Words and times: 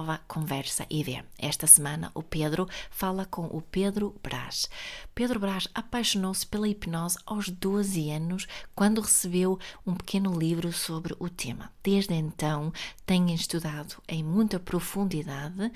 Nova 0.00 0.18
conversa 0.26 0.86
ideia. 0.88 1.26
Esta 1.38 1.66
semana 1.66 2.10
o 2.14 2.22
Pedro 2.22 2.66
fala 2.90 3.26
com 3.26 3.44
o 3.44 3.60
Pedro 3.60 4.16
Brás. 4.22 4.66
Pedro 5.14 5.38
Brás 5.38 5.68
apaixonou-se 5.74 6.46
pela 6.46 6.66
hipnose 6.66 7.18
aos 7.26 7.50
12 7.50 8.10
anos 8.10 8.46
quando 8.74 9.02
recebeu 9.02 9.58
um 9.86 9.94
pequeno 9.94 10.38
livro 10.38 10.72
sobre 10.72 11.14
o 11.18 11.28
tema. 11.28 11.70
Desde 11.82 12.14
então 12.14 12.72
tem 13.04 13.34
estudado 13.34 13.96
em 14.08 14.24
muita 14.24 14.58
profundidade 14.58 15.70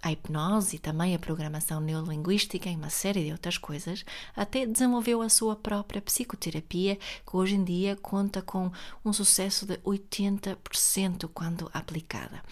a 0.00 0.12
hipnose 0.12 0.76
e 0.76 0.78
também 0.78 1.14
a 1.14 1.18
programação 1.18 1.80
neurolinguística 1.80 2.68
e 2.68 2.76
uma 2.76 2.90
série 2.90 3.24
de 3.24 3.32
outras 3.32 3.56
coisas, 3.56 4.04
até 4.36 4.66
desenvolveu 4.66 5.22
a 5.22 5.30
sua 5.30 5.56
própria 5.56 6.02
psicoterapia, 6.02 6.96
que 6.96 7.36
hoje 7.36 7.54
em 7.54 7.64
dia 7.64 7.96
conta 7.96 8.42
com 8.42 8.70
um 9.02 9.14
sucesso 9.14 9.64
de 9.64 9.78
80% 9.78 11.30
quando 11.32 11.70
aplicada. 11.72 12.42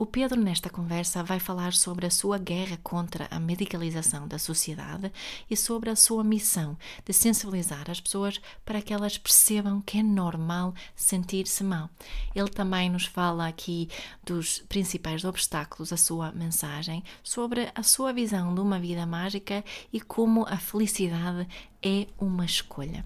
O 0.00 0.06
Pedro, 0.06 0.40
nesta 0.40 0.70
conversa, 0.70 1.24
vai 1.24 1.40
falar 1.40 1.72
sobre 1.72 2.06
a 2.06 2.10
sua 2.10 2.38
guerra 2.38 2.78
contra 2.84 3.26
a 3.32 3.40
medicalização 3.40 4.28
da 4.28 4.38
sociedade 4.38 5.12
e 5.50 5.56
sobre 5.56 5.90
a 5.90 5.96
sua 5.96 6.22
missão 6.22 6.78
de 7.04 7.12
sensibilizar 7.12 7.90
as 7.90 7.98
pessoas 7.98 8.40
para 8.64 8.80
que 8.80 8.94
elas 8.94 9.18
percebam 9.18 9.80
que 9.80 9.98
é 9.98 10.02
normal 10.04 10.72
sentir-se 10.94 11.64
mal. 11.64 11.90
Ele 12.32 12.48
também 12.48 12.88
nos 12.88 13.06
fala 13.06 13.48
aqui 13.48 13.88
dos 14.24 14.60
principais 14.68 15.24
obstáculos 15.24 15.92
à 15.92 15.96
sua 15.96 16.30
mensagem, 16.30 17.02
sobre 17.20 17.68
a 17.74 17.82
sua 17.82 18.12
visão 18.12 18.54
de 18.54 18.60
uma 18.60 18.78
vida 18.78 19.04
mágica 19.04 19.64
e 19.92 20.00
como 20.00 20.46
a 20.48 20.58
felicidade 20.58 21.44
é 21.82 22.06
uma 22.20 22.44
escolha. 22.44 23.04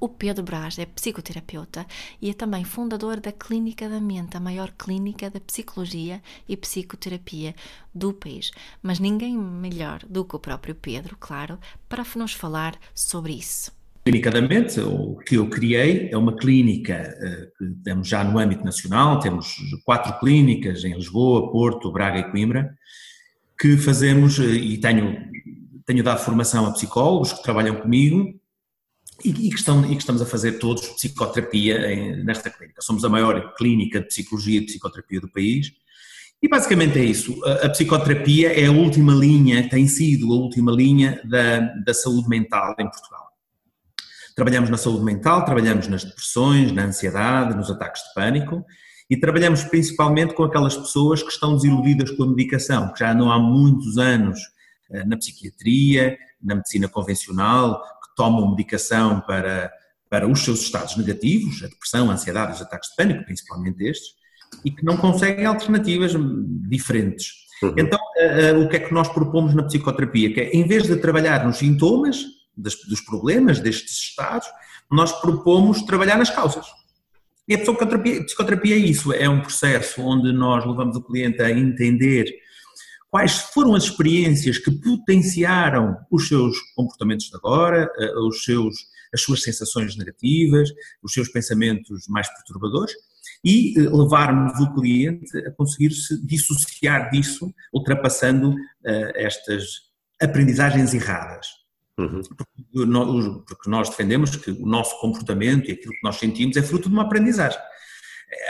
O 0.00 0.08
Pedro 0.08 0.44
Brás 0.44 0.78
é 0.78 0.86
psicoterapeuta 0.86 1.84
e 2.22 2.30
é 2.30 2.32
também 2.32 2.62
fundador 2.62 3.18
da 3.18 3.32
Clínica 3.32 3.88
da 3.88 4.00
Mente, 4.00 4.36
a 4.36 4.40
maior 4.40 4.70
clínica 4.78 5.28
de 5.28 5.40
psicologia 5.40 6.22
e 6.48 6.56
psicoterapia 6.56 7.52
do 7.92 8.12
país. 8.12 8.52
Mas 8.80 9.00
ninguém 9.00 9.36
melhor 9.36 10.00
do 10.08 10.24
que 10.24 10.36
o 10.36 10.38
próprio 10.38 10.76
Pedro, 10.76 11.16
claro, 11.18 11.58
para 11.88 12.04
nos 12.14 12.32
falar 12.32 12.78
sobre 12.94 13.32
isso. 13.32 13.72
Clínica 14.04 14.30
da 14.30 14.40
Mente, 14.40 14.78
o 14.80 15.16
que 15.16 15.34
eu 15.34 15.50
criei, 15.50 16.08
é 16.12 16.16
uma 16.16 16.36
clínica 16.36 17.12
que 17.58 17.66
temos 17.82 18.06
já 18.06 18.22
no 18.22 18.38
âmbito 18.38 18.64
nacional, 18.64 19.18
temos 19.18 19.56
quatro 19.84 20.16
clínicas 20.20 20.84
em 20.84 20.94
Lisboa, 20.94 21.50
Porto, 21.50 21.90
Braga 21.90 22.20
e 22.20 22.30
Coimbra, 22.30 22.72
que 23.58 23.76
fazemos, 23.76 24.38
e 24.38 24.78
tenho, 24.78 25.18
tenho 25.84 26.04
dado 26.04 26.20
formação 26.20 26.66
a 26.66 26.70
psicólogos 26.70 27.32
que 27.32 27.42
trabalham 27.42 27.74
comigo, 27.80 28.38
e, 29.24 29.30
e, 29.30 29.50
que 29.50 29.56
estão, 29.56 29.84
e, 29.84 29.94
que 29.94 30.02
estamos 30.02 30.22
a 30.22 30.26
fazer 30.26 30.52
todos 30.52 30.86
psicoterapia 30.88 31.92
em, 31.92 32.24
nesta 32.24 32.50
clínica. 32.50 32.82
Somos 32.82 33.04
a 33.04 33.08
maior 33.08 33.54
clínica 33.54 34.00
de 34.00 34.06
psicologia 34.06 34.60
e 34.60 34.66
psicoterapia 34.66 35.20
do 35.20 35.28
país. 35.28 35.72
E 36.40 36.48
basicamente 36.48 36.98
é 36.98 37.04
isso. 37.04 37.44
A, 37.44 37.66
a, 37.66 37.70
psicoterapia 37.70 38.52
é 38.52 38.66
a 38.66 38.72
última 38.72 39.12
linha, 39.12 39.68
tem 39.68 39.88
sido 39.88 40.32
a 40.32 40.36
última 40.36 40.70
linha 40.70 41.20
da, 41.24 41.60
da 41.84 41.94
saúde 41.94 42.28
mental 42.28 42.74
em 42.78 42.88
Portugal. 42.88 43.28
Trabalhamos 44.36 44.70
na 44.70 44.76
saúde 44.76 45.04
mental, 45.04 45.44
trabalhamos 45.44 45.88
nas 45.88 46.04
depressões, 46.04 46.70
na 46.70 46.84
ansiedade, 46.84 47.56
nos 47.56 47.70
ataques 47.70 48.02
de 48.02 48.14
pânico 48.14 48.64
e 49.10 49.16
trabalhamos 49.16 49.64
principalmente 49.64 50.34
com 50.34 50.44
aquelas 50.44 50.76
pessoas 50.76 51.22
que 51.22 51.30
estão 51.30 51.56
desiludidas 51.56 52.10
com 52.12 52.22
a 52.22 52.28
medicação, 52.28 52.92
que 52.92 53.00
já 53.00 53.12
não 53.14 53.32
há 53.32 53.38
muitos 53.38 53.98
anos 53.98 54.38
eh, 54.90 55.04
na 55.04 55.16
psiquiatria, 55.16 56.16
na 56.40 56.54
medicina 56.54 56.88
convencional, 56.88 57.82
tomam 58.18 58.50
medicação 58.50 59.20
para, 59.20 59.72
para 60.10 60.26
os 60.26 60.40
seus 60.40 60.60
estados 60.60 60.96
negativos, 60.96 61.62
a 61.62 61.68
depressão, 61.68 62.10
a 62.10 62.14
ansiedade, 62.14 62.54
os 62.54 62.60
ataques 62.60 62.90
de 62.90 62.96
pânico, 62.96 63.24
principalmente 63.24 63.84
estes, 63.84 64.08
e 64.64 64.72
que 64.72 64.84
não 64.84 64.96
conseguem 64.96 65.46
alternativas 65.46 66.12
diferentes. 66.68 67.46
Uhum. 67.62 67.74
Então, 67.78 67.98
uh, 67.98 68.56
uh, 68.56 68.64
o 68.64 68.68
que 68.68 68.76
é 68.76 68.80
que 68.80 68.92
nós 68.92 69.08
propomos 69.08 69.54
na 69.54 69.62
psicoterapia? 69.62 70.34
Que 70.34 70.40
é, 70.40 70.50
em 70.50 70.66
vez 70.66 70.82
de 70.82 70.96
trabalhar 70.96 71.46
nos 71.46 71.58
sintomas 71.58 72.24
das, 72.56 72.74
dos 72.74 73.00
problemas, 73.00 73.60
destes 73.60 73.96
estados, 73.98 74.48
nós 74.90 75.12
propomos 75.20 75.82
trabalhar 75.82 76.16
nas 76.16 76.30
causas. 76.30 76.66
E 77.46 77.54
a 77.54 77.58
psicoterapia, 77.58 78.20
a 78.20 78.24
psicoterapia 78.24 78.74
é 78.74 78.78
isso, 78.78 79.12
é 79.12 79.28
um 79.28 79.40
processo 79.40 80.02
onde 80.02 80.32
nós 80.32 80.66
levamos 80.66 80.96
o 80.96 81.02
cliente 81.02 81.40
a 81.40 81.50
entender 81.50 82.26
quais 83.10 83.38
foram 83.38 83.74
as 83.74 83.84
experiências 83.84 84.58
que 84.58 84.70
potenciaram 84.70 85.96
os 86.10 86.28
seus 86.28 86.58
comportamentos 86.74 87.26
de 87.26 87.36
agora, 87.36 87.90
eh, 87.98 88.18
os 88.18 88.44
seus, 88.44 88.74
as 89.12 89.22
suas 89.22 89.42
sensações 89.42 89.96
negativas, 89.96 90.70
os 91.02 91.12
seus 91.12 91.28
pensamentos 91.28 92.06
mais 92.08 92.28
perturbadores 92.28 92.92
e 93.44 93.78
eh, 93.78 93.88
levarmos 93.88 94.58
o 94.60 94.74
cliente 94.74 95.38
a 95.38 95.50
conseguir 95.52 95.92
se 95.92 96.24
dissociar 96.26 97.10
disso, 97.10 97.52
ultrapassando 97.72 98.50
uh, 98.50 98.56
estas 99.14 99.64
aprendizagens 100.20 100.92
erradas. 100.92 101.46
Uhum. 101.98 102.20
Porque 103.46 103.68
nós 103.70 103.88
defendemos 103.88 104.36
que 104.36 104.50
o 104.50 104.66
nosso 104.66 105.00
comportamento 105.00 105.68
e 105.68 105.72
aquilo 105.72 105.92
que 105.92 106.02
nós 106.04 106.16
sentimos 106.16 106.56
é 106.56 106.62
fruto 106.62 106.88
de 106.88 106.94
uma 106.94 107.02
aprendizagem 107.02 107.58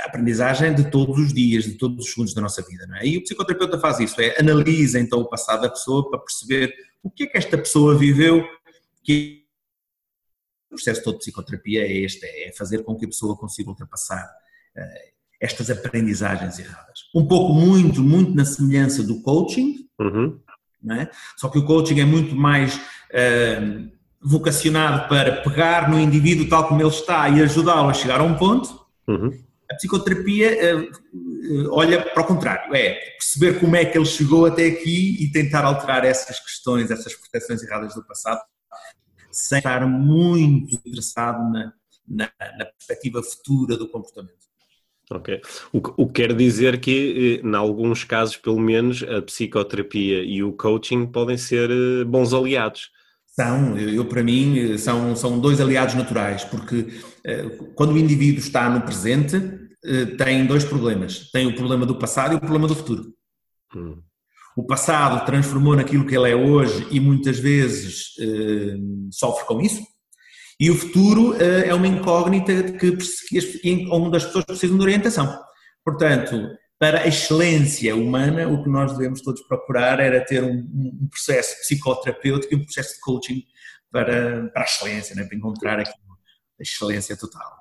aprendizagem 0.04 0.74
de 0.74 0.90
todos 0.90 1.18
os 1.18 1.32
dias, 1.32 1.64
de 1.64 1.74
todos 1.74 2.04
os 2.04 2.10
segundos 2.10 2.34
da 2.34 2.40
nossa 2.40 2.62
vida, 2.62 2.86
não 2.86 2.96
é? 2.96 3.06
E 3.06 3.18
o 3.18 3.22
psicoterapeuta 3.22 3.78
faz 3.78 4.00
isso, 4.00 4.20
é 4.20 4.38
analisa 4.38 4.98
então 4.98 5.20
o 5.20 5.28
passado 5.28 5.62
da 5.62 5.70
pessoa 5.70 6.08
para 6.10 6.18
perceber 6.18 6.74
o 7.02 7.10
que 7.10 7.24
é 7.24 7.26
que 7.26 7.38
esta 7.38 7.56
pessoa 7.56 7.96
viveu, 7.96 8.44
que 9.04 9.44
o 10.70 10.74
processo 10.74 11.02
todo 11.02 11.14
de 11.14 11.20
psicoterapia 11.20 11.82
é 11.82 11.92
este, 11.92 12.26
é 12.26 12.52
fazer 12.52 12.82
com 12.84 12.96
que 12.96 13.04
a 13.04 13.08
pessoa 13.08 13.36
consiga 13.36 13.70
ultrapassar 13.70 14.24
uh, 14.76 15.12
estas 15.40 15.70
aprendizagens 15.70 16.58
erradas. 16.58 17.00
Um 17.14 17.26
pouco, 17.26 17.54
muito, 17.54 18.02
muito 18.02 18.34
na 18.34 18.44
semelhança 18.44 19.02
do 19.02 19.22
coaching, 19.22 19.88
uhum. 19.98 20.38
não 20.82 20.96
é? 20.96 21.10
Só 21.36 21.48
que 21.48 21.58
o 21.58 21.64
coaching 21.64 22.00
é 22.00 22.04
muito 22.04 22.34
mais 22.34 22.76
uh, 22.76 23.90
vocacionado 24.20 25.08
para 25.08 25.40
pegar 25.42 25.88
no 25.88 25.98
indivíduo 25.98 26.48
tal 26.48 26.66
como 26.68 26.82
ele 26.82 26.90
está 26.90 27.28
e 27.28 27.40
ajudá-lo 27.40 27.88
a 27.88 27.94
chegar 27.94 28.20
a 28.20 28.24
um 28.24 28.34
ponto, 28.34 28.84
uhum. 29.06 29.47
Psicoterapia 29.78 30.76
uh, 30.76 31.68
olha 31.70 32.02
para 32.02 32.22
o 32.22 32.26
contrário, 32.26 32.74
é 32.74 32.94
perceber 33.18 33.58
como 33.58 33.76
é 33.76 33.84
que 33.84 33.96
ele 33.96 34.04
chegou 34.04 34.44
até 34.46 34.66
aqui 34.66 35.16
e 35.22 35.30
tentar 35.30 35.64
alterar 35.64 36.04
essas 36.04 36.38
questões, 36.40 36.90
essas 36.90 37.14
proteções 37.14 37.62
erradas 37.62 37.94
do 37.94 38.04
passado, 38.04 38.40
sem 39.30 39.58
estar 39.58 39.86
muito 39.86 40.74
interessado 40.74 41.38
na, 41.50 41.72
na, 42.06 42.30
na 42.58 42.64
perspectiva 42.66 43.22
futura 43.22 43.76
do 43.76 43.88
comportamento. 43.88 44.36
Ok. 45.10 45.40
O, 45.72 45.78
o 46.02 46.06
que 46.06 46.22
quer 46.22 46.34
dizer 46.34 46.80
que, 46.80 47.40
em 47.42 47.54
alguns 47.54 48.04
casos, 48.04 48.36
pelo 48.36 48.60
menos, 48.60 49.02
a 49.02 49.22
psicoterapia 49.22 50.22
e 50.22 50.42
o 50.42 50.52
coaching 50.52 51.06
podem 51.06 51.38
ser 51.38 51.70
bons 52.04 52.34
aliados. 52.34 52.90
São, 53.26 53.78
eu, 53.78 54.04
para 54.04 54.22
mim, 54.22 54.76
são, 54.76 55.14
são 55.14 55.38
dois 55.38 55.60
aliados 55.60 55.94
naturais, 55.94 56.44
porque 56.44 56.88
quando 57.74 57.92
o 57.92 57.98
indivíduo 57.98 58.40
está 58.40 58.68
no 58.68 58.80
presente, 58.82 59.36
eh, 59.36 59.67
tem 60.16 60.46
dois 60.46 60.64
problemas. 60.64 61.30
Tem 61.30 61.46
o 61.46 61.54
problema 61.54 61.86
do 61.86 61.98
passado 61.98 62.32
e 62.32 62.36
o 62.36 62.40
problema 62.40 62.66
do 62.66 62.74
futuro. 62.74 63.12
Hum. 63.74 64.02
O 64.56 64.66
passado 64.66 65.24
transformou 65.24 65.76
naquilo 65.76 66.04
que 66.04 66.16
ele 66.16 66.30
é 66.30 66.34
hoje 66.34 66.86
e 66.90 66.98
muitas 66.98 67.38
vezes 67.38 68.14
eh, 68.18 68.76
sofre 69.12 69.46
com 69.46 69.60
isso. 69.60 69.80
E 70.58 70.68
o 70.68 70.74
futuro 70.74 71.40
eh, 71.40 71.68
é 71.68 71.74
uma 71.74 71.86
incógnita 71.86 72.72
que, 72.72 72.98
onde 73.92 74.16
as 74.16 74.24
pessoas 74.24 74.44
precisam 74.44 74.76
de 74.76 74.82
orientação. 74.82 75.38
Portanto, 75.84 76.50
para 76.76 77.02
a 77.02 77.06
excelência 77.06 77.94
humana, 77.94 78.48
o 78.48 78.62
que 78.64 78.68
nós 78.68 78.92
devemos 78.92 79.20
todos 79.20 79.42
procurar 79.42 80.00
era 80.00 80.24
ter 80.24 80.42
um, 80.42 80.58
um 81.02 81.08
processo 81.08 81.56
psicoterapêutico 81.60 82.52
e 82.52 82.56
um 82.56 82.64
processo 82.64 82.94
de 82.94 83.00
coaching 83.00 83.44
para, 83.92 84.48
para 84.48 84.62
a 84.62 84.64
excelência, 84.64 85.14
né? 85.14 85.22
para 85.22 85.36
encontrar 85.36 85.78
aqui 85.78 85.92
excelência 86.60 87.16
total. 87.16 87.57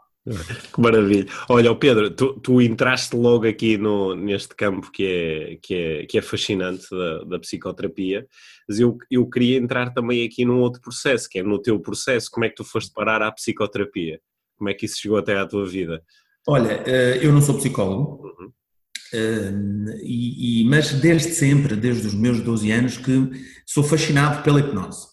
Que 0.74 0.82
maravilha. 0.82 1.26
Olha, 1.48 1.74
Pedro, 1.76 2.12
tu, 2.12 2.40
tu 2.40 2.62
entraste 2.62 3.16
logo 3.16 3.48
aqui 3.48 3.78
no, 3.78 4.14
neste 4.16 4.54
campo 4.56 4.92
que 4.92 5.06
é, 5.06 5.56
que 5.62 5.74
é, 5.74 6.06
que 6.06 6.18
é 6.18 6.22
fascinante 6.22 6.86
da, 6.92 7.24
da 7.24 7.40
psicoterapia, 7.40 8.28
mas 8.68 8.80
eu, 8.80 8.98
eu 9.10 9.28
queria 9.30 9.58
entrar 9.58 9.94
também 9.94 10.26
aqui 10.26 10.44
num 10.44 10.60
outro 10.60 10.82
processo, 10.82 11.30
que 11.30 11.40
é 11.40 11.44
no 11.44 11.62
teu 11.62 11.80
processo, 11.80 12.30
como 12.30 12.46
é 12.46 12.50
que 12.50 12.56
tu 12.56 12.64
foste 12.64 12.92
parar 12.94 13.22
à 13.22 13.32
psicoterapia? 13.32 14.20
Como 14.58 14.70
é 14.70 14.74
que 14.74 14.86
isso 14.86 15.00
chegou 15.00 15.18
até 15.18 15.38
à 15.38 15.46
tua 15.46 15.66
vida? 15.66 16.04
Olha, 16.48 16.84
eh, 16.86 17.20
eu 17.22 17.32
não 17.32 17.42
sou 17.42 17.56
psicólogo, 17.56 18.28
uhum. 18.40 19.86
e, 20.02 20.62
e, 20.62 20.66
mas 20.66 20.92
desde 20.94 21.34
sempre, 21.34 21.76
desde 21.76 22.08
os 22.08 22.14
meus 22.14 22.42
12 22.42 22.72
anos, 22.72 22.98
que 22.98 23.30
sou 23.66 23.84
fascinado 23.84 24.44
pela 24.44 24.60
hipnose. 24.60 25.08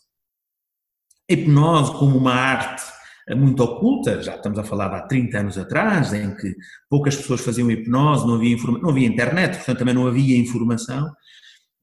A 1.31 1.33
hipnose 1.33 1.93
como 1.93 2.17
uma 2.19 2.35
arte 2.35 2.94
muito 3.32 3.62
oculta, 3.62 4.23
já 4.23 4.35
estamos 4.35 4.59
a 4.59 4.65
falar 4.65 4.88
de 4.88 4.97
há 4.97 5.03
30 5.03 5.38
anos 5.38 5.56
atrás, 5.59 6.12
em 6.12 6.35
que 6.35 6.55
poucas 6.91 7.17
pessoas 7.17 7.41
faziam 7.41 7.71
hipnose, 7.71 8.26
não 8.26 8.35
havia, 8.35 8.56
não 8.56 8.91
havia 8.91 9.06
internet, 9.06 9.56
portanto 9.56 9.79
também 9.79 9.94
não 9.94 10.06
havia 10.06 10.37
informação, 10.37 11.11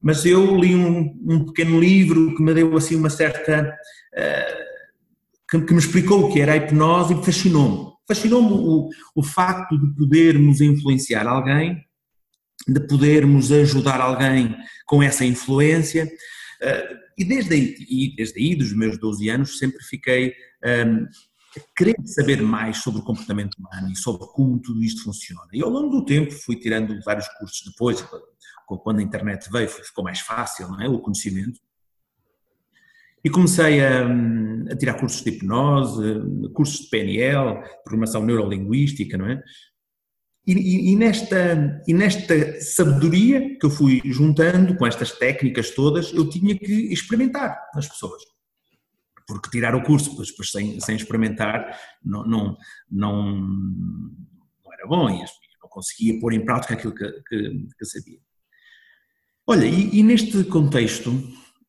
mas 0.00 0.24
eu 0.24 0.56
li 0.56 0.74
um, 0.74 1.18
um 1.26 1.46
pequeno 1.46 1.80
livro 1.80 2.34
que 2.36 2.42
me 2.42 2.54
deu 2.54 2.76
assim 2.76 2.96
uma 2.96 3.10
certa... 3.10 3.74
Uh, 4.14 4.72
que, 5.50 5.60
que, 5.62 5.72
me 5.72 5.80
explicou 5.80 6.24
o 6.24 6.32
que 6.32 6.40
era 6.40 6.52
a 6.52 6.56
hipnose 6.56 7.12
e 7.12 7.24
fascinou-me. 7.24 7.92
Fascinou-me 8.08 8.52
o, 8.52 8.88
o 9.14 9.22
facto 9.22 9.78
de 9.78 9.94
podermos 9.94 10.60
influenciar 10.60 11.26
alguém, 11.26 11.84
de 12.66 12.80
podermos 12.86 13.52
ajudar 13.52 14.00
alguém 14.00 14.56
com 14.86 15.02
essa 15.02 15.24
influência, 15.24 16.04
uh, 16.06 17.02
e 17.18 17.24
desde 17.24 17.54
aí, 17.54 17.76
e 17.88 18.16
desde 18.16 18.40
aí, 18.40 18.54
dos 18.54 18.72
meus 18.74 18.98
12 18.98 19.28
anos, 19.28 19.58
sempre 19.58 19.82
fiquei 19.84 20.34
um, 20.86 21.06
querendo 21.76 22.06
saber 22.06 22.42
mais 22.42 22.78
sobre 22.78 23.00
o 23.00 23.04
comportamento 23.04 23.56
humano 23.56 23.90
e 23.90 23.96
sobre 23.96 24.26
como 24.28 24.58
tudo 24.58 24.82
isto 24.82 25.04
funciona. 25.04 25.48
E 25.52 25.62
ao 25.62 25.70
longo 25.70 25.90
do 25.90 26.04
tempo 26.04 26.32
fui 26.32 26.56
tirando 26.56 26.98
vários 27.04 27.28
cursos 27.38 27.62
depois, 27.66 28.04
quando 28.66 29.00
a 29.00 29.02
internet 29.02 29.50
veio 29.50 29.68
ficou 29.68 30.02
mais 30.04 30.20
fácil, 30.20 30.68
é? 30.80 30.88
o 30.88 30.98
conhecimento. 30.98 31.60
E 33.24 33.30
comecei 33.30 33.80
a, 33.84 34.06
a 34.70 34.76
tirar 34.76 34.94
cursos 34.94 35.22
de 35.22 35.30
hipnose, 35.30 36.02
cursos 36.54 36.80
de 36.80 36.90
PNL, 36.90 37.62
programação 37.84 38.24
neurolinguística, 38.24 39.16
não 39.16 39.26
é? 39.26 39.42
E, 40.44 40.54
e, 40.54 40.92
e, 40.92 40.96
nesta, 40.96 41.82
e 41.86 41.94
nesta 41.94 42.60
sabedoria 42.60 43.56
que 43.58 43.64
eu 43.64 43.70
fui 43.70 44.02
juntando 44.04 44.74
com 44.76 44.84
estas 44.84 45.12
técnicas 45.12 45.70
todas, 45.70 46.12
eu 46.12 46.28
tinha 46.28 46.58
que 46.58 46.92
experimentar 46.92 47.56
nas 47.74 47.86
pessoas 47.86 48.22
porque 49.32 49.50
tirar 49.50 49.74
o 49.74 49.82
curso 49.82 50.10
depois, 50.10 50.50
sem, 50.50 50.78
sem 50.80 50.96
experimentar 50.96 51.78
não, 52.04 52.24
não, 52.24 52.56
não, 52.90 53.40
não, 53.40 54.72
era 54.72 54.86
bom 54.86 55.08
e 55.08 55.18
não 55.18 55.68
conseguia 55.70 56.20
pôr 56.20 56.34
em 56.34 56.44
prática 56.44 56.74
aquilo 56.74 56.94
que, 56.94 57.10
que, 57.28 57.66
que 57.78 57.84
sabia. 57.84 58.18
Olha, 59.46 59.64
e, 59.64 59.98
e, 59.98 60.02
neste 60.02 60.44
contexto, 60.44 61.10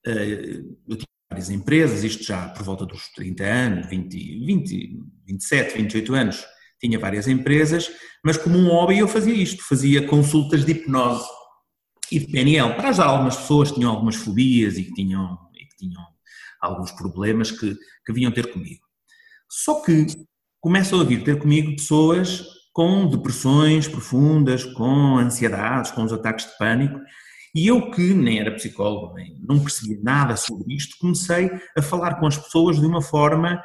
eh, 0.05 0.61
eu 0.87 0.95
tinha 0.95 1.07
várias 1.29 1.49
empresas, 1.49 2.03
isto 2.03 2.23
já 2.23 2.49
por 2.49 2.63
volta 2.63 2.85
dos 2.85 3.07
30 3.13 3.43
anos, 3.43 3.87
20, 3.87 4.45
20, 4.45 4.99
27, 5.25 5.73
28 5.75 6.13
anos, 6.13 6.45
tinha 6.79 6.99
várias 6.99 7.27
empresas, 7.27 7.89
mas 8.23 8.37
como 8.37 8.57
um 8.57 8.67
hobby 8.67 8.99
eu 8.99 9.07
fazia 9.07 9.33
isto, 9.33 9.63
fazia 9.63 10.05
consultas 10.05 10.65
de 10.65 10.73
hipnose 10.73 11.25
e 12.11 12.19
de 12.19 12.27
PNL, 12.27 12.75
para 12.75 12.89
ajudar 12.89 13.07
algumas 13.07 13.37
pessoas 13.37 13.69
que 13.69 13.75
tinham 13.75 13.91
algumas 13.91 14.15
fobias 14.15 14.77
e 14.77 14.83
que 14.83 14.93
tinham, 14.93 15.39
e 15.55 15.65
que 15.65 15.75
tinham 15.77 16.12
alguns 16.63 16.91
problemas 16.91 17.51
que, 17.51 17.75
que 18.05 18.13
vinham 18.13 18.31
ter 18.31 18.51
comigo. 18.51 18.81
Só 19.49 19.81
que 19.81 20.07
começam 20.59 20.99
a 20.99 21.03
vir 21.03 21.23
ter 21.23 21.37
comigo 21.37 21.75
pessoas 21.75 22.43
com 22.71 23.07
depressões 23.07 23.87
profundas, 23.87 24.63
com 24.63 25.17
ansiedades, 25.17 25.91
com 25.91 26.03
os 26.03 26.13
ataques 26.13 26.45
de 26.45 26.57
pânico, 26.57 26.99
e 27.55 27.67
eu 27.67 27.91
que 27.91 28.15
nem 28.15 28.39
era 28.39 28.55
psicólogo, 28.55 29.13
nem 29.13 29.39
não 29.47 29.59
percebia 29.59 29.99
nada 30.01 30.35
sobre 30.35 30.73
isto, 30.73 30.97
comecei 30.99 31.51
a 31.77 31.81
falar 31.83 32.15
com 32.15 32.25
as 32.25 32.35
pessoas 32.35 32.79
de 32.79 32.85
uma 32.85 32.99
forma 32.99 33.61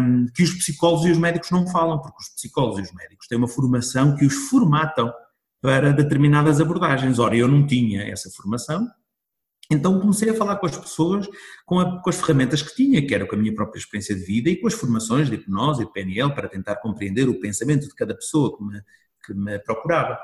um, 0.00 0.26
que 0.32 0.44
os 0.44 0.54
psicólogos 0.54 1.06
e 1.06 1.10
os 1.10 1.18
médicos 1.18 1.50
não 1.50 1.66
falam, 1.66 2.00
porque 2.00 2.22
os 2.22 2.28
psicólogos 2.28 2.78
e 2.78 2.82
os 2.82 2.92
médicos 2.92 3.26
têm 3.26 3.36
uma 3.36 3.48
formação 3.48 4.14
que 4.14 4.24
os 4.24 4.48
formatam 4.48 5.12
para 5.60 5.92
determinadas 5.92 6.60
abordagens. 6.60 7.18
Ora, 7.18 7.34
eu 7.36 7.48
não 7.48 7.66
tinha 7.66 8.02
essa 8.02 8.30
formação, 8.30 8.86
então 9.70 9.98
comecei 10.00 10.30
a 10.30 10.34
falar 10.34 10.56
com 10.56 10.66
as 10.66 10.76
pessoas 10.76 11.28
com, 11.64 11.80
a, 11.80 12.00
com, 12.00 12.08
as 12.08 12.16
ferramentas 12.16 12.62
que 12.62 12.74
tinha, 12.74 13.04
que 13.04 13.14
era 13.14 13.26
com 13.26 13.34
a 13.34 13.38
minha 13.38 13.54
própria 13.54 13.78
experiência 13.78 14.14
de 14.14 14.22
vida 14.22 14.48
e 14.48 14.56
com 14.56 14.66
as 14.66 14.74
formações 14.74 15.28
de 15.28 15.34
hipnose 15.34 15.82
e 15.82 15.86
de 15.86 15.92
PNL 15.92 16.34
para 16.34 16.48
tentar 16.48 16.76
compreender 16.76 17.28
o 17.28 17.40
pensamento 17.40 17.88
de 17.88 17.94
cada 17.94 18.14
pessoa 18.14 18.56
que 18.56 18.64
me, 18.64 18.80
que 19.24 19.34
me 19.34 19.58
procurava. 19.58 20.18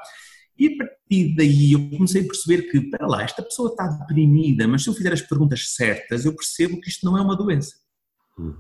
E 0.56 0.68
a 0.68 0.76
partir 0.76 1.34
daí 1.34 1.72
eu 1.72 1.90
comecei 1.90 2.22
a 2.22 2.26
perceber 2.26 2.70
que, 2.70 2.80
para 2.82 3.06
lá, 3.06 3.22
esta 3.22 3.42
pessoa 3.42 3.70
está 3.70 3.86
deprimida, 3.88 4.68
mas 4.68 4.84
se 4.84 4.90
eu 4.90 4.94
fizer 4.94 5.12
as 5.12 5.22
perguntas 5.22 5.74
certas, 5.74 6.24
eu 6.24 6.36
percebo 6.36 6.80
que 6.80 6.88
isto 6.88 7.04
não 7.04 7.18
é 7.18 7.22
uma 7.22 7.36
doença. 7.36 7.74
Hum. 8.38 8.54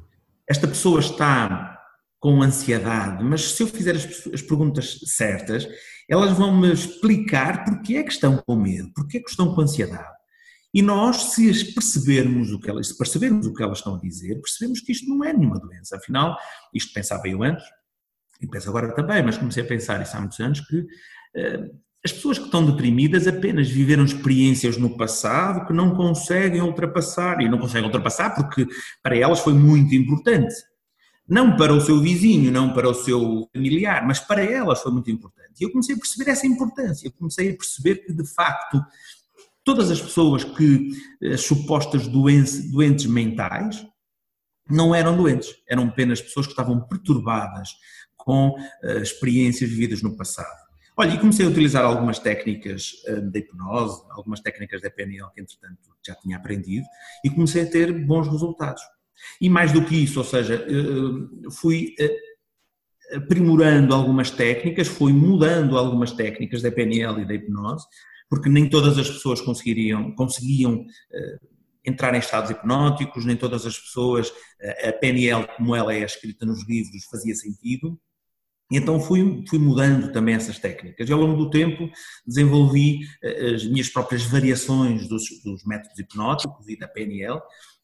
Esta 0.48 0.66
pessoa 0.66 0.98
está 0.98 1.78
com 2.18 2.42
ansiedade, 2.42 3.22
mas 3.22 3.42
se 3.42 3.62
eu 3.62 3.66
fizer 3.68 3.94
as, 3.94 4.26
as 4.32 4.42
perguntas 4.42 4.98
certas, 5.04 5.68
elas 6.08 6.36
vão 6.36 6.56
me 6.56 6.72
explicar 6.72 7.64
porque 7.64 7.96
é 7.96 8.02
que 8.02 8.12
estão 8.12 8.36
com 8.38 8.56
medo, 8.56 8.90
porque 8.94 9.18
é 9.18 9.20
que 9.20 9.30
estão 9.30 9.54
com 9.54 9.60
ansiedade 9.60 10.11
e 10.74 10.80
nós, 10.80 11.32
se 11.32 11.74
percebermos 11.74 12.50
o 12.50 12.58
que 12.58 12.70
elas, 12.70 12.88
se 12.88 12.96
percebermos 12.96 13.46
o 13.46 13.52
que 13.52 13.62
elas 13.62 13.78
estão 13.78 13.96
a 13.96 13.98
dizer, 13.98 14.40
percebemos 14.40 14.80
que 14.80 14.92
isto 14.92 15.08
não 15.08 15.22
é 15.22 15.32
nenhuma 15.32 15.58
doença. 15.58 15.96
Afinal, 15.96 16.36
isto 16.72 16.92
pensava 16.94 17.28
eu 17.28 17.42
antes, 17.42 17.64
e 18.40 18.46
penso 18.46 18.70
agora 18.70 18.94
também, 18.94 19.22
mas 19.22 19.36
comecei 19.36 19.62
a 19.62 19.66
pensar 19.66 20.00
isso 20.00 20.16
há 20.16 20.20
muitos 20.20 20.40
anos, 20.40 20.60
que 20.60 20.78
uh, 20.80 21.80
as 22.04 22.10
pessoas 22.10 22.38
que 22.38 22.46
estão 22.46 22.64
deprimidas 22.64 23.28
apenas 23.28 23.68
viveram 23.68 24.04
experiências 24.04 24.76
no 24.76 24.96
passado 24.96 25.66
que 25.66 25.72
não 25.72 25.94
conseguem 25.94 26.62
ultrapassar, 26.62 27.40
e 27.40 27.48
não 27.48 27.58
conseguem 27.58 27.84
ultrapassar 27.84 28.34
porque 28.34 28.66
para 29.02 29.16
elas 29.16 29.40
foi 29.40 29.52
muito 29.52 29.94
importante. 29.94 30.54
Não 31.28 31.56
para 31.56 31.72
o 31.72 31.80
seu 31.80 32.00
vizinho, 32.00 32.50
não 32.50 32.74
para 32.74 32.88
o 32.88 32.94
seu 32.94 33.48
familiar, 33.54 34.04
mas 34.04 34.18
para 34.18 34.42
elas 34.42 34.82
foi 34.82 34.90
muito 34.90 35.10
importante. 35.10 35.52
E 35.60 35.64
eu 35.64 35.70
comecei 35.70 35.94
a 35.94 35.98
perceber 35.98 36.30
essa 36.30 36.46
importância, 36.46 37.06
eu 37.06 37.12
comecei 37.12 37.50
a 37.50 37.56
perceber 37.56 37.96
que, 38.04 38.12
de 38.12 38.26
facto, 38.34 38.82
todas 39.64 39.90
as 39.90 40.00
pessoas 40.00 40.44
que, 40.44 40.90
as 41.32 41.42
supostas 41.42 42.06
doentes, 42.06 43.06
mentais, 43.06 43.86
não 44.68 44.94
eram 44.94 45.16
doentes, 45.16 45.54
eram 45.68 45.84
apenas 45.84 46.20
pessoas 46.20 46.46
que 46.46 46.52
estavam 46.52 46.80
perturbadas 46.80 47.70
com 48.16 48.50
uh, 48.50 48.98
experiências 48.98 49.68
vividas 49.68 50.02
no 50.02 50.16
passado. 50.16 50.62
Olha, 50.96 51.14
e 51.14 51.18
comecei 51.18 51.44
a 51.44 51.48
utilizar 51.48 51.84
algumas 51.84 52.18
técnicas 52.18 52.92
uh, 53.08 53.20
de 53.20 53.40
hipnose, 53.40 54.02
algumas 54.10 54.40
técnicas 54.40 54.80
da 54.80 54.90
PNL 54.90 55.30
que 55.34 55.40
entretanto 55.40 55.78
já 56.06 56.14
tinha 56.14 56.36
aprendido 56.36 56.86
e 57.24 57.30
comecei 57.30 57.62
a 57.62 57.70
ter 57.70 57.92
bons 58.04 58.28
resultados. 58.28 58.82
E 59.40 59.48
mais 59.48 59.72
do 59.72 59.84
que 59.84 59.96
isso, 59.96 60.18
ou 60.18 60.24
seja, 60.24 60.64
uh, 60.66 61.50
fui 61.50 61.94
aprimorando 63.14 63.94
algumas 63.94 64.30
técnicas, 64.30 64.88
fui 64.88 65.12
mudando 65.12 65.76
algumas 65.76 66.12
técnicas 66.12 66.62
da 66.62 66.70
PNL 66.70 67.20
e 67.20 67.24
da 67.26 67.34
hipnose 67.34 67.86
porque 68.32 68.48
nem 68.48 68.66
todas 68.66 68.96
as 68.96 69.10
pessoas 69.10 69.42
conseguiriam, 69.42 70.10
conseguiam 70.12 70.76
uh, 70.76 71.48
entrar 71.84 72.14
em 72.14 72.18
estados 72.18 72.50
hipnóticos, 72.50 73.26
nem 73.26 73.36
todas 73.36 73.66
as 73.66 73.78
pessoas, 73.78 74.30
uh, 74.30 74.88
a 74.88 74.92
PNL 74.94 75.46
como 75.54 75.76
ela 75.76 75.92
é 75.92 76.02
escrita 76.02 76.46
nos 76.46 76.66
livros 76.66 77.04
fazia 77.10 77.34
sentido, 77.34 78.00
então 78.70 78.98
fui, 78.98 79.44
fui 79.46 79.58
mudando 79.58 80.10
também 80.14 80.34
essas 80.34 80.58
técnicas. 80.58 81.06
E 81.06 81.12
ao 81.12 81.20
longo 81.20 81.36
do 81.36 81.50
tempo 81.50 81.90
desenvolvi 82.26 83.00
uh, 83.22 83.54
as 83.54 83.66
minhas 83.66 83.90
próprias 83.90 84.22
variações 84.22 85.06
dos, 85.06 85.24
dos 85.44 85.62
métodos 85.66 85.98
hipnóticos 85.98 86.66
e 86.66 86.78
da 86.78 86.88
PNL 86.88 87.38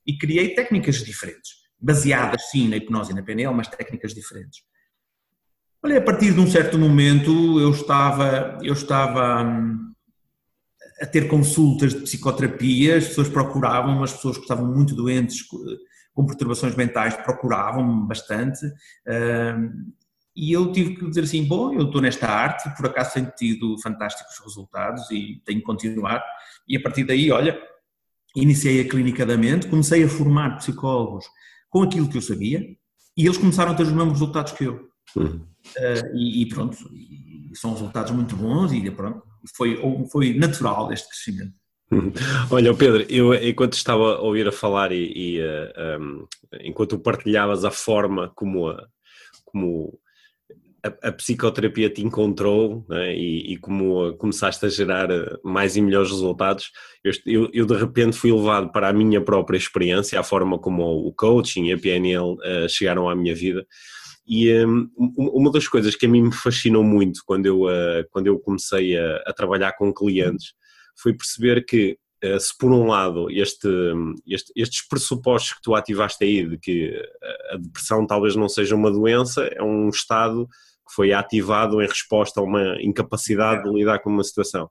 e 0.06 0.16
criei 0.16 0.54
técnicas 0.54 1.04
diferentes, 1.04 1.50
baseadas 1.78 2.48
sim 2.50 2.68
na 2.68 2.76
hipnose 2.78 3.12
e 3.12 3.14
na 3.14 3.22
PNL, 3.22 3.54
mas 3.54 3.68
técnicas 3.68 4.14
diferentes. 4.14 4.62
Olha, 5.82 5.98
a 5.98 6.02
partir 6.02 6.32
de 6.32 6.40
um 6.40 6.50
certo 6.50 6.78
momento 6.78 7.60
eu 7.60 7.70
estava, 7.70 8.58
eu 8.62 8.72
estava 8.72 9.44
hum, 9.44 9.88
a 11.00 11.06
ter 11.06 11.28
consultas 11.28 11.94
de 11.94 12.00
psicoterapia, 12.00 12.96
as 12.96 13.08
pessoas 13.08 13.28
procuravam, 13.28 14.02
as 14.02 14.12
pessoas 14.12 14.36
que 14.36 14.42
estavam 14.42 14.66
muito 14.66 14.94
doentes 14.94 15.42
com 16.12 16.26
perturbações 16.26 16.74
mentais 16.74 17.14
procuravam 17.16 18.06
bastante. 18.06 18.60
E 20.38 20.52
eu 20.52 20.70
tive 20.70 20.94
que 20.94 21.08
dizer 21.08 21.24
assim: 21.24 21.44
bom, 21.44 21.72
eu 21.72 21.86
estou 21.86 22.00
nesta 22.00 22.28
arte, 22.28 22.70
por 22.76 22.86
acaso 22.86 23.14
tenho 23.14 23.32
tido 23.36 23.76
fantásticos 23.82 24.38
resultados 24.44 25.10
e 25.10 25.42
tenho 25.44 25.58
que 25.58 25.64
continuar. 25.64 26.24
E 26.68 26.76
a 26.76 26.80
partir 26.80 27.02
daí, 27.02 27.30
olha, 27.32 27.60
iniciei 28.36 28.80
a 28.80 28.88
clínica 28.88 29.26
da 29.26 29.36
mente, 29.36 29.66
comecei 29.66 30.04
a 30.04 30.08
formar 30.08 30.56
psicólogos 30.58 31.24
com 31.68 31.82
aquilo 31.82 32.08
que 32.08 32.16
eu 32.16 32.22
sabia 32.22 32.64
e 33.16 33.26
eles 33.26 33.36
começaram 33.36 33.72
a 33.72 33.74
ter 33.74 33.82
os 33.82 33.92
mesmos 33.92 34.12
resultados 34.12 34.52
que 34.52 34.64
eu. 34.64 34.88
Uhum. 35.16 35.44
Uh, 35.76 36.16
e, 36.16 36.42
e, 36.42 36.48
pronto, 36.48 36.76
e 36.92 37.50
são 37.54 37.72
resultados 37.72 38.12
muito 38.12 38.36
bons 38.36 38.72
e 38.72 38.90
pronto, 38.92 39.22
foi, 39.56 39.78
foi 40.10 40.34
natural 40.34 40.92
este 40.92 41.08
crescimento. 41.08 41.54
Olha, 42.50 42.74
Pedro, 42.74 43.04
eu 43.08 43.34
enquanto 43.34 43.72
estava 43.74 44.16
a 44.16 44.20
ouvir 44.20 44.46
a 44.46 44.52
falar 44.52 44.92
e, 44.92 45.12
e 45.14 45.40
uh, 45.40 45.72
eh, 45.74 45.98
um, 45.98 46.26
enquanto 46.60 46.98
partilhavas 46.98 47.64
a 47.64 47.70
forma 47.70 48.30
como 48.34 48.68
a, 48.68 48.86
como 49.46 49.98
a, 50.84 51.08
a 51.08 51.12
psicoterapia 51.12 51.88
te 51.88 52.02
encontrou 52.04 52.84
né, 52.90 53.16
e, 53.16 53.54
e, 53.54 53.56
como 53.56 54.14
começaste 54.18 54.66
a 54.66 54.68
gerar 54.68 55.08
mais 55.42 55.76
e 55.76 55.80
melhores 55.80 56.10
resultados, 56.10 56.70
eu, 57.02 57.12
eu, 57.24 57.50
eu, 57.54 57.66
de 57.66 57.74
repente 57.74 58.18
fui 58.18 58.32
levado 58.32 58.70
para 58.70 58.88
a 58.88 58.92
minha 58.92 59.20
própria 59.20 59.56
experiência, 59.56 60.20
a 60.20 60.22
forma 60.22 60.58
como 60.58 60.84
o 60.84 61.12
coaching 61.14 61.66
e 61.68 61.72
a 61.72 61.78
PNL 61.78 62.34
uh, 62.34 62.68
chegaram 62.68 63.08
à 63.08 63.16
minha 63.16 63.34
vida 63.34 63.66
E 64.28 64.52
um, 64.66 64.90
uma 65.16 65.50
das 65.50 65.66
coisas 65.66 65.96
que 65.96 66.04
a 66.04 66.08
mim 66.08 66.24
me 66.24 66.32
fascinou 66.32 66.84
muito 66.84 67.22
quando 67.24 67.46
eu, 67.46 67.62
uh, 67.62 68.06
quando 68.10 68.26
eu 68.26 68.38
comecei 68.38 68.94
a, 68.94 69.22
a, 69.26 69.32
trabalhar 69.32 69.72
com 69.72 69.92
clientes 69.92 70.52
foi 70.94 71.14
perceber 71.14 71.64
que, 71.64 71.96
uh, 72.22 72.38
se 72.38 72.56
por 72.58 72.70
um 72.70 72.86
lado 72.86 73.30
este, 73.30 73.68
este, 74.26 74.52
estes 74.54 74.86
pressupostos 74.86 75.54
que 75.54 75.62
tu 75.62 75.74
ativaste 75.74 76.22
aí, 76.22 76.46
de 76.46 76.58
que 76.58 76.94
a 77.50 77.56
depressão 77.56 78.06
talvez 78.06 78.36
não 78.36 78.50
seja 78.50 78.76
uma 78.76 78.90
doença, 78.90 79.44
é 79.44 79.62
um 79.62 79.88
estado 79.88 80.46
que 80.86 80.94
foi 80.94 81.12
ativado 81.12 81.80
em 81.80 81.86
resposta 81.86 82.40
a 82.40 82.42
uma 82.42 82.76
incapacidade 82.82 83.62
de 83.62 83.70
lidar 83.70 83.98
com 84.00 84.10
uma 84.10 84.24
situação. 84.24 84.70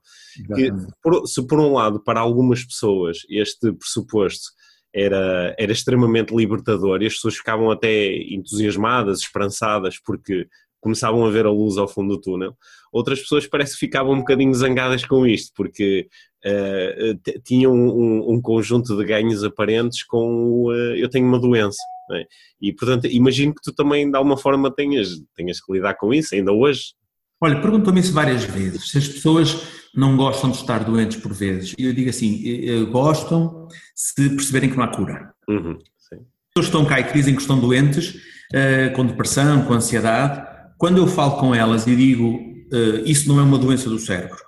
Que, 0.54 0.70
por, 1.02 1.26
se 1.26 1.44
por 1.44 1.58
um 1.58 1.72
lado, 1.72 2.00
para 2.02 2.20
algumas 2.20 2.64
pessoas, 2.64 3.18
este 3.28 3.72
pressuposto 3.72 4.50
era, 4.94 5.54
era 5.58 5.72
extremamente 5.72 6.34
libertador 6.34 7.02
e 7.02 7.06
as 7.06 7.14
pessoas 7.14 7.36
ficavam 7.36 7.70
até 7.70 8.16
entusiasmadas, 8.32 9.20
esperançadas, 9.20 9.98
porque 9.98 10.46
começavam 10.80 11.24
a 11.24 11.30
ver 11.30 11.46
a 11.46 11.50
luz 11.50 11.76
ao 11.76 11.88
fundo 11.88 12.16
do 12.16 12.20
túnel. 12.20 12.56
Outras 12.92 13.20
pessoas 13.20 13.46
parece 13.46 13.74
que 13.74 13.80
ficavam 13.80 14.12
um 14.12 14.18
bocadinho 14.18 14.54
zangadas 14.54 15.04
com 15.04 15.26
isto, 15.26 15.52
porque 15.54 16.08
uh, 16.44 17.40
tinham 17.44 17.72
um, 17.72 18.32
um, 18.32 18.40
conjunto 18.40 18.96
de 18.96 19.04
ganhos 19.04 19.44
aparentes 19.44 20.04
com 20.04 20.66
uh, 20.66 20.96
eu 20.96 21.08
tenho 21.08 21.26
uma 21.26 21.38
doença. 21.38 21.82
É? 22.12 22.24
E 22.60 22.72
portanto, 22.72 23.06
imagino 23.06 23.54
que 23.54 23.60
tu 23.62 23.72
também 23.74 24.10
de 24.10 24.16
alguma 24.16 24.36
forma 24.36 24.74
tenhas, 24.74 25.20
tenhas 25.36 25.60
que 25.60 25.72
lidar 25.72 25.94
com 25.94 26.14
isso, 26.14 26.34
ainda 26.34 26.52
hoje. 26.52 26.94
Olha, 27.40 27.60
perguntam-me 27.60 28.00
isso 28.00 28.12
várias 28.12 28.44
vezes, 28.44 28.90
se 28.90 28.98
as 28.98 29.08
pessoas 29.08 29.62
não 29.94 30.16
gostam 30.16 30.50
de 30.50 30.56
estar 30.56 30.84
doentes 30.84 31.16
por 31.16 31.32
vezes. 31.32 31.74
E 31.78 31.84
eu 31.84 31.92
digo 31.92 32.10
assim, 32.10 32.42
gostam 32.90 33.68
se 33.94 34.28
perceberem 34.30 34.70
que 34.70 34.76
não 34.76 34.84
há 34.84 34.88
cura. 34.88 35.32
Uhum, 35.48 35.78
sim. 35.98 36.18
Pessoas 36.54 36.66
estão 36.66 36.84
cá 36.84 37.00
e 37.00 37.12
dizem 37.12 37.34
que 37.34 37.40
estão 37.40 37.58
doentes, 37.58 38.16
uh, 38.54 38.92
com 38.94 39.06
depressão, 39.06 39.64
com 39.64 39.74
ansiedade, 39.74 40.46
quando 40.76 40.98
eu 40.98 41.06
falo 41.06 41.38
com 41.38 41.54
elas 41.54 41.86
e 41.86 41.96
digo, 41.96 42.36
uh, 42.36 43.02
isso 43.04 43.28
não 43.28 43.40
é 43.40 43.42
uma 43.42 43.58
doença 43.58 43.88
do 43.88 43.98
cérebro, 43.98 44.38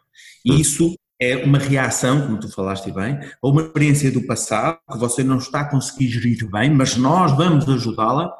uhum. 0.47 0.57
isso 0.57 0.95
é 1.21 1.45
uma 1.45 1.59
reação, 1.59 2.23
como 2.23 2.41
tu 2.41 2.51
falaste 2.51 2.91
bem, 2.91 3.19
a 3.43 3.49
uma 3.49 3.63
experiência 3.63 4.11
do 4.11 4.27
passado 4.27 4.79
que 4.91 4.99
você 4.99 5.23
não 5.23 5.37
está 5.37 5.61
a 5.61 5.71
conseguir 5.71 6.09
gerir 6.09 6.51
bem, 6.51 6.71
mas 6.71 6.97
nós 6.97 7.37
vamos 7.37 7.69
ajudá-la, 7.69 8.33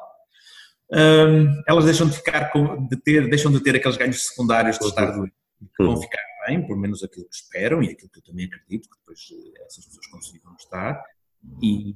um, 0.93 1.61
elas 1.67 1.85
deixam 1.85 2.07
de 2.07 2.15
ficar 2.15 2.51
com, 2.51 2.87
de 2.87 2.97
ter, 2.97 3.29
deixam 3.29 3.51
de 3.51 3.61
ter 3.61 3.75
aqueles 3.75 3.97
ganhos 3.97 4.25
secundários 4.25 4.77
de 4.77 4.85
estar 4.85 5.11
doente, 5.11 5.33
vão 5.79 6.01
ficar 6.01 6.21
bem, 6.47 6.65
por 6.65 6.77
menos 6.77 7.03
aquilo 7.03 7.27
que 7.27 7.35
esperam 7.35 7.81
e 7.81 7.89
aquilo 7.91 8.09
que 8.09 8.19
eu 8.19 8.23
também 8.23 8.45
acredito 8.45 8.89
que 8.89 8.97
depois 8.99 9.19
eh, 9.31 9.63
essas 9.65 9.85
pessoas 9.85 10.07
consigam 10.07 10.55
estar 10.59 11.01
e, 11.61 11.95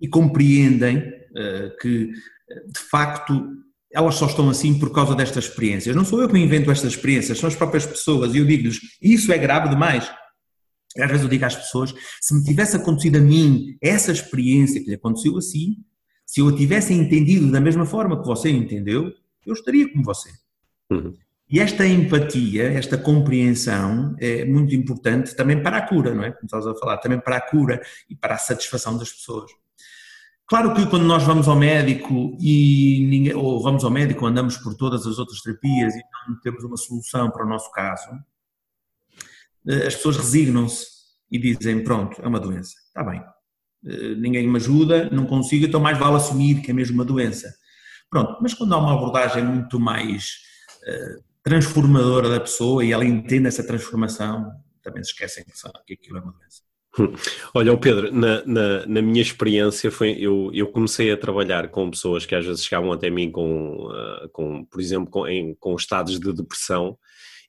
e 0.00 0.08
compreendem 0.08 0.98
uh, 0.98 1.76
que 1.80 2.06
de 2.06 2.80
facto 2.90 3.48
elas 3.92 4.14
só 4.14 4.26
estão 4.26 4.48
assim 4.48 4.78
por 4.78 4.92
causa 4.92 5.14
destas 5.14 5.44
experiências. 5.44 5.96
Não 5.96 6.04
sou 6.04 6.20
eu 6.20 6.28
que 6.28 6.38
invento 6.38 6.70
estas 6.70 6.92
experiências, 6.92 7.38
são 7.38 7.48
as 7.48 7.56
próprias 7.56 7.86
pessoas 7.86 8.34
e 8.34 8.38
eu 8.38 8.44
digo-lhes, 8.44 8.78
isso 9.02 9.32
é 9.32 9.38
grave 9.38 9.68
demais. 9.68 10.10
Às 10.98 11.08
vezes 11.08 11.22
eu 11.22 11.28
digo 11.28 11.44
às 11.44 11.56
pessoas, 11.56 11.94
se 12.20 12.34
me 12.34 12.42
tivesse 12.44 12.76
acontecido 12.76 13.16
a 13.16 13.20
mim 13.20 13.76
essa 13.80 14.12
experiência 14.12 14.80
que 14.80 14.88
lhe 14.88 14.94
aconteceu 14.94 15.36
assim, 15.36 15.76
se 16.30 16.40
eu 16.40 16.46
a 16.46 16.54
tivesse 16.54 16.94
entendido 16.94 17.50
da 17.50 17.60
mesma 17.60 17.84
forma 17.84 18.20
que 18.20 18.24
você 18.24 18.48
entendeu, 18.50 19.12
eu 19.44 19.52
estaria 19.52 19.90
como 19.90 20.04
você. 20.04 20.30
Uhum. 20.88 21.12
E 21.50 21.58
esta 21.58 21.84
empatia, 21.84 22.72
esta 22.72 22.96
compreensão 22.96 24.14
é 24.16 24.44
muito 24.44 24.72
importante 24.72 25.34
também 25.34 25.60
para 25.60 25.78
a 25.78 25.88
cura, 25.88 26.14
não 26.14 26.22
é? 26.22 26.30
Como 26.30 26.44
estás 26.44 26.64
a 26.68 26.74
falar, 26.76 26.98
também 26.98 27.18
para 27.18 27.38
a 27.38 27.40
cura 27.40 27.82
e 28.08 28.14
para 28.14 28.36
a 28.36 28.38
satisfação 28.38 28.96
das 28.96 29.12
pessoas. 29.12 29.50
Claro 30.46 30.72
que 30.72 30.86
quando 30.86 31.04
nós 31.04 31.24
vamos 31.24 31.48
ao 31.48 31.56
médico 31.56 32.36
e 32.40 33.04
ninguém, 33.10 33.34
ou 33.34 33.60
vamos 33.60 33.82
ao 33.82 33.90
médico, 33.90 34.24
andamos 34.24 34.56
por 34.56 34.76
todas 34.76 35.08
as 35.08 35.18
outras 35.18 35.40
terapias 35.40 35.96
e 35.96 36.00
não 36.28 36.38
temos 36.42 36.62
uma 36.62 36.76
solução 36.76 37.28
para 37.32 37.44
o 37.44 37.48
nosso 37.48 37.72
caso, 37.72 38.08
eh, 39.66 39.88
as 39.88 39.96
pessoas 39.96 40.16
resignam-se 40.16 40.86
e 41.28 41.40
dizem, 41.40 41.82
pronto, 41.82 42.22
é 42.22 42.28
uma 42.28 42.38
doença, 42.38 42.74
está 42.86 43.02
bem, 43.02 43.20
ninguém 43.82 44.46
me 44.46 44.56
ajuda, 44.56 45.08
não 45.10 45.26
consigo, 45.26 45.66
então 45.66 45.80
mais 45.80 45.98
vale 45.98 46.16
assumir 46.16 46.60
que 46.62 46.70
é 46.70 46.74
mesmo 46.74 46.94
uma 46.94 47.04
doença. 47.04 47.52
Pronto, 48.10 48.38
mas 48.42 48.52
quando 48.52 48.74
há 48.74 48.78
uma 48.78 48.94
abordagem 48.94 49.44
muito 49.44 49.78
mais 49.78 50.38
uh, 50.82 51.22
transformadora 51.42 52.28
da 52.28 52.40
pessoa 52.40 52.84
e 52.84 52.92
ela 52.92 53.04
entende 53.04 53.46
essa 53.46 53.64
transformação, 53.64 54.50
também 54.82 55.02
se 55.04 55.10
esquecem 55.10 55.44
que 55.86 55.94
aquilo 55.94 56.18
é 56.18 56.20
uma 56.20 56.32
doença. 56.32 56.62
Hum. 56.98 57.14
Olha, 57.54 57.76
Pedro, 57.76 58.12
na, 58.12 58.44
na, 58.44 58.86
na, 58.86 59.02
minha 59.02 59.22
experiência 59.22 59.92
foi 59.92 60.16
eu, 60.18 60.50
eu 60.52 60.66
comecei 60.66 61.12
a 61.12 61.16
trabalhar 61.16 61.68
com 61.68 61.88
pessoas 61.88 62.26
que 62.26 62.34
às 62.34 62.44
vezes 62.44 62.64
chegavam 62.64 62.90
até 62.90 63.08
mim 63.08 63.30
com, 63.30 63.86
uh, 63.86 64.28
com 64.32 64.64
por 64.64 64.80
exemplo, 64.80 65.08
com, 65.08 65.28
em, 65.28 65.54
com 65.54 65.76
estados 65.76 66.18
de 66.18 66.32
depressão 66.32 66.98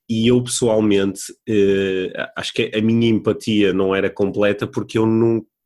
e 0.07 0.27
eu 0.27 0.43
pessoalmente 0.43 1.31
uh, 1.31 2.29
acho 2.35 2.53
que 2.53 2.71
a 2.71 2.81
minha 2.81 3.09
empatia 3.09 3.73
não 3.73 3.95
era 3.95 4.11
completa 4.11 4.67
porque 4.67 4.99
eu 4.99 5.07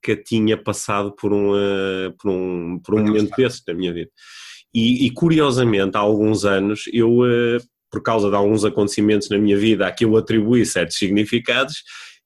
nunca 0.06 0.24
tinha 0.24 0.58
passado 0.62 1.16
por, 1.16 1.34
um, 1.34 1.54
uh, 1.54 2.12
por 2.20 2.30
um, 2.30 2.80
por 2.80 2.96
um 2.96 3.04
momento 3.04 3.36
desse 3.36 3.62
na 3.68 3.74
minha 3.74 3.94
vida. 3.94 4.12
E, 4.74 5.06
e, 5.06 5.12
curiosamente, 5.12 5.96
há 5.96 6.02
alguns 6.02 6.46
anos 6.46 6.84
eu 6.92 7.24
por 7.90 8.04
causa 8.04 8.30
de 8.30 8.36
alguns 8.36 8.66
acontecimentos 8.66 9.30
na 9.30 9.38
minha 9.38 9.58
vida 9.58 9.88
a 9.88 9.92
que 9.92 10.04
eu 10.04 10.18
atribuí 10.18 10.66
certos 10.66 10.98
significados, 10.98 11.82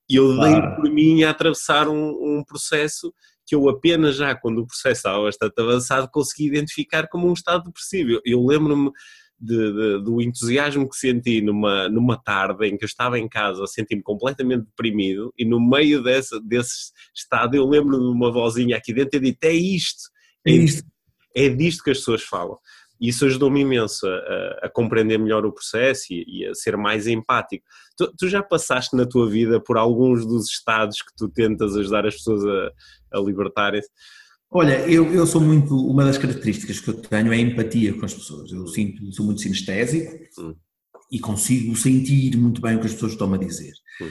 e 0.09 0.15
eu 0.15 0.33
claro. 0.33 0.61
dei 0.61 0.75
por 0.75 0.91
mim 0.91 1.23
a 1.23 1.29
atravessar 1.29 1.87
um, 1.87 2.09
um, 2.09 2.43
processo 2.43 3.13
que 3.45 3.53
eu 3.53 3.69
apenas 3.69 4.15
já, 4.15 4.33
quando 4.33 4.59
o 4.59 4.65
processo 4.65 4.97
estava 4.97 5.23
bastante 5.23 5.53
avançado, 5.59 6.09
consegui 6.11 6.47
identificar 6.47 7.07
como 7.07 7.29
um 7.29 7.33
estado 7.33 7.65
depressivo. 7.65 8.11
Eu, 8.11 8.21
eu 8.25 8.45
lembro-me 8.45 8.91
de, 9.39 9.71
de, 9.71 10.03
do 10.03 10.21
entusiasmo 10.21 10.89
que 10.89 10.97
senti 10.97 11.41
numa, 11.41 11.87
numa 11.87 12.21
tarde 12.21 12.67
em 12.67 12.77
que 12.77 12.83
eu 12.83 12.87
estava 12.87 13.17
em 13.17 13.27
casa, 13.27 13.65
senti-me 13.67 14.01
completamente 14.01 14.65
deprimido, 14.65 15.33
e 15.37 15.45
no 15.45 15.59
meio 15.59 16.03
desse, 16.03 16.39
desse 16.41 16.91
estado 17.15 17.55
eu 17.55 17.67
lembro-me 17.67 18.03
de 18.03 18.11
uma 18.11 18.31
vozinha 18.31 18.75
aqui 18.75 18.93
dentro 18.93 19.17
e 19.17 19.21
dito: 19.21 19.43
é 19.43 19.53
isto, 19.53 20.09
é, 20.45 20.51
isto. 20.51 20.87
é 21.35 21.49
disto 21.49 21.83
que 21.83 21.91
as 21.91 21.99
pessoas 21.99 22.23
falam. 22.23 22.57
E 22.99 23.07
isso 23.07 23.25
ajudou-me 23.25 23.61
imenso 23.61 24.05
a, 24.05 24.65
a, 24.65 24.69
compreender 24.69 25.17
melhor 25.17 25.45
o 25.45 25.53
processo 25.53 26.11
e, 26.11 26.25
e 26.27 26.45
a 26.45 26.53
ser 26.53 26.75
mais 26.75 27.07
empático. 27.07 27.63
Tu, 27.95 28.13
tu, 28.17 28.27
já 28.27 28.43
passaste 28.43 28.93
na 28.93 29.05
tua 29.05 29.29
vida 29.29 29.61
por 29.61 29.77
alguns 29.77 30.25
dos 30.25 30.49
estados 30.49 31.01
que 31.01 31.15
tu 31.15 31.29
tentas 31.29 31.77
ajudar 31.77 32.05
as 32.05 32.15
pessoas 32.15 32.43
a, 32.45 33.17
a 33.17 33.21
libertarem-se? 33.21 33.89
Olha, 34.51 34.79
eu, 34.89 35.13
eu 35.13 35.27
sou 35.27 35.39
muito. 35.39 35.75
Uma 35.75 36.03
das 36.03 36.17
características 36.17 36.79
que 36.79 36.87
eu 36.89 36.95
tenho 36.95 37.31
é 37.31 37.35
a 37.35 37.39
empatia 37.39 37.93
com 37.93 38.05
as 38.05 38.13
pessoas. 38.13 38.51
Eu 38.51 38.65
sinto, 38.67 39.11
sou 39.13 39.25
muito 39.25 39.41
sinestésico 39.41 40.11
hum. 40.39 40.55
e 41.11 41.19
consigo 41.19 41.75
sentir 41.75 42.35
muito 42.35 42.59
bem 42.59 42.75
o 42.75 42.79
que 42.79 42.87
as 42.87 42.93
pessoas 42.93 43.11
estão 43.11 43.31
a 43.33 43.37
dizer. 43.37 43.73
Hum. 44.01 44.09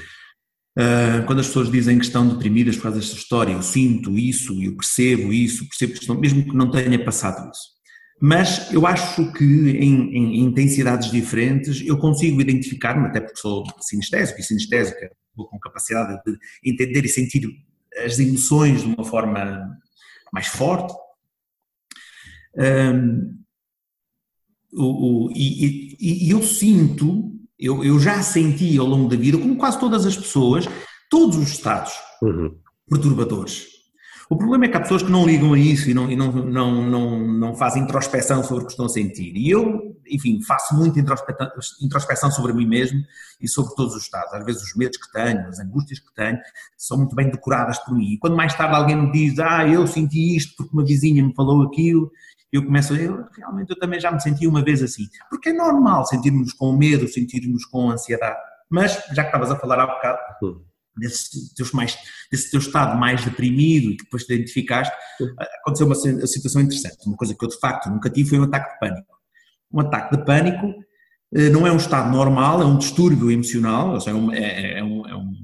Uh, 0.79 1.27
quando 1.27 1.41
as 1.41 1.49
pessoas 1.49 1.69
dizem 1.69 1.99
que 1.99 2.05
estão 2.05 2.29
deprimidas 2.29 2.77
por 2.77 2.85
causa 2.85 3.01
desta 3.01 3.17
história, 3.17 3.53
eu 3.53 3.63
sinto 3.63 4.17
isso, 4.17 4.63
eu 4.63 4.77
percebo 4.77 5.33
isso, 5.33 5.69
percebo 5.69 5.95
que 5.95 5.99
estão, 5.99 6.21
mesmo 6.21 6.45
que 6.45 6.55
não 6.55 6.71
tenha 6.71 7.05
passado 7.05 7.51
isso. 7.51 7.79
Mas 8.21 8.73
eu 8.73 8.87
acho 8.87 9.33
que 9.33 9.45
em, 9.45 10.17
em 10.17 10.41
intensidades 10.41 11.11
diferentes 11.11 11.85
eu 11.85 11.99
consigo 11.99 12.41
identificar-me, 12.41 13.09
até 13.09 13.21
porque 13.21 13.41
sou 13.41 13.65
sinestésico 13.81 14.41
e 14.41 14.45
sinestésica, 14.45 15.11
com 15.35 15.59
capacidade 15.59 16.21
de 16.25 16.39
entender 16.65 17.05
e 17.05 17.09
sentir 17.09 17.49
as 18.05 18.21
emoções 18.21 18.83
de 18.83 18.89
uma 18.89 19.05
forma 19.05 19.77
mais 20.33 20.47
forte. 20.47 20.95
Um, 22.57 23.39
o, 24.73 25.27
o, 25.27 25.33
e, 25.33 25.97
e, 25.99 26.27
e, 26.27 26.31
eu 26.31 26.43
sinto, 26.43 27.33
eu, 27.59 27.83
eu 27.83 27.99
já 27.99 28.23
senti 28.23 28.77
ao 28.79 28.87
longo 28.87 29.09
da 29.09 29.17
vida, 29.17 29.39
como 29.39 29.57
quase 29.57 29.81
todas 29.81 30.05
as 30.05 30.17
pessoas, 30.17 30.67
todos 31.11 31.37
os 31.37 31.49
estados 31.49 31.93
uhum. 32.23 32.59
perturbadores. 32.89 33.78
O 34.31 34.37
problema 34.37 34.67
é 34.67 34.69
que 34.69 34.77
há 34.77 34.81
pessoas 34.81 35.03
que 35.03 35.11
não 35.11 35.25
ligam 35.25 35.55
a 35.55 35.59
isso 35.59 35.89
e 35.89 35.95
não, 35.95 36.11
e 36.11 36.15
não, 36.15 36.31
não, 36.31 36.83
não, 36.83 37.19
não 37.19 37.55
fazem 37.55 37.83
introspeção 37.83 38.45
sobre 38.45 38.65
o 38.65 38.67
que 38.67 38.73
estão 38.73 38.85
a 38.85 38.89
sentir. 38.91 39.35
E 39.35 39.49
eu, 39.49 39.97
enfim, 40.07 40.43
faço 40.43 40.75
muita 40.77 41.01
introspeção 41.81 42.31
sobre 42.31 42.53
mim 42.53 42.67
mesmo 42.67 43.01
e 43.41 43.49
sobre 43.49 43.75
todos 43.75 43.95
os 43.95 44.03
estados. 44.03 44.35
Às 44.35 44.45
vezes 44.45 44.63
os 44.63 44.77
medos 44.77 44.99
que 44.99 45.11
tenho, 45.13 45.49
as 45.49 45.59
angústias 45.59 45.99
que 45.99 46.15
tenho, 46.15 46.39
são 46.77 46.99
muito 46.99 47.17
bem 47.17 47.31
decoradas 47.31 47.79
por 47.79 47.97
mim. 47.97 48.13
E 48.13 48.19
quando 48.19 48.37
mais 48.37 48.53
tarde 48.55 48.77
alguém 48.77 48.97
me 48.97 49.11
diz, 49.11 49.39
ah, 49.39 49.67
eu 49.67 49.87
senti 49.87 50.37
isto 50.37 50.55
porque 50.59 50.75
uma 50.75 50.85
vizinha 50.85 51.25
me 51.25 51.35
falou 51.35 51.63
aquilo, 51.63 52.11
eu 52.53 52.63
começo 52.63 52.93
a 52.93 52.97
eu, 52.97 53.25
realmente 53.35 53.71
eu 53.71 53.79
também 53.79 53.99
já 53.99 54.13
me 54.13 54.21
senti 54.21 54.47
uma 54.47 54.63
vez 54.63 54.83
assim. 54.83 55.05
Porque 55.31 55.49
é 55.49 55.53
normal 55.55 56.05
sentirmos 56.05 56.53
com 56.53 56.77
medo, 56.77 57.09
sentirmos 57.09 57.65
com 57.65 57.91
ansiedade. 57.91 58.37
Mas, 58.69 58.93
já 59.15 59.23
que 59.23 59.29
estavas 59.29 59.51
a 59.51 59.57
falar 59.57 59.81
há 59.81 59.87
bocado, 59.87 60.19
hum 60.43 60.69
desse, 60.99 61.55
teus 61.55 61.73
mais, 61.73 61.97
desse 62.31 62.51
teu 62.51 62.61
estado 62.61 62.99
mais 62.99 63.25
deprimido 63.25 63.97
que 63.97 64.05
depois 64.05 64.25
te 64.25 64.35
identificaste, 64.35 64.95
aconteceu 65.61 65.87
uma 65.87 65.95
situação 65.95 66.63
interessante. 66.63 67.07
Uma 67.07 67.17
coisa 67.17 67.35
que 67.35 67.45
eu 67.45 67.49
de 67.49 67.59
facto 67.59 67.89
nunca 67.89 68.11
tive 68.11 68.31
foi 68.31 68.39
um 68.39 68.45
ataque 68.45 68.73
de 68.73 68.79
pânico. 68.79 69.19
Um 69.73 69.81
ataque 69.81 70.17
de 70.17 70.25
pânico 70.25 70.75
eh, 71.35 71.51
não 71.51 71.67
é 71.67 71.73
um 71.73 71.77
estado 71.77 72.11
normal, 72.11 72.63
é 72.63 72.65
um 72.65 72.79
distúrbio 72.79 73.31
emocional, 73.31 73.95
ou 73.95 74.01
seja, 74.01 74.17
é, 74.17 74.21
um, 74.21 74.33
é, 74.33 74.79
é, 74.79 74.85
um, 74.85 75.07
é, 75.07 75.17
um, 75.17 75.35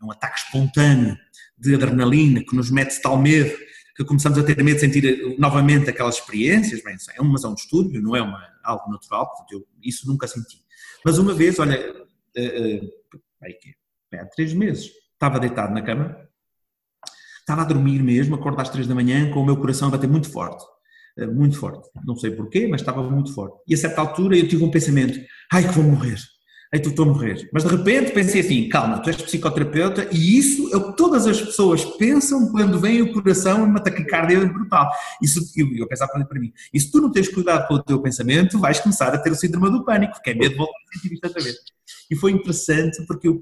é 0.00 0.04
um 0.04 0.10
ataque 0.10 0.38
espontâneo 0.38 1.16
de 1.58 1.74
adrenalina 1.74 2.44
que 2.44 2.54
nos 2.54 2.70
mete 2.70 3.00
tal 3.00 3.16
medo 3.16 3.54
que 3.96 4.04
começamos 4.04 4.36
a 4.38 4.42
ter 4.42 4.60
medo 4.62 4.74
de 4.74 4.80
sentir 4.80 5.38
novamente 5.38 5.88
aquelas 5.88 6.16
experiências, 6.16 6.82
bem, 6.82 6.96
é 7.16 7.22
uma, 7.22 7.38
é 7.42 7.46
um 7.46 7.54
distúrbio, 7.54 8.02
não 8.02 8.16
é 8.16 8.20
uma, 8.20 8.44
algo 8.64 8.90
natural, 8.90 9.28
portanto, 9.28 9.52
eu 9.52 9.66
isso 9.82 10.08
nunca 10.08 10.26
senti. 10.26 10.58
Mas 11.04 11.16
uma 11.18 11.32
vez, 11.32 11.58
olha, 11.60 11.78
uh, 12.36 12.84
uh, 12.84 12.90
há 14.18 14.26
três 14.26 14.52
meses, 14.52 14.90
estava 15.12 15.40
deitado 15.40 15.72
na 15.72 15.82
cama, 15.82 16.16
estava 17.40 17.62
a 17.62 17.64
dormir 17.64 18.02
mesmo, 18.02 18.34
acordo 18.34 18.60
às 18.60 18.70
três 18.70 18.86
da 18.86 18.94
manhã 18.94 19.30
com 19.30 19.40
o 19.40 19.44
meu 19.44 19.56
coração 19.56 19.88
a 19.88 19.90
bater 19.90 20.08
muito 20.08 20.30
forte, 20.30 20.64
uh, 21.18 21.32
muito 21.32 21.58
forte, 21.58 21.88
não 22.04 22.16
sei 22.16 22.30
porquê, 22.30 22.66
mas 22.66 22.80
estava 22.80 23.02
muito 23.02 23.32
forte. 23.34 23.56
E 23.68 23.74
a 23.74 23.76
certa 23.76 24.00
altura 24.00 24.36
eu 24.36 24.48
tive 24.48 24.64
um 24.64 24.70
pensamento, 24.70 25.18
ai 25.52 25.66
que 25.66 25.74
vou 25.74 25.84
morrer, 25.84 26.16
aí 26.72 26.80
tu 26.80 26.88
estou 26.88 27.04
a 27.04 27.08
morrer. 27.08 27.48
Mas 27.52 27.62
de 27.62 27.70
repente 27.70 28.12
pensei 28.12 28.40
assim, 28.40 28.68
calma, 28.68 28.98
tu 28.98 29.08
és 29.08 29.16
psicoterapeuta 29.16 30.08
e 30.10 30.38
isso 30.38 30.74
é 30.74 30.76
o 30.76 30.90
que 30.90 30.96
todas 30.96 31.26
as 31.26 31.40
pessoas 31.40 31.84
pensam 31.84 32.50
quando 32.50 32.80
vem 32.80 33.00
o 33.02 33.12
coração 33.12 33.62
uma 33.62 33.78
taquicardia 33.78 34.44
brutal. 34.46 34.90
Isso, 35.22 35.40
eu, 35.54 35.70
eu 35.76 35.86
pensava 35.86 36.12
para 36.12 36.40
mim, 36.40 36.52
e 36.72 36.80
se 36.80 36.90
tu 36.90 37.00
não 37.00 37.12
tens 37.12 37.28
cuidado 37.28 37.68
com 37.68 37.74
o 37.74 37.82
teu 37.82 38.02
pensamento, 38.02 38.58
vais 38.58 38.80
começar 38.80 39.14
a 39.14 39.18
ter 39.18 39.30
o 39.30 39.36
síndrome 39.36 39.70
do 39.70 39.84
pânico, 39.84 40.20
que 40.22 40.30
é 40.30 40.34
medo 40.34 40.52
de 40.52 40.56
voltar 40.56 40.72
a 40.72 40.98
sentir 40.98 41.14
isto 41.14 41.26
outra 41.26 41.42
vez. 41.42 41.56
E 42.10 42.16
foi 42.16 42.32
interessante 42.32 43.04
porque 43.06 43.28
eu 43.28 43.40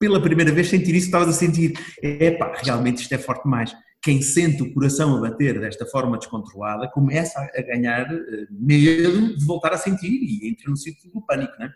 pela 0.00 0.20
primeira 0.20 0.50
vez 0.50 0.70
sentir 0.70 0.94
isso, 0.94 1.06
estavas 1.06 1.28
a 1.28 1.32
sentir, 1.32 1.74
epá, 2.02 2.54
realmente 2.56 3.02
isto 3.02 3.12
é 3.12 3.18
forte 3.18 3.44
demais. 3.44 3.76
Quem 4.02 4.22
sente 4.22 4.62
o 4.62 4.72
coração 4.72 5.14
a 5.14 5.20
bater 5.20 5.60
desta 5.60 5.84
forma 5.84 6.16
descontrolada 6.16 6.88
começa 6.88 7.38
a 7.38 7.62
ganhar 7.62 8.10
eh, 8.10 8.46
medo 8.50 9.36
de 9.36 9.44
voltar 9.44 9.74
a 9.74 9.76
sentir 9.76 10.08
e 10.08 10.48
entra 10.48 10.70
no 10.70 10.76
ciclo 10.76 11.10
do 11.12 11.20
pânico, 11.20 11.52
não 11.58 11.66
é? 11.66 11.74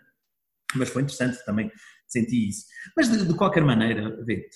mas 0.75 0.89
foi 0.89 1.03
interessante 1.03 1.37
também 1.45 1.71
sentir 2.07 2.49
isso. 2.49 2.65
Mas 2.97 3.09
de, 3.11 3.27
de 3.27 3.33
qualquer 3.35 3.63
maneira, 3.63 4.19
vê, 4.25 4.49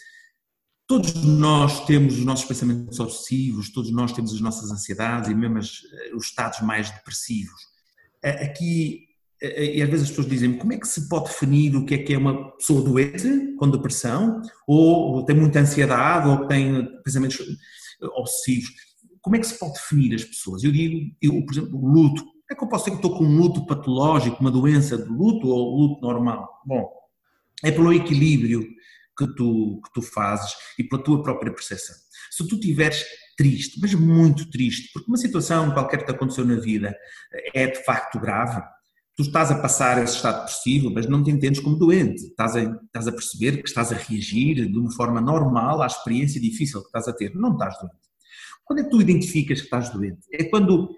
todos 0.87 1.13
nós 1.23 1.85
temos 1.85 2.17
os 2.17 2.25
nossos 2.25 2.45
pensamentos 2.45 2.99
obsessivos, 2.99 3.71
todos 3.71 3.91
nós 3.91 4.11
temos 4.11 4.33
as 4.33 4.41
nossas 4.41 4.71
ansiedades 4.71 5.29
e 5.29 5.35
mesmo 5.35 5.59
as, 5.59 5.83
eh, 5.93 6.15
os 6.15 6.25
estados 6.25 6.61
mais 6.61 6.89
depressivos. 6.89 7.61
Aqui, 8.23 9.08
e 9.41 9.81
às 9.81 9.89
vezes 9.89 10.03
as 10.03 10.09
pessoas 10.09 10.27
dizem 10.27 10.57
como 10.57 10.73
é 10.73 10.77
que 10.77 10.87
se 10.87 11.07
pode 11.07 11.25
definir 11.25 11.75
o 11.75 11.85
que 11.85 11.95
é 11.95 11.97
que 11.99 12.13
é 12.13 12.17
uma 12.17 12.51
pessoa 12.57 12.81
doente 12.81 13.55
com 13.57 13.69
depressão, 13.69 14.41
ou 14.67 15.23
tem 15.23 15.35
muita 15.35 15.59
ansiedade, 15.59 16.27
ou 16.27 16.47
tem 16.47 16.87
pensamentos 17.03 17.39
obsessivos. 18.01 18.69
Como 19.21 19.35
é 19.35 19.39
que 19.39 19.47
se 19.47 19.57
pode 19.57 19.73
definir 19.73 20.15
as 20.15 20.23
pessoas? 20.23 20.63
Eu 20.63 20.71
digo, 20.71 21.15
eu, 21.21 21.45
por 21.45 21.53
exemplo, 21.53 21.79
luto 21.79 22.23
é 22.49 22.55
que 22.55 22.63
eu 22.63 22.67
posso 22.67 22.85
dizer 22.85 22.97
que 22.97 23.05
estou 23.05 23.17
com 23.17 23.25
um 23.25 23.37
luto 23.37 23.65
patológico, 23.67 24.41
uma 24.41 24.49
doença 24.49 24.97
de 24.97 25.07
luto 25.07 25.47
ou 25.47 25.77
luto 25.77 26.01
normal? 26.01 26.49
Bom, 26.65 26.89
é 27.63 27.71
pelo 27.71 27.93
equilíbrio 27.93 28.67
que 29.15 29.27
tu, 29.35 29.79
que 29.83 29.93
tu 29.93 30.01
fazes 30.01 30.51
e 30.77 30.83
pela 30.83 31.03
tua 31.03 31.21
própria 31.21 31.53
percepção. 31.53 31.95
Se 32.31 32.47
tu 32.47 32.55
estiveres 32.55 33.05
triste, 33.37 33.79
mas 33.79 33.93
muito 33.93 34.49
triste, 34.49 34.89
porque 34.91 35.07
uma 35.09 35.17
situação 35.17 35.71
qualquer 35.71 35.97
que 35.97 36.05
te 36.05 36.11
aconteceu 36.11 36.43
na 36.43 36.55
vida 36.55 36.95
é 37.53 37.67
de 37.67 37.83
facto 37.83 38.19
grave, 38.19 38.61
tu 39.19 39.23
estás 39.23 39.51
a 39.51 39.59
passar 39.59 40.01
esse 40.01 40.15
estado 40.15 40.45
depressivo, 40.45 40.89
mas 40.89 41.05
não 41.05 41.21
te 41.21 41.29
entendes 41.29 41.59
como 41.59 41.75
doente, 41.75 42.23
estás 42.27 42.55
a, 42.55 42.61
estás 42.61 43.05
a 43.05 43.11
perceber 43.11 43.61
que 43.61 43.67
estás 43.67 43.91
a 43.91 43.97
reagir 43.97 44.71
de 44.71 44.79
uma 44.79 44.89
forma 44.93 45.19
normal 45.19 45.81
à 45.81 45.87
experiência 45.87 46.39
difícil 46.39 46.79
que 46.79 46.85
estás 46.85 47.05
a 47.09 47.11
ter, 47.11 47.35
não 47.35 47.51
estás 47.51 47.77
doente. 47.81 47.97
Quando 48.63 48.79
é 48.79 48.83
que 48.85 48.89
tu 48.89 49.01
identificas 49.01 49.59
que 49.59 49.65
estás 49.65 49.89
doente? 49.89 50.21
É 50.31 50.45
quando 50.45 50.95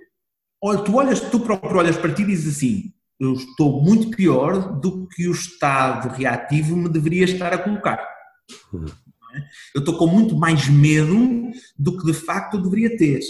tu 0.86 0.96
olhas, 0.98 1.20
tu 1.20 1.40
próprio 1.40 1.78
olhas 1.78 1.98
para 1.98 2.14
ti 2.14 2.22
e 2.22 2.28
dizes 2.28 2.58
assim, 2.58 2.94
eu 3.20 3.34
estou 3.34 3.82
muito 3.82 4.16
pior 4.16 4.80
do 4.80 5.08
que 5.08 5.28
o 5.28 5.32
estado 5.32 6.10
reativo 6.10 6.78
me 6.78 6.90
deveria 6.90 7.26
estar 7.26 7.52
a 7.52 7.58
colocar. 7.58 8.08
Uhum. 8.72 8.86
Eu 9.74 9.80
estou 9.80 9.98
com 9.98 10.06
muito 10.06 10.38
mais 10.38 10.70
medo 10.70 11.50
do 11.76 11.98
que 11.98 12.06
de 12.06 12.14
facto 12.14 12.58
eu 12.58 12.62
deveria 12.62 12.96
ter. 12.96 13.22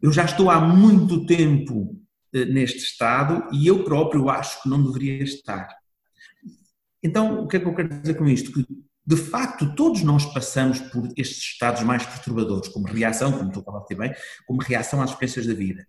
Eu 0.00 0.12
já 0.12 0.24
estou 0.24 0.50
há 0.50 0.60
muito 0.60 1.26
tempo 1.26 2.03
neste 2.34 2.78
estado 2.78 3.46
e 3.52 3.66
eu 3.66 3.84
próprio 3.84 4.28
acho 4.28 4.62
que 4.62 4.68
não 4.68 4.82
deveria 4.82 5.22
estar. 5.22 5.68
Então, 7.02 7.44
o 7.44 7.46
que 7.46 7.56
é 7.56 7.60
que 7.60 7.66
eu 7.66 7.74
quero 7.74 8.00
dizer 8.00 8.14
com 8.14 8.26
isto? 8.26 8.52
Que, 8.52 8.66
de 9.06 9.16
facto, 9.16 9.74
todos 9.74 10.02
nós 10.02 10.24
passamos 10.32 10.80
por 10.80 11.06
estes 11.16 11.38
estados 11.38 11.82
mais 11.82 12.04
perturbadores, 12.06 12.68
como 12.68 12.86
reação, 12.86 13.30
como 13.30 13.52
tu 13.52 13.62
falaste 13.62 13.94
bem, 13.94 14.14
como 14.46 14.62
reação 14.62 15.02
às 15.02 15.10
experiências 15.10 15.46
da 15.46 15.52
vida. 15.52 15.86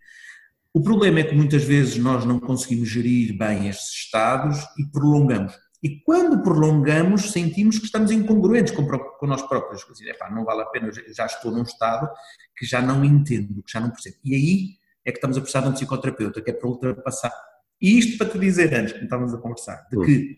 O 0.73 0.81
problema 0.81 1.21
é 1.21 1.23
que 1.23 1.34
muitas 1.34 1.63
vezes 1.63 1.97
nós 1.97 2.25
não 2.25 2.38
conseguimos 2.38 2.89
gerir 2.89 3.38
bem 3.38 3.69
estes 3.69 3.95
estados 3.95 4.58
e 4.77 4.86
prolongamos. 4.91 5.53
E 5.81 6.01
quando 6.01 6.43
prolongamos, 6.43 7.31
sentimos 7.31 7.79
que 7.79 7.86
estamos 7.86 8.12
incongruentes 8.12 8.73
com, 8.73 8.86
com 8.86 9.27
nós 9.27 9.41
próprios. 9.43 9.86
Dizer, 9.86 10.10
epá, 10.10 10.29
não 10.29 10.43
vale 10.43 10.63
a 10.63 10.65
pena, 10.65 10.91
já 10.91 11.25
estou 11.25 11.51
num 11.51 11.63
estado 11.63 12.10
que 12.58 12.65
já 12.65 12.81
não 12.81 13.05
entendo, 13.05 13.63
que 13.63 13.71
já 13.71 13.79
não 13.79 13.89
percebo. 13.89 14.17
E 14.25 14.36
aí 14.36 14.77
é 15.06 15.12
que 15.12 15.18
estamos 15.18 15.38
a 15.38 15.41
precisar 15.41 15.62
de 15.62 15.70
um 15.70 15.74
psicoterapeuta, 15.74 16.41
que 16.41 16.50
é 16.50 16.54
para 16.54 16.68
ultrapassar. 16.68 17.32
E 17.80 17.98
isto 18.00 18.18
para 18.18 18.30
te 18.32 18.39
dizer 18.39 18.74
antes, 18.74 18.94
como 18.94 19.04
estávamos 19.06 19.34
a 19.34 19.38
conversar, 19.38 19.88
de 19.91 20.06
que 20.06 20.38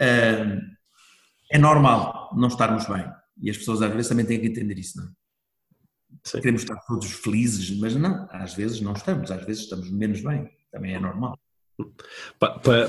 hum, 0.00 0.60
é 1.50 1.58
normal 1.58 2.30
não 2.36 2.48
estarmos 2.48 2.86
bem. 2.86 3.04
E 3.40 3.50
as 3.50 3.56
pessoas 3.56 3.82
às 3.82 3.92
vezes 3.92 4.08
também 4.08 4.26
têm 4.26 4.40
que 4.40 4.46
entender 4.46 4.78
isso, 4.78 4.98
não 4.98 5.06
é? 5.06 5.10
Sim. 6.24 6.40
Queremos 6.40 6.62
estar 6.62 6.76
todos 6.86 7.10
felizes, 7.12 7.76
mas 7.78 7.96
não, 7.96 8.28
às 8.30 8.54
vezes 8.54 8.80
não 8.80 8.92
estamos, 8.92 9.30
às 9.30 9.44
vezes 9.44 9.64
estamos 9.64 9.90
menos 9.90 10.20
bem, 10.20 10.48
também 10.70 10.94
é 10.94 11.00
normal. 11.00 11.38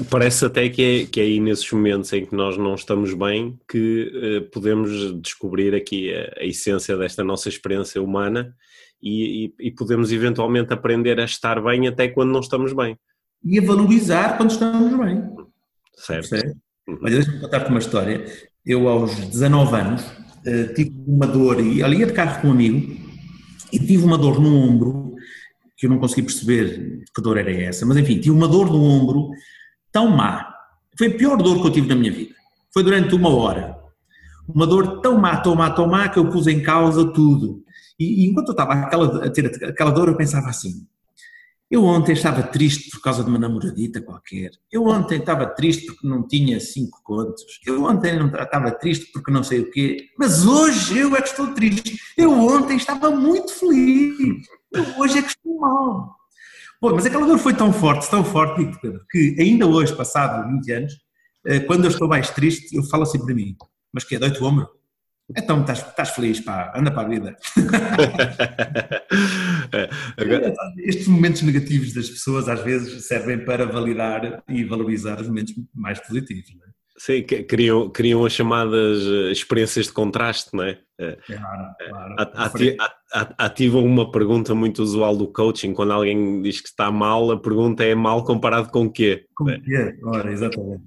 Parece 0.09 0.45
até 0.45 0.69
que 0.69 0.83
é, 0.83 1.05
que 1.05 1.19
é 1.19 1.23
aí 1.23 1.39
nesses 1.39 1.71
momentos 1.71 2.11
em 2.13 2.25
que 2.25 2.35
nós 2.35 2.57
não 2.57 2.75
estamos 2.75 3.13
bem 3.13 3.59
que 3.67 4.11
uh, 4.13 4.51
podemos 4.51 5.19
descobrir 5.21 5.73
aqui 5.73 6.13
a, 6.13 6.41
a, 6.41 6.45
essência 6.45 6.95
desta 6.97 7.23
nossa 7.23 7.49
experiência 7.49 8.01
humana 8.01 8.55
e, 9.03 9.53
e, 9.59 9.67
e, 9.67 9.71
podemos 9.71 10.13
eventualmente 10.13 10.71
aprender 10.71 11.19
a 11.19 11.25
estar 11.25 11.61
bem 11.61 11.89
até 11.89 12.07
quando 12.07 12.31
não 12.31 12.39
estamos 12.39 12.71
bem. 12.71 12.97
E 13.43 13.59
a 13.59 13.61
valorizar 13.61 14.37
quando 14.37 14.51
estamos 14.51 14.97
bem. 14.97 15.29
Certo. 15.95 16.27
certo? 16.27 16.57
Uhum. 16.87 16.99
Olha, 17.03 17.15
deixa-me 17.15 17.39
contar-te 17.41 17.69
uma 17.69 17.79
história. 17.79 18.25
Eu, 18.65 18.87
aos 18.87 19.13
19 19.13 19.75
anos, 19.75 20.03
uh, 20.03 20.73
tive 20.73 21.03
uma 21.05 21.27
dor 21.27 21.59
e 21.59 21.83
ali 21.83 21.97
ia 21.97 22.05
de 22.05 22.13
carro 22.13 22.41
com 22.41 22.47
um 22.47 22.51
amigo 22.51 22.97
e 23.73 23.77
tive 23.77 24.05
uma 24.05 24.17
dor 24.17 24.39
no 24.39 24.55
ombro, 24.55 25.13
que 25.75 25.85
eu 25.85 25.89
não 25.89 25.99
consegui 25.99 26.23
perceber 26.23 27.03
que 27.13 27.21
dor 27.21 27.37
era 27.37 27.51
essa, 27.51 27.85
mas 27.85 27.97
enfim, 27.97 28.15
tive 28.15 28.31
uma 28.31 28.47
dor 28.47 28.71
no 28.71 28.81
ombro 28.81 29.31
tão 29.91 30.07
má. 30.07 30.53
Foi 30.97 31.07
a 31.07 31.17
pior 31.17 31.35
dor 31.37 31.59
que 31.59 31.67
eu 31.67 31.71
tive 31.71 31.89
na 31.89 31.95
minha 31.95 32.11
vida. 32.11 32.33
Foi 32.73 32.83
durante 32.83 33.13
uma 33.13 33.29
hora. 33.29 33.75
Uma 34.47 34.65
dor 34.65 35.01
tão 35.01 35.17
má, 35.17 35.35
tão 35.37 35.55
má, 35.55 35.69
tão 35.71 35.87
má, 35.87 36.07
que 36.07 36.19
eu 36.19 36.29
pus 36.29 36.47
em 36.47 36.61
causa 36.61 37.11
tudo. 37.11 37.63
E, 37.99 38.23
e 38.23 38.29
enquanto 38.29 38.49
eu 38.49 38.53
estava 38.53 38.73
aquela, 38.73 39.25
a 39.25 39.29
ter 39.29 39.47
aquela 39.65 39.91
dor, 39.91 40.09
eu 40.09 40.17
pensava 40.17 40.49
assim: 40.49 40.87
eu 41.73 41.85
ontem 41.85 42.11
estava 42.13 42.43
triste 42.43 42.91
por 42.91 43.01
causa 43.01 43.23
de 43.23 43.29
uma 43.31 43.39
namoradita 43.39 43.99
qualquer. 43.99 44.51
Eu 44.71 44.85
ontem 44.85 45.17
estava 45.17 45.47
triste 45.47 45.87
porque 45.87 46.07
não 46.07 46.27
tinha 46.27 46.59
cinco 46.59 47.01
contos. 47.03 47.43
Eu 47.65 47.83
ontem 47.85 48.15
não 48.15 48.27
estava 48.27 48.69
triste 48.69 49.11
porque 49.11 49.31
não 49.31 49.43
sei 49.43 49.61
o 49.61 49.71
quê. 49.71 50.09
Mas 50.15 50.45
hoje 50.45 50.99
eu 50.99 51.15
é 51.15 51.21
que 51.23 51.29
estou 51.29 51.51
triste. 51.53 51.97
Eu 52.15 52.31
ontem 52.31 52.77
estava 52.77 53.09
muito 53.09 53.51
feliz. 53.53 54.45
Eu 54.71 54.99
hoje 54.99 55.17
é 55.17 55.21
que 55.23 55.29
estou 55.29 55.59
mal. 55.59 56.15
Pô, 56.79 56.93
mas 56.93 57.07
aquela 57.07 57.25
dor 57.25 57.39
foi 57.39 57.55
tão 57.55 57.73
forte, 57.73 58.07
tão 58.07 58.23
forte, 58.23 58.69
que 59.09 59.35
ainda 59.39 59.65
hoje, 59.65 59.95
passado 59.95 60.47
20 60.47 60.71
anos, 60.73 60.93
eh, 61.47 61.61
quando 61.61 61.85
eu 61.85 61.89
estou 61.89 62.07
mais 62.07 62.29
triste, 62.29 62.75
eu 62.75 62.83
falo 62.83 63.01
assim 63.01 63.17
para 63.17 63.33
mim: 63.33 63.55
Mas 63.91 64.03
que 64.03 64.15
é? 64.15 64.19
Dói-te 64.19 64.43
o 64.43 64.45
ombro? 64.45 64.69
Então 65.35 65.61
estás, 65.61 65.79
estás 65.79 66.09
feliz, 66.11 66.39
pá, 66.39 66.71
anda 66.75 66.91
para 66.91 67.03
a 67.03 67.09
vida. 67.09 67.35
É, 69.75 69.89
agora... 70.21 70.53
Estes 70.77 71.07
momentos 71.07 71.41
negativos 71.41 71.93
das 71.93 72.07
pessoas 72.07 72.47
às 72.47 72.61
vezes 72.61 73.07
servem 73.07 73.43
para 73.43 73.65
validar 73.65 74.43
e 74.47 74.63
valorizar 74.63 75.19
os 75.19 75.27
momentos 75.27 75.55
mais 75.73 75.99
positivos. 75.99 76.53
Não 76.55 76.67
é? 76.67 76.82
Sim, 77.05 77.21
criam, 77.21 77.89
criam 77.89 78.23
as 78.23 78.31
chamadas 78.31 79.05
eh, 79.05 79.31
experiências 79.33 79.87
de 79.87 79.91
contraste, 79.91 80.51
não 80.53 80.63
é? 80.63 80.79
é 80.97 81.17
claro, 81.27 82.15
claro. 82.15 83.35
Ativam 83.37 83.83
uma 83.83 84.09
pergunta 84.09 84.55
muito 84.55 84.81
usual 84.81 85.13
do 85.17 85.27
coaching, 85.27 85.73
quando 85.73 85.91
alguém 85.91 86.41
diz 86.41 86.61
que 86.61 86.69
está 86.69 86.89
mal, 86.89 87.29
a 87.29 87.37
pergunta 87.37 87.83
é 87.83 87.93
mal 87.93 88.23
comparado 88.23 88.69
com 88.69 88.85
o 88.85 88.89
quê? 88.89 89.25
Com 89.35 89.43
o 89.43 89.47
quê? 89.47 89.99
Ora, 90.01 90.31
exatamente. 90.31 90.81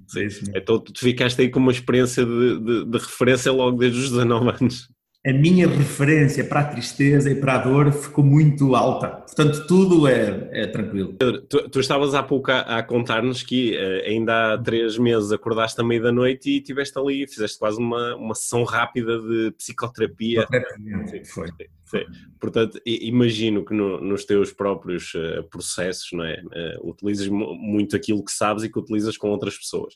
É 0.55 0.57
então 0.57 0.79
tu 0.79 0.99
ficaste 0.99 1.39
aí 1.39 1.51
com 1.51 1.59
uma 1.59 1.71
experiência 1.71 2.25
de, 2.25 2.59
de, 2.61 2.85
de 2.85 2.97
referência 2.97 3.51
logo 3.51 3.77
desde 3.77 3.99
os 3.99 4.09
19 4.09 4.49
anos 4.59 4.87
a 5.27 5.33
minha 5.33 5.67
referência 5.67 6.41
para 6.45 6.61
a 6.61 6.63
tristeza 6.63 7.29
e 7.29 7.35
para 7.35 7.55
a 7.55 7.57
dor 7.57 7.91
ficou 7.91 8.23
muito 8.23 8.73
alta. 8.75 9.09
Portanto, 9.09 9.67
tudo 9.67 10.07
é, 10.07 10.47
é 10.51 10.67
tranquilo. 10.67 11.15
Pedro, 11.19 11.41
tu, 11.41 11.69
tu, 11.69 11.79
estavas 11.81 12.13
há 12.13 12.23
pouco 12.23 12.49
a, 12.49 12.61
a 12.61 12.83
contar-nos 12.83 13.43
que 13.43 13.75
uh, 13.75 14.07
ainda 14.07 14.53
há 14.53 14.57
três 14.57 14.97
meses 14.97 15.31
acordaste 15.33 15.81
à 15.81 15.83
meia 15.83 16.01
da 16.01 16.11
noite 16.13 16.49
e 16.49 16.57
estiveste 16.59 16.97
ali, 16.97 17.27
fizeste 17.27 17.59
quase 17.59 17.77
uma, 17.77 18.15
uma 18.15 18.33
sessão 18.33 18.63
rápida 18.63 19.19
de 19.19 19.51
psicoterapia. 19.57 20.47
Psicoterapia, 20.47 21.25
foi. 21.25 21.47
Sim. 21.87 22.05
Portanto, 22.39 22.79
imagino 22.85 23.65
que 23.65 23.73
no, 23.73 23.99
nos 23.99 24.23
teus 24.23 24.53
próprios 24.53 25.13
uh, 25.13 25.43
processos, 25.49 26.09
não 26.13 26.23
é? 26.23 26.41
Uh, 26.41 26.89
utilizas 26.89 27.27
muito 27.27 27.95
aquilo 27.97 28.23
que 28.23 28.31
sabes 28.31 28.63
e 28.63 28.69
que 28.69 28.79
utilizas 28.79 29.17
com 29.17 29.29
outras 29.29 29.57
pessoas. 29.57 29.93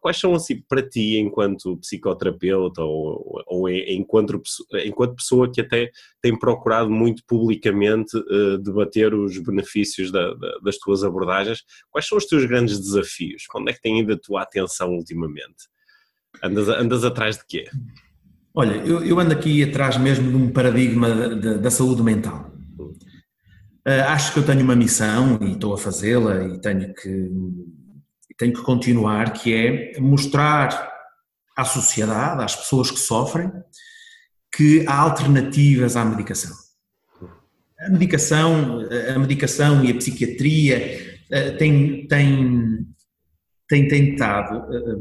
Quais 0.00 0.18
são, 0.18 0.34
assim, 0.34 0.60
para 0.68 0.82
ti, 0.82 1.16
enquanto 1.16 1.76
psicoterapeuta 1.76 2.82
ou, 2.82 3.42
ou 3.46 3.68
enquanto, 3.68 4.42
enquanto 4.84 5.14
pessoa 5.14 5.50
que 5.50 5.60
até 5.60 5.90
tem 6.20 6.36
procurado 6.36 6.90
muito 6.90 7.22
publicamente 7.24 8.16
uh, 8.16 8.58
debater 8.58 9.14
os 9.14 9.38
benefícios 9.38 10.10
da, 10.10 10.34
da, 10.34 10.58
das 10.58 10.76
tuas 10.78 11.04
abordagens, 11.04 11.62
quais 11.88 12.06
são 12.06 12.18
os 12.18 12.26
teus 12.26 12.44
grandes 12.46 12.80
desafios? 12.80 13.44
Onde 13.54 13.70
é 13.70 13.74
que 13.74 13.80
tem 13.80 14.00
ido 14.00 14.12
a 14.12 14.18
tua 14.18 14.42
atenção 14.42 14.90
ultimamente? 14.90 15.68
Andas, 16.42 16.68
andas 16.68 17.04
atrás 17.04 17.38
de 17.38 17.46
quê? 17.46 17.68
Olha, 18.52 18.74
eu, 18.84 19.04
eu 19.04 19.20
ando 19.20 19.32
aqui 19.32 19.62
atrás 19.62 19.96
mesmo 19.96 20.30
de 20.30 20.36
um 20.36 20.50
paradigma 20.50 21.08
da, 21.08 21.54
da 21.58 21.70
saúde 21.70 22.02
mental. 22.02 22.52
Uh, 23.86 24.02
acho 24.08 24.32
que 24.32 24.40
eu 24.40 24.46
tenho 24.46 24.62
uma 24.62 24.74
missão 24.74 25.38
e 25.42 25.52
estou 25.52 25.74
a 25.74 25.78
fazê-la 25.78 26.44
e 26.44 26.60
tenho 26.60 26.92
que 26.94 27.30
tenho 28.36 28.52
que 28.52 28.62
continuar, 28.62 29.32
que 29.32 29.54
é 29.54 30.00
mostrar 30.00 30.92
à 31.56 31.64
sociedade, 31.64 32.42
às 32.42 32.56
pessoas 32.56 32.90
que 32.90 32.98
sofrem, 32.98 33.50
que 34.54 34.84
há 34.86 34.96
alternativas 34.96 35.96
à 35.96 36.04
medicação. 36.04 36.52
A 37.80 37.90
medicação, 37.90 38.80
a 39.14 39.18
medicação 39.18 39.84
e 39.84 39.90
a 39.90 39.94
psiquiatria 39.94 41.20
eh, 41.30 41.50
têm, 41.52 42.06
tentado 43.68 44.56
eh, 44.74 44.96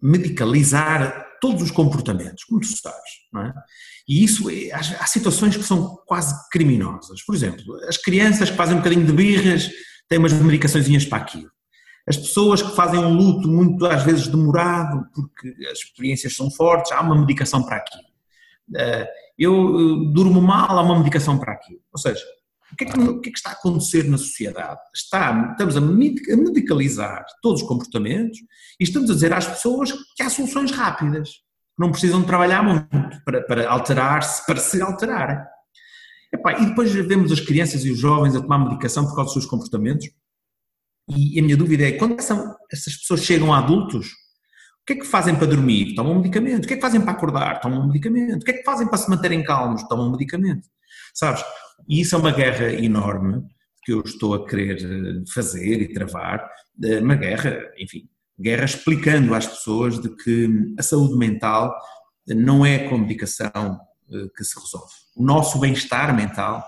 medicalizar 0.00 1.26
todos 1.40 1.62
os 1.62 1.70
comportamentos, 1.70 2.44
como 2.44 2.60
tu 2.60 2.66
sabes, 2.66 3.10
não 3.32 3.42
é? 3.42 3.54
E 4.08 4.24
isso, 4.24 4.48
é, 4.48 4.72
há, 4.72 5.06
situações 5.06 5.56
que 5.56 5.62
são 5.62 5.96
quase 6.06 6.34
criminosas. 6.50 7.22
Por 7.22 7.34
exemplo, 7.34 7.62
as 7.86 7.98
crianças 7.98 8.50
que 8.50 8.56
fazem 8.56 8.74
um 8.74 8.78
bocadinho 8.78 9.04
de 9.04 9.12
birras 9.12 9.68
têm 10.08 10.18
umas 10.18 10.32
medicações 10.32 11.04
para 11.04 11.18
aquilo. 11.18 11.50
As 12.08 12.16
pessoas 12.16 12.62
que 12.62 12.74
fazem 12.74 12.98
um 13.00 13.12
luto 13.12 13.48
muito 13.48 13.84
às 13.84 14.02
vezes 14.02 14.28
demorado, 14.28 15.06
porque 15.14 15.54
as 15.70 15.80
experiências 15.80 16.34
são 16.34 16.50
fortes, 16.50 16.90
há 16.90 17.02
uma 17.02 17.18
medicação 17.18 17.62
para 17.62 17.76
aquilo. 17.76 18.02
Eh, 18.76 19.08
eu 19.38 19.52
eh, 19.52 20.12
durmo 20.12 20.40
mal, 20.40 20.78
há 20.78 20.82
uma 20.82 20.98
medicação 20.98 21.38
para 21.38 21.52
aquilo. 21.52 21.80
Ou 21.92 21.98
seja, 21.98 22.24
o 22.72 22.76
que, 22.76 22.84
é 22.84 22.86
que, 22.86 22.98
o 22.98 23.20
que, 23.20 23.28
é 23.28 23.32
que 23.32 23.38
está 23.38 23.50
a 23.50 23.52
acontecer 23.52 24.04
na 24.04 24.16
sociedade? 24.16 24.80
Está, 24.94 25.50
estamos 25.52 25.76
a 25.76 25.80
medicalizar 25.82 27.26
todos 27.42 27.62
os 27.62 27.68
comportamentos 27.68 28.38
e 28.80 28.84
estamos 28.84 29.10
a 29.10 29.14
dizer 29.14 29.32
às 29.34 29.46
pessoas 29.46 29.92
que 30.16 30.22
há 30.22 30.30
soluções 30.30 30.70
rápidas, 30.70 31.30
não 31.78 31.90
precisam 31.90 32.22
de 32.22 32.26
trabalhar 32.26 32.62
muito 32.62 32.88
para, 33.24 33.42
para 33.42 33.70
alterar-se, 33.70 34.44
para 34.46 34.56
se 34.56 34.80
alterarem. 34.80 35.38
E 36.32 36.66
depois 36.66 36.92
vemos 36.92 37.32
as 37.32 37.40
crianças 37.40 37.84
e 37.84 37.90
os 37.90 37.98
jovens 37.98 38.34
a 38.34 38.40
tomar 38.40 38.58
medicação 38.58 39.04
por 39.04 39.14
causa 39.14 39.26
dos 39.26 39.32
seus 39.34 39.46
comportamentos 39.46 40.08
e 41.08 41.38
a 41.38 41.42
minha 41.42 41.56
dúvida 41.56 41.88
é, 41.88 41.92
quando 41.92 42.18
essa, 42.18 42.56
essas 42.70 42.96
pessoas 42.96 43.22
chegam 43.22 43.52
a 43.52 43.58
adultos, 43.58 44.08
o 44.08 44.86
que 44.86 44.92
é 44.94 44.96
que 44.96 45.06
fazem 45.06 45.34
para 45.34 45.46
dormir? 45.46 45.94
Tomam 45.94 46.14
um 46.14 46.16
medicamento. 46.16 46.64
O 46.64 46.66
que 46.66 46.74
é 46.74 46.76
que 46.76 46.82
fazem 46.82 47.00
para 47.00 47.12
acordar? 47.12 47.60
Tomam 47.60 47.82
um 47.82 47.86
medicamento. 47.86 48.42
O 48.42 48.44
que 48.44 48.50
é 48.50 48.54
que 48.54 48.64
fazem 48.64 48.86
para 48.86 48.98
se 48.98 49.08
manterem 49.08 49.42
calmos? 49.42 49.82
Tomam 49.84 50.08
um 50.08 50.12
medicamento. 50.12 50.66
Sabes? 51.14 51.42
E 51.88 52.00
isso 52.00 52.14
é 52.14 52.18
uma 52.18 52.30
guerra 52.30 52.72
enorme 52.72 53.42
que 53.82 53.92
eu 53.92 54.00
estou 54.00 54.34
a 54.34 54.46
querer 54.46 54.78
eh, 54.82 55.24
fazer 55.32 55.82
e 55.82 55.92
travar. 55.92 56.46
Eh, 56.82 57.00
uma 57.00 57.16
guerra, 57.16 57.58
enfim, 57.78 58.08
guerra 58.38 58.64
explicando 58.64 59.34
às 59.34 59.46
pessoas 59.46 60.00
de 60.00 60.14
que 60.16 60.74
a 60.78 60.82
saúde 60.82 61.16
mental 61.16 61.74
não 62.26 62.64
é 62.64 62.88
com 62.88 62.98
medicação 62.98 63.78
eh, 64.10 64.26
que 64.36 64.44
se 64.44 64.58
resolve. 64.58 64.92
O 65.16 65.22
nosso 65.22 65.58
bem-estar 65.58 66.14
mental 66.14 66.64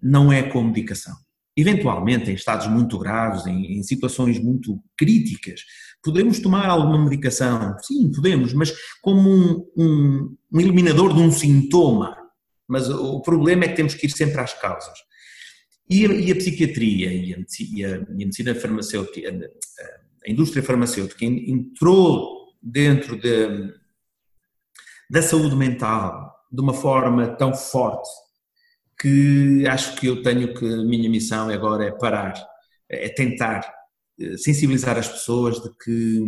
não 0.00 0.32
é 0.32 0.42
com 0.42 0.62
medicação 0.62 1.14
eventualmente 1.56 2.30
em 2.30 2.34
estados 2.34 2.66
muito 2.66 2.98
graves, 2.98 3.46
em, 3.46 3.78
em, 3.78 3.82
situações 3.82 4.38
muito 4.38 4.78
críticas, 4.96 5.62
podemos 6.02 6.38
tomar 6.38 6.68
alguma 6.68 7.02
medicação? 7.02 7.76
Sim, 7.80 8.10
podemos, 8.12 8.52
mas 8.52 8.74
como 9.00 9.28
um, 9.28 9.66
um, 9.76 10.36
um 10.52 10.60
eliminador 10.60 11.14
de 11.14 11.20
um 11.20 11.32
sintoma. 11.32 12.16
Mas 12.68 12.88
o 12.90 13.20
problema 13.20 13.64
é 13.64 13.68
que 13.68 13.76
temos 13.76 13.94
que 13.94 14.06
ir 14.06 14.10
sempre 14.10 14.40
às 14.40 14.52
causas. 14.52 14.98
E 15.88 16.04
a, 16.04 16.12
e 16.12 16.32
a 16.32 16.36
psiquiatria 16.36 17.12
e 17.12 17.32
a, 17.32 17.38
e 17.72 17.84
a, 17.84 17.98
medicina 18.10 18.54
farmacêutica, 18.54 19.28
a, 20.26 20.30
indústria 20.30 20.62
farmacêutica 20.62 21.24
entrou 21.24 22.48
dentro 22.60 23.16
de, 23.16 23.72
da 25.08 25.22
saúde 25.22 25.54
mental 25.54 26.34
de 26.50 26.60
uma 26.60 26.74
forma 26.74 27.28
tão 27.36 27.54
forte 27.54 28.25
que 28.98 29.66
acho 29.68 29.96
que 29.96 30.06
eu 30.06 30.22
tenho 30.22 30.54
que, 30.54 30.64
a 30.64 30.84
minha 30.84 31.08
missão 31.08 31.48
agora 31.50 31.84
é 31.84 31.90
parar, 31.90 32.34
é 32.88 33.08
tentar 33.08 33.70
eh, 34.18 34.36
sensibilizar 34.36 34.96
as 34.96 35.08
pessoas 35.08 35.62
de 35.62 35.70
que 35.82 36.22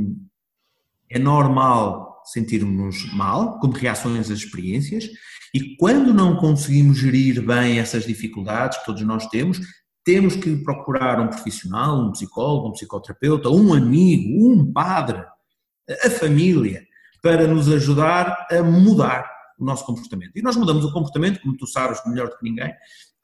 é 1.11 1.19
normal 1.19 2.23
sentirmos 2.25 3.11
mal, 3.15 3.59
como 3.59 3.73
reações 3.73 4.31
às 4.31 4.39
experiências, 4.39 5.09
e 5.55 5.77
quando 5.77 6.13
não 6.13 6.37
conseguimos 6.37 6.99
gerir 6.99 7.41
bem 7.43 7.79
essas 7.79 8.05
dificuldades 8.05 8.79
que 8.79 8.85
todos 8.85 9.03
nós 9.03 9.27
temos, 9.29 9.59
temos 10.05 10.37
que 10.37 10.57
procurar 10.57 11.21
um 11.21 11.29
profissional, 11.29 11.99
um 11.99 12.13
psicólogo, 12.13 12.69
um 12.69 12.73
psicoterapeuta, 12.73 13.49
um 13.49 13.73
amigo, 13.73 14.51
um 14.53 14.71
padre, 14.71 15.23
a 16.05 16.11
família, 16.11 16.87
para 17.23 17.47
nos 17.47 17.69
ajudar 17.71 18.47
a 18.51 18.63
mudar 18.63 19.38
o 19.59 19.65
nosso 19.65 19.85
comportamento. 19.85 20.33
E 20.37 20.43
nós 20.43 20.57
mudamos 20.57 20.85
o 20.85 20.93
comportamento, 20.93 21.41
como 21.41 21.57
tu 21.57 21.67
sabes 21.67 22.01
melhor 22.07 22.29
do 22.29 22.37
que 22.37 22.45
ninguém, 22.45 22.73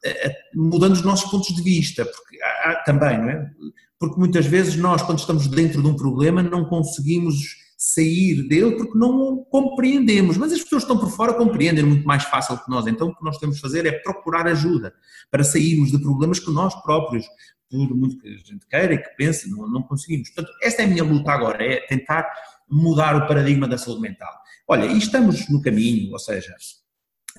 eh, 0.03 0.27
eh, 0.27 0.35
mudando 0.53 0.93
os 0.93 1.01
nossos 1.01 1.29
pontos 1.31 1.53
de 1.53 1.61
vista, 1.61 2.05
porque 2.05 2.41
há, 2.41 2.83
também, 2.85 3.17
não 3.17 3.29
é? 3.29 3.49
Porque 3.97 4.19
muitas 4.19 4.45
vezes 4.45 4.75
nós, 4.75 5.01
quando 5.01 5.19
estamos 5.19 5.47
dentro 5.47 5.81
de 5.81 5.87
um 5.87 5.95
problema, 5.95 6.43
não 6.43 6.65
conseguimos 6.65 7.63
sair 7.77 8.47
dele 8.47 8.77
porque 8.77 8.97
não 8.97 9.09
o 9.09 9.45
compreendemos, 9.45 10.37
mas 10.37 10.51
as 10.51 10.63
pessoas 10.63 10.83
que 10.83 10.91
estão 10.91 10.97
por 10.97 11.15
fora 11.15 11.33
compreendem 11.33 11.83
muito 11.83 12.05
mais 12.05 12.23
fácil 12.23 12.57
que 12.57 12.69
nós, 12.69 12.87
então 12.87 13.09
o 13.09 13.15
que 13.15 13.23
nós 13.23 13.37
temos 13.37 13.55
de 13.55 13.61
fazer 13.61 13.85
é 13.85 13.91
procurar 13.91 14.47
ajuda 14.47 14.93
para 15.29 15.43
sairmos 15.43 15.91
de 15.91 15.99
problemas 15.99 16.39
que 16.39 16.51
nós 16.51 16.73
próprios, 16.83 17.25
por 17.69 17.95
muito 17.95 18.17
que 18.17 18.27
a 18.27 18.37
gente 18.37 18.65
queira 18.67 18.93
e 18.93 18.97
que 18.97 19.09
pense, 19.17 19.49
não, 19.49 19.69
não 19.69 19.83
conseguimos. 19.83 20.29
Portanto, 20.29 20.55
esta 20.61 20.83
é 20.83 20.85
a 20.85 20.87
minha 20.87 21.03
luta 21.03 21.31
agora, 21.31 21.63
é 21.63 21.81
tentar 21.87 22.27
mudar 22.69 23.15
o 23.15 23.27
paradigma 23.27 23.67
da 23.67 23.77
saúde 23.77 24.01
mental. 24.01 24.33
Olha, 24.67 24.85
e 24.85 24.97
estamos 24.97 25.47
no 25.47 25.61
caminho, 25.61 26.11
ou 26.11 26.17
seja, 26.17 26.55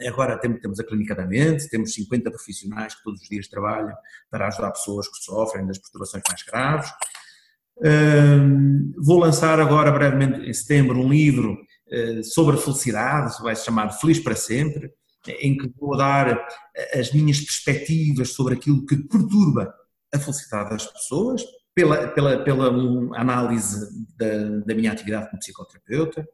agora 0.06 0.38
temos 0.38 0.78
a 0.78 0.84
Clínica 0.84 1.12
da 1.12 1.26
Mente, 1.26 1.68
temos 1.68 1.92
50 1.94 2.30
profissionais 2.30 2.94
que 2.94 3.02
todos 3.02 3.20
os 3.20 3.28
dias 3.28 3.48
trabalham 3.48 3.94
para 4.30 4.46
ajudar 4.46 4.70
pessoas 4.70 5.08
que 5.08 5.24
sofrem 5.24 5.66
das 5.66 5.78
perturbações 5.78 6.22
mais 6.28 6.42
graves. 6.44 6.90
vou 9.04 9.18
lançar 9.18 9.58
agora, 9.58 9.90
brevemente, 9.90 10.48
em 10.48 10.52
setembro, 10.52 11.00
um 11.00 11.08
livro 11.08 11.58
uh, 11.88 12.22
sobre 12.22 12.56
a 12.56 12.60
felicidade, 12.60 13.42
vai 13.42 13.56
se 13.56 13.64
chamar 13.64 13.90
Feliz 13.90 14.20
para 14.20 14.36
Sempre, 14.36 14.92
em 15.40 15.56
que 15.56 15.68
vou 15.80 15.96
dar 15.96 16.46
as 16.94 17.12
minhas 17.12 17.40
perspectivas 17.40 18.30
sobre 18.34 18.54
aquilo 18.54 18.86
que 18.86 18.96
perturba 18.96 19.74
a 20.14 20.18
felicidade 20.20 20.70
das 20.70 20.86
pessoas, 20.86 21.42
pela, 21.74 22.08
pela, 22.08 22.44
pela 22.44 22.68
análise 23.18 23.88
da, 24.16 24.60
da 24.64 24.74
minha 24.74 24.92
atividade 24.92 25.28
como 25.28 25.40
psicoterapeuta. 25.40 26.26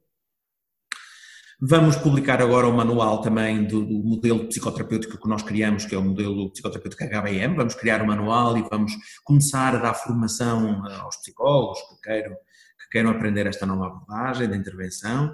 Vamos 1.64 1.94
publicar 1.94 2.42
agora 2.42 2.66
o 2.66 2.72
manual 2.72 3.20
também 3.20 3.62
do, 3.62 3.87
do, 3.87 4.03
modelo 4.03 4.48
psicoterapêutico 4.48 5.16
que 5.16 5.29
nós 5.29 5.44
criamos, 5.44 5.85
que 5.85 5.94
é 5.94 5.98
o 5.98 6.03
modelo 6.03 6.51
psicoterapêutico 6.51 7.05
HBM. 7.05 7.55
Vamos 7.55 7.77
criar 7.77 8.03
o 8.03 8.07
manual 8.07 8.59
e 8.59 8.62
vamos 8.68 8.92
começar 9.22 9.77
a 9.77 9.79
dar 9.79 9.94
formação 9.94 10.85
aos 10.85 11.18
psicólogos 11.18 11.79
que 11.83 12.01
queiram, 12.03 12.33
que 12.33 12.88
queiram 12.90 13.11
aprender 13.11 13.46
esta 13.46 13.64
nova 13.64 13.87
abordagem 13.87 14.48
da 14.48 14.57
intervenção. 14.57 15.33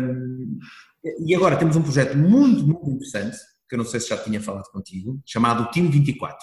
Um, 0.00 0.60
e 1.18 1.34
agora 1.34 1.56
temos 1.56 1.74
um 1.74 1.82
projeto 1.82 2.16
muito, 2.16 2.64
muito 2.64 2.88
interessante, 2.88 3.36
que 3.68 3.74
eu 3.74 3.78
não 3.78 3.84
sei 3.84 3.98
se 3.98 4.10
já 4.10 4.18
tinha 4.18 4.40
falado 4.40 4.70
contigo, 4.70 5.20
chamado 5.26 5.68
Team 5.72 5.90
24. 5.90 6.38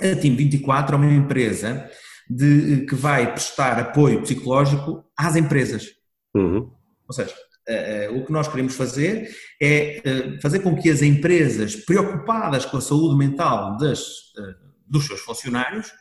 A 0.00 0.16
Team 0.16 0.36
24 0.36 0.96
é 0.96 0.98
uma 0.98 1.10
empresa 1.10 1.90
de, 2.28 2.84
que 2.84 2.94
vai 2.94 3.32
prestar 3.32 3.78
apoio 3.78 4.20
psicológico 4.20 5.02
às 5.16 5.34
empresas. 5.34 5.86
Uhum. 6.34 6.70
Ou 7.08 7.14
seja, 7.14 7.34
o 8.12 8.24
que 8.24 8.32
nós 8.32 8.48
queremos 8.48 8.74
fazer 8.74 9.30
é 9.60 10.02
uh, 10.04 10.40
fazer 10.40 10.60
com 10.60 10.76
que 10.76 10.90
as 10.90 11.02
empresas 11.02 11.76
preocupadas 11.76 12.64
com 12.64 12.76
a 12.76 12.80
saúde 12.80 13.16
mental 13.16 13.76
das, 13.76 14.02
dos 14.86 15.06
seus 15.06 15.20
funcionários 15.20 15.92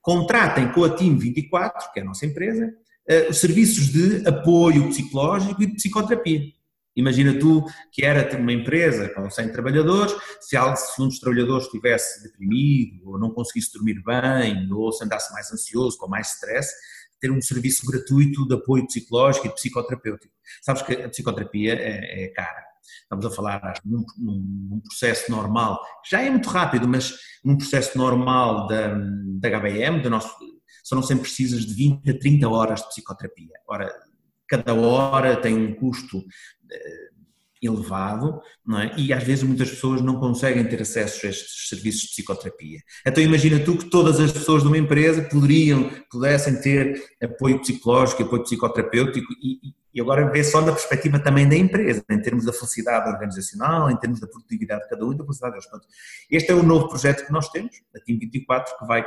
contratem 0.00 0.72
com 0.72 0.84
a 0.84 0.90
Team 0.90 1.18
24, 1.18 1.92
que 1.92 2.00
é 2.00 2.02
a 2.02 2.06
nossa 2.06 2.24
empresa, 2.24 2.72
os 3.28 3.38
serviços 3.38 3.88
de 3.88 4.26
apoio 4.26 4.88
psicológico 4.88 5.62
e 5.62 5.74
psicoterapia. 5.74 6.40
Imagina 6.96 7.38
tu 7.38 7.64
que 7.92 8.04
era 8.04 8.36
uma 8.36 8.52
empresa 8.52 9.08
com 9.10 9.30
100 9.30 9.52
trabalhadores, 9.52 10.14
se, 10.40 10.58
um 11.00 11.06
dos 11.06 11.20
trabalhadores 11.20 11.66
estivesse 11.66 12.22
deprimido, 12.24 13.10
ou 13.10 13.18
não 13.18 13.30
conseguisse 13.30 13.72
dormir 13.72 14.02
bem, 14.04 14.70
ou 14.72 14.92
se 14.92 15.04
andasse 15.04 15.32
mais 15.32 15.50
ansioso, 15.52 15.96
com 15.96 16.08
mais 16.08 16.34
stress, 16.34 16.72
ter 17.20 17.30
um 17.30 17.40
serviço 17.40 17.86
gratuito 17.86 18.46
de 18.46 18.54
apoio 18.54 18.86
psicológico 18.86 19.46
e 19.46 19.54
psicoterapêutico. 19.54 20.32
Sabes 20.62 20.82
que 20.82 20.94
a 20.94 21.08
psicoterapia 21.08 21.74
é, 21.74 22.24
é 22.24 22.28
cara. 22.28 22.64
Estamos 23.02 23.26
a 23.26 23.30
falar 23.30 23.74
num, 23.84 24.04
num, 24.18 24.80
processo 24.80 25.30
normal, 25.30 25.80
já 26.08 26.22
é 26.22 26.30
muito 26.30 26.48
rápido, 26.48 26.88
mas 26.88 27.14
num 27.44 27.56
processo 27.56 27.96
normal 27.96 28.66
da, 28.66 28.94
da 28.94 29.48
HBM, 29.48 30.00
do 30.00 30.10
nosso, 30.10 30.34
serão 30.82 31.02
sempre 31.02 31.22
precisas 31.22 31.64
de 31.66 31.74
20 31.74 32.10
a 32.10 32.18
30 32.18 32.48
horas 32.48 32.80
de 32.80 32.88
psicoterapia. 32.88 33.54
Ora, 33.68 33.92
cada 34.48 34.74
hora 34.74 35.36
tem 35.36 35.56
um 35.56 35.74
custo 35.74 36.24
eh, 36.70 37.08
elevado, 37.62 38.40
não 38.66 38.80
é? 38.80 38.94
E 38.96 39.12
às 39.12 39.22
vezes 39.22 39.44
muitas 39.44 39.70
pessoas 39.70 40.00
não 40.00 40.18
conseguem 40.18 40.64
ter 40.66 40.80
acesso 40.80 41.26
a 41.26 41.30
estes 41.30 41.68
serviços 41.68 42.02
de 42.02 42.08
psicoterapia. 42.08 42.80
Então 43.06 43.22
imagina 43.22 43.58
tu 43.60 43.76
que 43.76 43.90
todas 43.90 44.18
as 44.18 44.32
pessoas 44.32 44.62
de 44.62 44.68
uma 44.68 44.78
empresa 44.78 45.22
poderiam, 45.22 45.90
pudessem 46.10 46.60
ter 46.60 47.00
apoio 47.22 47.60
psicológico, 47.60 48.22
apoio 48.22 48.42
psicoterapêutico 48.42 49.32
e, 49.42 49.74
e 49.92 50.00
agora 50.00 50.30
vê 50.30 50.42
só 50.42 50.60
na 50.60 50.72
perspectiva 50.72 51.18
também 51.18 51.48
da 51.48 51.56
empresa, 51.56 52.04
em 52.10 52.22
termos 52.22 52.44
da 52.44 52.52
felicidade 52.52 53.10
organizacional, 53.10 53.90
em 53.90 53.96
termos 53.96 54.20
da 54.20 54.26
produtividade 54.26 54.84
de 54.84 54.88
cada 54.88 55.04
um 55.04 55.12
e 55.12 55.16
da 55.16 55.24
felicidade 55.24 55.52
deles. 55.52 55.68
Portanto, 55.68 55.88
este 56.30 56.50
é 56.50 56.54
o 56.54 56.62
novo 56.62 56.88
projeto 56.88 57.26
que 57.26 57.32
nós 57.32 57.48
temos, 57.48 57.76
a 57.94 58.00
Team 58.00 58.18
24, 58.18 58.78
que 58.78 58.86
vai 58.86 59.04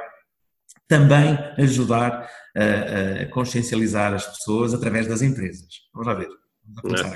também 0.87 1.37
ajudar 1.57 2.29
a, 2.55 3.23
a 3.23 3.25
consciencializar 3.29 4.13
as 4.13 4.27
pessoas 4.27 4.73
através 4.73 5.07
das 5.07 5.21
empresas. 5.21 5.67
Vamos 5.93 6.07
lá 6.07 6.13
ver. 6.13 6.29
Vamos 6.83 7.01
lá 7.01 7.09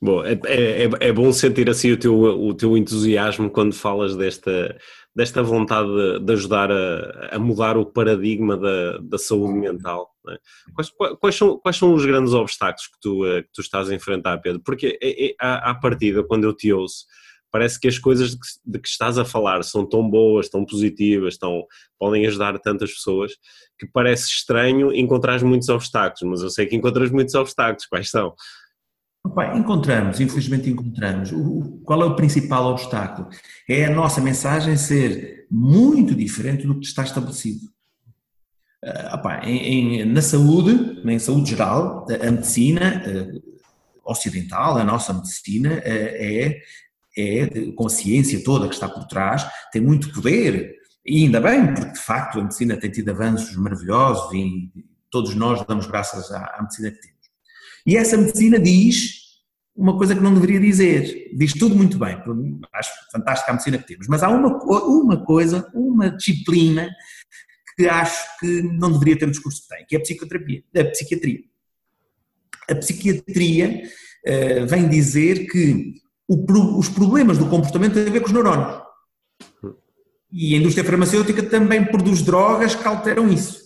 Bom, 0.00 0.22
é, 0.22 0.32
é, 0.44 0.84
é, 1.00 1.12
bom 1.12 1.32
sentir 1.32 1.70
assim 1.70 1.92
o 1.92 1.96
teu, 1.96 2.14
o 2.14 2.54
teu 2.54 2.76
entusiasmo 2.76 3.48
quando 3.48 3.74
falas 3.74 4.14
desta, 4.14 4.76
desta 5.14 5.42
vontade 5.42 5.88
de, 5.88 6.20
de 6.20 6.32
ajudar 6.34 6.70
a, 6.70 7.30
a, 7.32 7.38
mudar 7.38 7.78
o 7.78 7.86
paradigma 7.86 8.58
da, 8.58 8.98
da 8.98 9.16
saúde 9.16 9.58
mental. 9.58 10.10
É? 10.28 10.36
Quais, 10.74 10.90
quais, 11.18 11.34
são, 11.34 11.58
quais 11.58 11.76
são 11.76 11.94
os 11.94 12.04
grandes 12.04 12.34
obstáculos 12.34 12.88
que 12.88 13.00
tu, 13.00 13.24
eh, 13.24 13.42
que 13.42 13.48
tu 13.54 13.62
estás 13.62 13.88
a 13.88 13.94
enfrentar, 13.94 14.36
Pedro? 14.38 14.60
Porque 14.62 14.98
é, 15.00 15.28
é, 15.28 15.34
à, 15.40 15.70
à 15.70 15.74
partida, 15.74 16.22
quando 16.22 16.44
eu 16.44 16.52
te 16.52 16.70
ouço, 16.70 17.06
parece 17.50 17.80
que 17.80 17.88
as 17.88 17.98
coisas 17.98 18.32
de 18.32 18.36
que, 18.36 18.46
de 18.66 18.78
que, 18.78 18.88
estás 18.88 19.16
a 19.16 19.24
falar 19.24 19.62
são 19.64 19.88
tão 19.88 20.06
boas, 20.08 20.50
tão 20.50 20.62
positivas, 20.62 21.38
tão, 21.38 21.64
podem 21.98 22.26
ajudar 22.26 22.58
tantas 22.58 22.92
pessoas, 22.92 23.32
que 23.78 23.86
parece 23.86 24.28
estranho 24.28 24.92
encontrar 24.92 25.42
muitos 25.42 25.70
obstáculos, 25.70 26.22
mas 26.22 26.42
eu 26.42 26.50
sei 26.50 26.66
que 26.66 26.76
encontras 26.76 27.10
muitos 27.10 27.34
obstáculos. 27.34 27.86
Quais 27.86 28.10
são? 28.10 28.34
Encontramos, 29.54 30.20
infelizmente 30.20 30.70
encontramos. 30.70 31.32
O, 31.32 31.80
qual 31.84 32.02
é 32.02 32.04
o 32.04 32.16
principal 32.16 32.66
obstáculo? 32.66 33.28
É 33.68 33.86
a 33.86 33.94
nossa 33.94 34.20
mensagem 34.20 34.76
ser 34.76 35.46
muito 35.50 36.14
diferente 36.14 36.66
do 36.66 36.78
que 36.78 36.86
está 36.86 37.02
estabelecido. 37.02 37.66
Uh, 38.84 39.14
opa, 39.14 39.40
em, 39.44 40.00
em, 40.00 40.04
na 40.04 40.22
saúde, 40.22 41.02
em 41.04 41.18
saúde 41.18 41.50
geral, 41.50 42.06
a 42.08 42.30
medicina 42.30 43.02
uh, 43.06 43.42
ocidental, 44.04 44.76
a 44.76 44.84
nossa 44.84 45.12
medicina, 45.12 45.74
uh, 45.74 45.82
é, 45.84 46.60
é, 47.16 47.72
com 47.72 47.86
a 47.86 47.90
ciência 47.90 48.44
toda 48.44 48.68
que 48.68 48.74
está 48.74 48.88
por 48.88 49.06
trás, 49.06 49.46
tem 49.72 49.80
muito 49.80 50.12
poder. 50.12 50.76
E 51.04 51.24
ainda 51.24 51.40
bem, 51.40 51.74
porque 51.74 51.92
de 51.92 52.00
facto 52.00 52.38
a 52.38 52.42
medicina 52.42 52.76
tem 52.76 52.90
tido 52.90 53.10
avanços 53.10 53.56
maravilhosos 53.56 54.32
e 54.34 54.70
todos 55.10 55.34
nós 55.34 55.64
damos 55.66 55.86
graças 55.86 56.30
à, 56.30 56.56
à 56.56 56.62
medicina 56.62 56.90
que 56.90 57.00
temos. 57.00 57.15
E 57.86 57.96
essa 57.96 58.16
medicina 58.16 58.58
diz 58.58 59.26
uma 59.76 59.96
coisa 59.96 60.14
que 60.14 60.22
não 60.22 60.34
deveria 60.34 60.58
dizer. 60.58 61.30
Diz 61.36 61.52
tudo 61.52 61.76
muito 61.76 61.98
bem. 61.98 62.16
Acho 62.74 62.90
fantástica 63.12 63.52
a 63.52 63.54
medicina 63.54 63.78
que 63.78 63.86
temos. 63.86 64.08
Mas 64.08 64.22
há 64.22 64.28
uma, 64.28 64.58
uma 64.64 65.24
coisa, 65.24 65.70
uma 65.72 66.10
disciplina 66.10 66.90
que 67.76 67.86
acho 67.86 68.38
que 68.40 68.62
não 68.62 68.90
deveria 68.90 69.18
ter 69.18 69.28
o 69.28 69.30
discurso 69.30 69.62
que 69.62 69.68
tem, 69.68 69.86
que 69.86 69.94
é 69.94 69.98
a 69.98 70.02
psicoterapia, 70.02 70.64
a 70.76 70.84
psiquiatria. 70.86 71.40
A 72.70 72.74
psiquiatria 72.74 73.82
uh, 74.26 74.66
vem 74.66 74.88
dizer 74.88 75.46
que 75.46 75.94
o, 76.26 76.78
os 76.78 76.88
problemas 76.88 77.36
do 77.36 77.48
comportamento 77.48 77.94
têm 77.94 78.08
a 78.08 78.10
ver 78.10 78.20
com 78.20 78.26
os 78.26 78.32
neurónios. 78.32 78.82
E 80.32 80.54
a 80.54 80.58
indústria 80.58 80.84
farmacêutica 80.84 81.42
também 81.42 81.84
produz 81.84 82.22
drogas 82.22 82.74
que 82.74 82.88
alteram 82.88 83.28
isso 83.28 83.65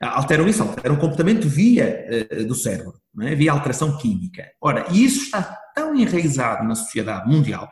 alteram 0.00 0.48
isso, 0.48 0.62
alteram 0.62 0.94
o 0.94 0.98
comportamento 0.98 1.48
via 1.48 2.06
uh, 2.32 2.44
do 2.46 2.54
cérebro, 2.54 2.94
é? 3.20 3.34
via 3.34 3.52
alteração 3.52 3.98
química. 3.98 4.50
Ora, 4.60 4.86
e 4.90 5.04
isso 5.04 5.24
está 5.24 5.42
tão 5.74 5.94
enraizado 5.94 6.66
na 6.66 6.74
sociedade 6.74 7.28
mundial 7.28 7.70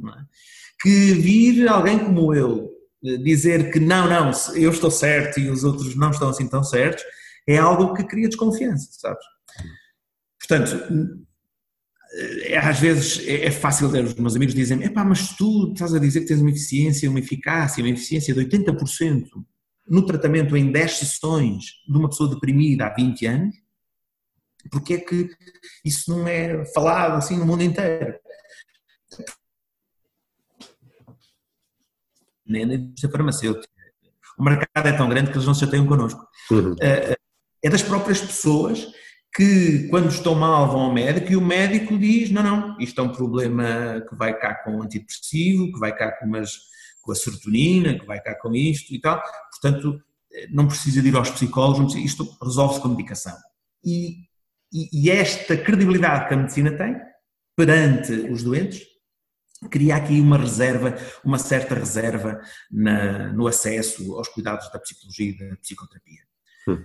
é? 0.00 0.22
que 0.80 1.12
vir 1.14 1.68
alguém 1.68 1.98
como 1.98 2.32
eu 2.34 2.70
uh, 3.02 3.18
dizer 3.18 3.72
que 3.72 3.80
não, 3.80 4.08
não, 4.08 4.30
eu 4.54 4.70
estou 4.70 4.90
certo 4.90 5.40
e 5.40 5.50
os 5.50 5.64
outros 5.64 5.96
não 5.96 6.10
estão 6.10 6.28
assim 6.28 6.48
tão 6.48 6.62
certos, 6.62 7.02
é 7.48 7.58
algo 7.58 7.94
que 7.94 8.04
cria 8.04 8.28
desconfiança, 8.28 8.88
sabes? 8.92 9.24
Portanto, 10.38 11.26
eh, 12.44 12.56
às 12.56 12.78
vezes 12.78 13.26
é, 13.26 13.46
é 13.46 13.50
fácil 13.50 13.88
ver 13.88 14.04
os 14.04 14.14
meus 14.14 14.36
amigos 14.36 14.54
dizem, 14.54 14.82
epá, 14.82 15.04
mas 15.04 15.36
tu 15.36 15.72
estás 15.72 15.94
a 15.94 15.98
dizer 15.98 16.20
que 16.20 16.26
tens 16.26 16.40
uma 16.40 16.50
eficiência, 16.50 17.08
uma 17.10 17.18
eficácia, 17.18 17.82
uma 17.82 17.90
eficiência 17.90 18.34
de 18.34 18.40
80% 18.40 19.22
no 19.88 20.04
tratamento 20.04 20.56
em 20.56 20.70
10 20.70 20.92
sessões 20.92 21.64
de 21.88 21.96
uma 21.96 22.08
pessoa 22.08 22.28
deprimida 22.28 22.86
há 22.86 22.94
20 22.94 23.26
anos, 23.26 23.56
porque 24.70 24.94
é 24.94 24.98
que 24.98 25.30
isso 25.84 26.10
não 26.10 26.26
é 26.26 26.64
falado 26.66 27.16
assim 27.16 27.38
no 27.38 27.46
mundo 27.46 27.62
inteiro? 27.62 28.18
Nem 32.44 32.66
na 32.66 32.74
indústria 32.74 33.10
farmacêutica. 33.10 33.68
O 34.38 34.42
mercado 34.42 34.86
é 34.86 34.92
tão 34.92 35.08
grande 35.08 35.30
que 35.30 35.36
eles 35.36 35.46
não 35.46 35.54
se 35.54 35.64
chateiam 35.64 35.86
connosco. 35.86 36.26
Uhum. 36.50 36.76
Eh, 36.80 37.12
eh, 37.12 37.16
é 37.62 37.70
das 37.70 37.82
próprias 37.82 38.20
pessoas 38.20 38.86
que, 39.34 39.88
quando 39.88 40.08
estão 40.08 40.34
mal, 40.34 40.70
vão 40.70 40.80
ao 40.80 40.92
médico 40.92 41.32
e 41.32 41.36
o 41.36 41.40
médico 41.40 41.96
diz: 41.98 42.30
não, 42.30 42.42
não, 42.42 42.76
isto 42.78 43.00
é 43.00 43.04
um 43.04 43.12
problema 43.12 44.04
que 44.08 44.14
vai 44.14 44.38
cá 44.38 44.54
com 44.54 44.82
antidepressivo, 44.82 45.72
que 45.72 45.78
vai 45.78 45.96
cá 45.96 46.12
com 46.12 46.26
umas 46.26 46.58
com 47.06 47.12
a 47.12 47.14
serotonina, 47.14 47.98
que 47.98 48.04
vai 48.04 48.20
cá 48.20 48.34
com 48.34 48.52
isto 48.54 48.92
e 48.92 49.00
tal. 49.00 49.22
Portanto, 49.52 50.02
não 50.50 50.66
precisa 50.66 51.00
de 51.00 51.08
ir 51.08 51.16
aos 51.16 51.30
psicólogos, 51.30 51.94
isto 51.94 52.36
resolve-se 52.42 52.80
com 52.80 52.88
medicação. 52.88 53.36
E, 53.84 54.24
e, 54.72 55.04
e, 55.04 55.10
esta 55.10 55.56
credibilidade 55.56 56.28
que 56.28 56.34
a 56.34 56.36
medicina 56.36 56.76
tem 56.76 56.96
perante 57.56 58.12
os 58.12 58.42
doentes 58.42 58.84
cria 59.70 59.96
aqui 59.96 60.20
uma 60.20 60.36
reserva, 60.36 60.96
uma 61.24 61.38
certa 61.38 61.74
reserva 61.74 62.40
na, 62.70 63.32
no 63.32 63.46
acesso 63.46 64.14
aos 64.16 64.28
cuidados 64.28 64.70
da 64.70 64.78
psicologia 64.78 65.30
e 65.30 65.38
da 65.38 65.56
psicoterapia. 65.56 66.22
Hum. 66.68 66.84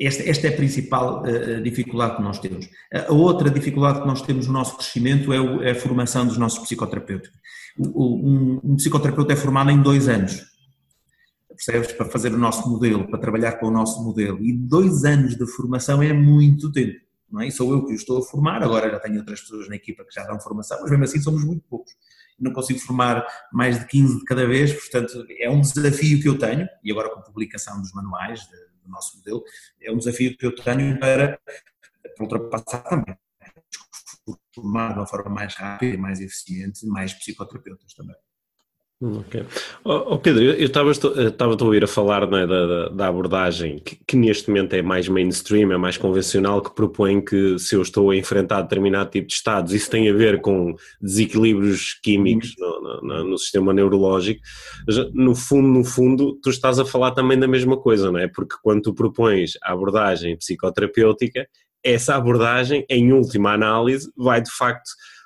Esta, 0.00 0.22
esta, 0.22 0.46
é 0.46 0.50
a 0.50 0.56
principal 0.56 1.22
uh, 1.22 1.62
dificuldade 1.62 2.16
que 2.16 2.22
nós 2.22 2.38
temos. 2.38 2.68
A 2.90 3.12
outra 3.12 3.50
dificuldade 3.50 4.00
que 4.00 4.06
nós 4.06 4.22
temos 4.22 4.46
no 4.46 4.54
nosso 4.54 4.76
crescimento 4.76 5.32
é, 5.32 5.40
o, 5.40 5.62
é 5.62 5.72
a 5.72 5.74
formação 5.74 6.26
dos 6.26 6.38
nossos 6.38 6.60
psicoterapeutas. 6.60 7.30
Um, 7.78 8.60
um, 8.64 8.76
psicoterapeuta 8.76 9.34
é 9.34 9.36
formado 9.36 9.70
em 9.70 9.80
dois 9.80 10.08
anos, 10.08 10.42
percebes? 11.48 11.92
Para 11.92 12.06
fazer 12.06 12.32
o 12.32 12.38
nosso 12.38 12.68
modelo, 12.68 13.08
para 13.08 13.20
trabalhar 13.20 13.52
com 13.52 13.66
o 13.66 13.70
nosso 13.70 14.02
modelo. 14.02 14.42
E 14.42 14.52
dois 14.52 15.04
anos 15.04 15.36
de 15.36 15.46
formação 15.46 16.02
é 16.02 16.12
muito 16.12 16.72
tempo. 16.72 16.98
Não 17.30 17.40
é? 17.40 17.48
E 17.48 17.52
sou 17.52 17.70
eu 17.72 17.84
que 17.84 17.92
o 17.92 17.94
estou 17.94 18.18
a 18.18 18.22
formar, 18.22 18.62
agora 18.62 18.90
já 18.90 18.98
tenho 18.98 19.18
outras 19.18 19.40
pessoas 19.40 19.68
na 19.68 19.76
equipa 19.76 20.04
que 20.04 20.14
já 20.14 20.24
dão 20.24 20.40
formação, 20.40 20.78
mas 20.80 20.90
mesmo 20.90 21.04
assim 21.04 21.20
somos 21.20 21.44
muito 21.44 21.62
poucos. 21.68 21.92
Não 22.38 22.52
consigo 22.52 22.80
formar 22.80 23.24
mais 23.52 23.78
de 23.78 23.86
15 23.86 24.18
de 24.20 24.24
cada 24.24 24.46
vez, 24.46 24.72
portanto 24.72 25.26
é 25.38 25.48
um 25.48 25.60
desafio 25.60 26.20
que 26.20 26.28
eu 26.28 26.38
tenho, 26.38 26.66
e 26.82 26.90
agora 26.90 27.10
com 27.10 27.20
a 27.20 27.22
publicação 27.22 27.80
dos 27.80 27.92
manuais 27.92 28.40
do 28.46 28.69
nosso 28.90 29.16
modelo, 29.18 29.42
é 29.80 29.90
um 29.90 29.98
desafio 29.98 30.36
que 30.36 30.46
eu 30.46 30.54
tenho 30.54 30.98
para, 30.98 31.38
para 32.16 32.22
ultrapassar 32.24 32.80
também 32.80 33.16
formar 34.54 34.92
de 34.92 34.98
uma 34.98 35.06
forma 35.06 35.30
mais 35.30 35.54
rápida, 35.54 35.98
mais 35.98 36.20
eficiente, 36.20 36.86
mais 36.86 37.12
psicoterapeutas 37.14 37.94
também. 37.94 38.16
Ok. 39.02 39.42
Oh, 39.82 40.14
oh 40.14 40.18
Pedro, 40.18 40.42
eu 40.42 40.66
estava 40.66 40.90
a 40.90 41.64
ouvir 41.64 41.82
a 41.82 41.86
falar 41.86 42.22
é, 42.24 42.46
da, 42.46 42.88
da, 42.90 43.08
abordagem 43.08 43.78
que, 43.78 43.96
que, 44.06 44.14
neste 44.14 44.50
momento 44.50 44.74
é 44.74 44.82
mais 44.82 45.08
mainstream, 45.08 45.72
é 45.72 45.78
mais 45.78 45.96
convencional, 45.96 46.60
que 46.60 46.74
propõe 46.74 47.24
que 47.24 47.58
se 47.58 47.74
eu 47.74 47.80
estou 47.80 48.10
a 48.10 48.16
enfrentar 48.16 48.60
determinado 48.60 49.08
tipo 49.08 49.28
de 49.28 49.32
estados, 49.32 49.72
isso 49.72 49.90
tem 49.90 50.10
a 50.10 50.12
ver 50.12 50.42
com 50.42 50.76
desequilíbrios 51.00 51.98
químicos 52.02 52.54
no, 52.58 53.00
no, 53.00 53.24
no 53.24 53.38
sistema 53.38 53.72
neurológico, 53.72 54.42
no 55.14 55.34
fundo, 55.34 55.68
no 55.68 55.82
fundo, 55.82 56.38
tu 56.42 56.50
estás 56.50 56.78
a 56.78 56.84
falar 56.84 57.12
também 57.12 57.38
da 57.38 57.48
mesma 57.48 57.78
coisa, 57.78 58.12
não 58.12 58.18
é? 58.18 58.28
Porque 58.28 58.56
quando 58.62 58.82
tu 58.82 58.92
propões 58.92 59.52
a 59.62 59.72
abordagem 59.72 60.36
psicoterapêutica, 60.36 61.48
essa 61.82 62.16
abordagem, 62.16 62.84
em 62.90 63.14
última 63.14 63.54
análise, 63.54 64.12
vai 64.14 64.42
de 64.42 64.50
facto 64.50 64.90
eh, 64.90 65.19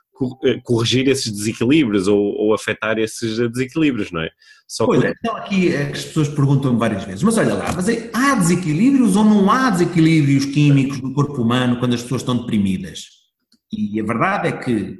corrigir 0.62 1.09
esses 1.09 1.31
desequilíbrios 1.31 2.07
ou, 2.07 2.18
ou, 2.18 2.55
afetar 2.55 2.98
esses 2.98 3.37
desequilíbrios, 3.50 4.12
não 4.12 4.20
é? 4.20 4.31
Só 4.68 4.87
pois 4.87 5.00
que... 5.00 5.07
é, 5.07 5.14
então 5.18 5.37
aqui 5.37 5.74
é 5.74 5.90
as 5.90 6.05
pessoas 6.05 6.29
perguntam 6.29 6.79
várias 6.79 7.05
vezes, 7.05 7.22
mas 7.22 7.37
olha 7.37 7.55
lá, 7.55 7.72
mas 7.74 7.88
é, 7.88 8.11
há 8.12 8.35
desequilíbrios 8.37 9.16
ou 9.16 9.24
não 9.24 9.50
há 9.50 9.70
desequilíbrios 9.70 10.46
químicos 10.46 11.00
no 11.00 11.12
corpo 11.12 11.42
humano 11.42 11.79
quando 11.79 11.94
as 11.94 12.03
pessoas 12.03 12.22
estão 12.22 12.37
deprimidas? 12.37 13.07
E 13.72 14.00
a 14.00 14.05
verdade 14.05 14.48
é 14.48 14.53
que, 14.53 14.98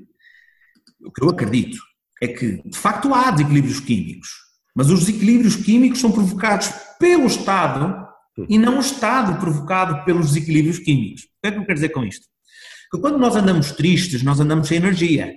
o 1.05 1.13
que 1.13 1.25
eu 1.25 1.29
acredito, 1.31 1.79
é 2.21 2.29
que 2.29 2.61
de 2.69 2.77
facto 2.77 3.15
há 3.15 3.31
desequilíbrios 3.31 3.81
químicos, 3.81 4.29
mas 4.75 4.91
os 4.91 5.01
desequilíbrios 5.01 5.57
químicos 5.57 6.01
são 6.01 6.11
provocados 6.11 6.69
pelo 6.99 7.27
Estado 7.27 8.05
e 8.49 8.59
não 8.59 8.79
o 8.79 8.81
Estado 8.81 9.39
provocado 9.39 10.05
pelos 10.05 10.33
desequilíbrios 10.33 10.81
químicos. 10.81 11.23
O 11.23 11.27
que 11.43 11.49
é 11.49 11.53
que 11.53 11.59
eu 11.59 11.63
quero 11.63 11.75
dizer 11.75 11.89
com 11.91 12.05
isto? 12.05 12.27
Porque 12.95 13.09
quando 13.09 13.19
nós 13.19 13.35
andamos 13.35 13.73
tristes, 13.73 14.23
nós 14.23 14.39
andamos 14.39 14.69
sem 14.69 14.77
energia. 14.77 15.35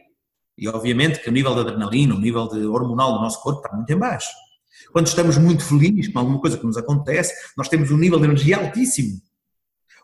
E 0.55 0.67
obviamente 0.67 1.19
que 1.19 1.27
o 1.27 1.31
nível 1.31 1.55
de 1.55 1.61
adrenalina, 1.61 2.13
o 2.13 2.19
nível 2.19 2.47
de 2.47 2.63
hormonal 2.67 3.13
do 3.13 3.21
nosso 3.21 3.41
corpo 3.41 3.65
está 3.65 3.75
muito 3.75 3.91
em 3.91 3.97
baixo. 3.97 4.29
Quando 4.93 5.07
estamos 5.07 5.39
muito 5.39 5.65
felizes 5.65 6.07
com 6.07 6.19
alguma 6.19 6.39
coisa 6.39 6.55
que 6.55 6.65
nos 6.67 6.77
acontece, 6.77 7.33
nós 7.57 7.67
temos 7.67 7.89
um 7.89 7.97
nível 7.97 8.19
de 8.19 8.25
energia 8.25 8.57
altíssimo. 8.57 9.19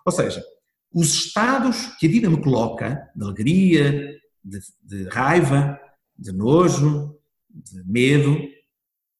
Ou 0.03 0.11
seja, 0.11 0.43
os 0.91 1.13
estados 1.13 1.95
que 1.99 2.07
a 2.07 2.09
vida 2.09 2.27
me 2.27 2.41
coloca, 2.41 3.07
de 3.15 3.23
alegria, 3.23 4.19
de, 4.43 4.59
de 4.81 5.07
raiva, 5.09 5.79
de 6.17 6.31
nojo, 6.31 7.15
de 7.47 7.83
medo, 7.85 8.35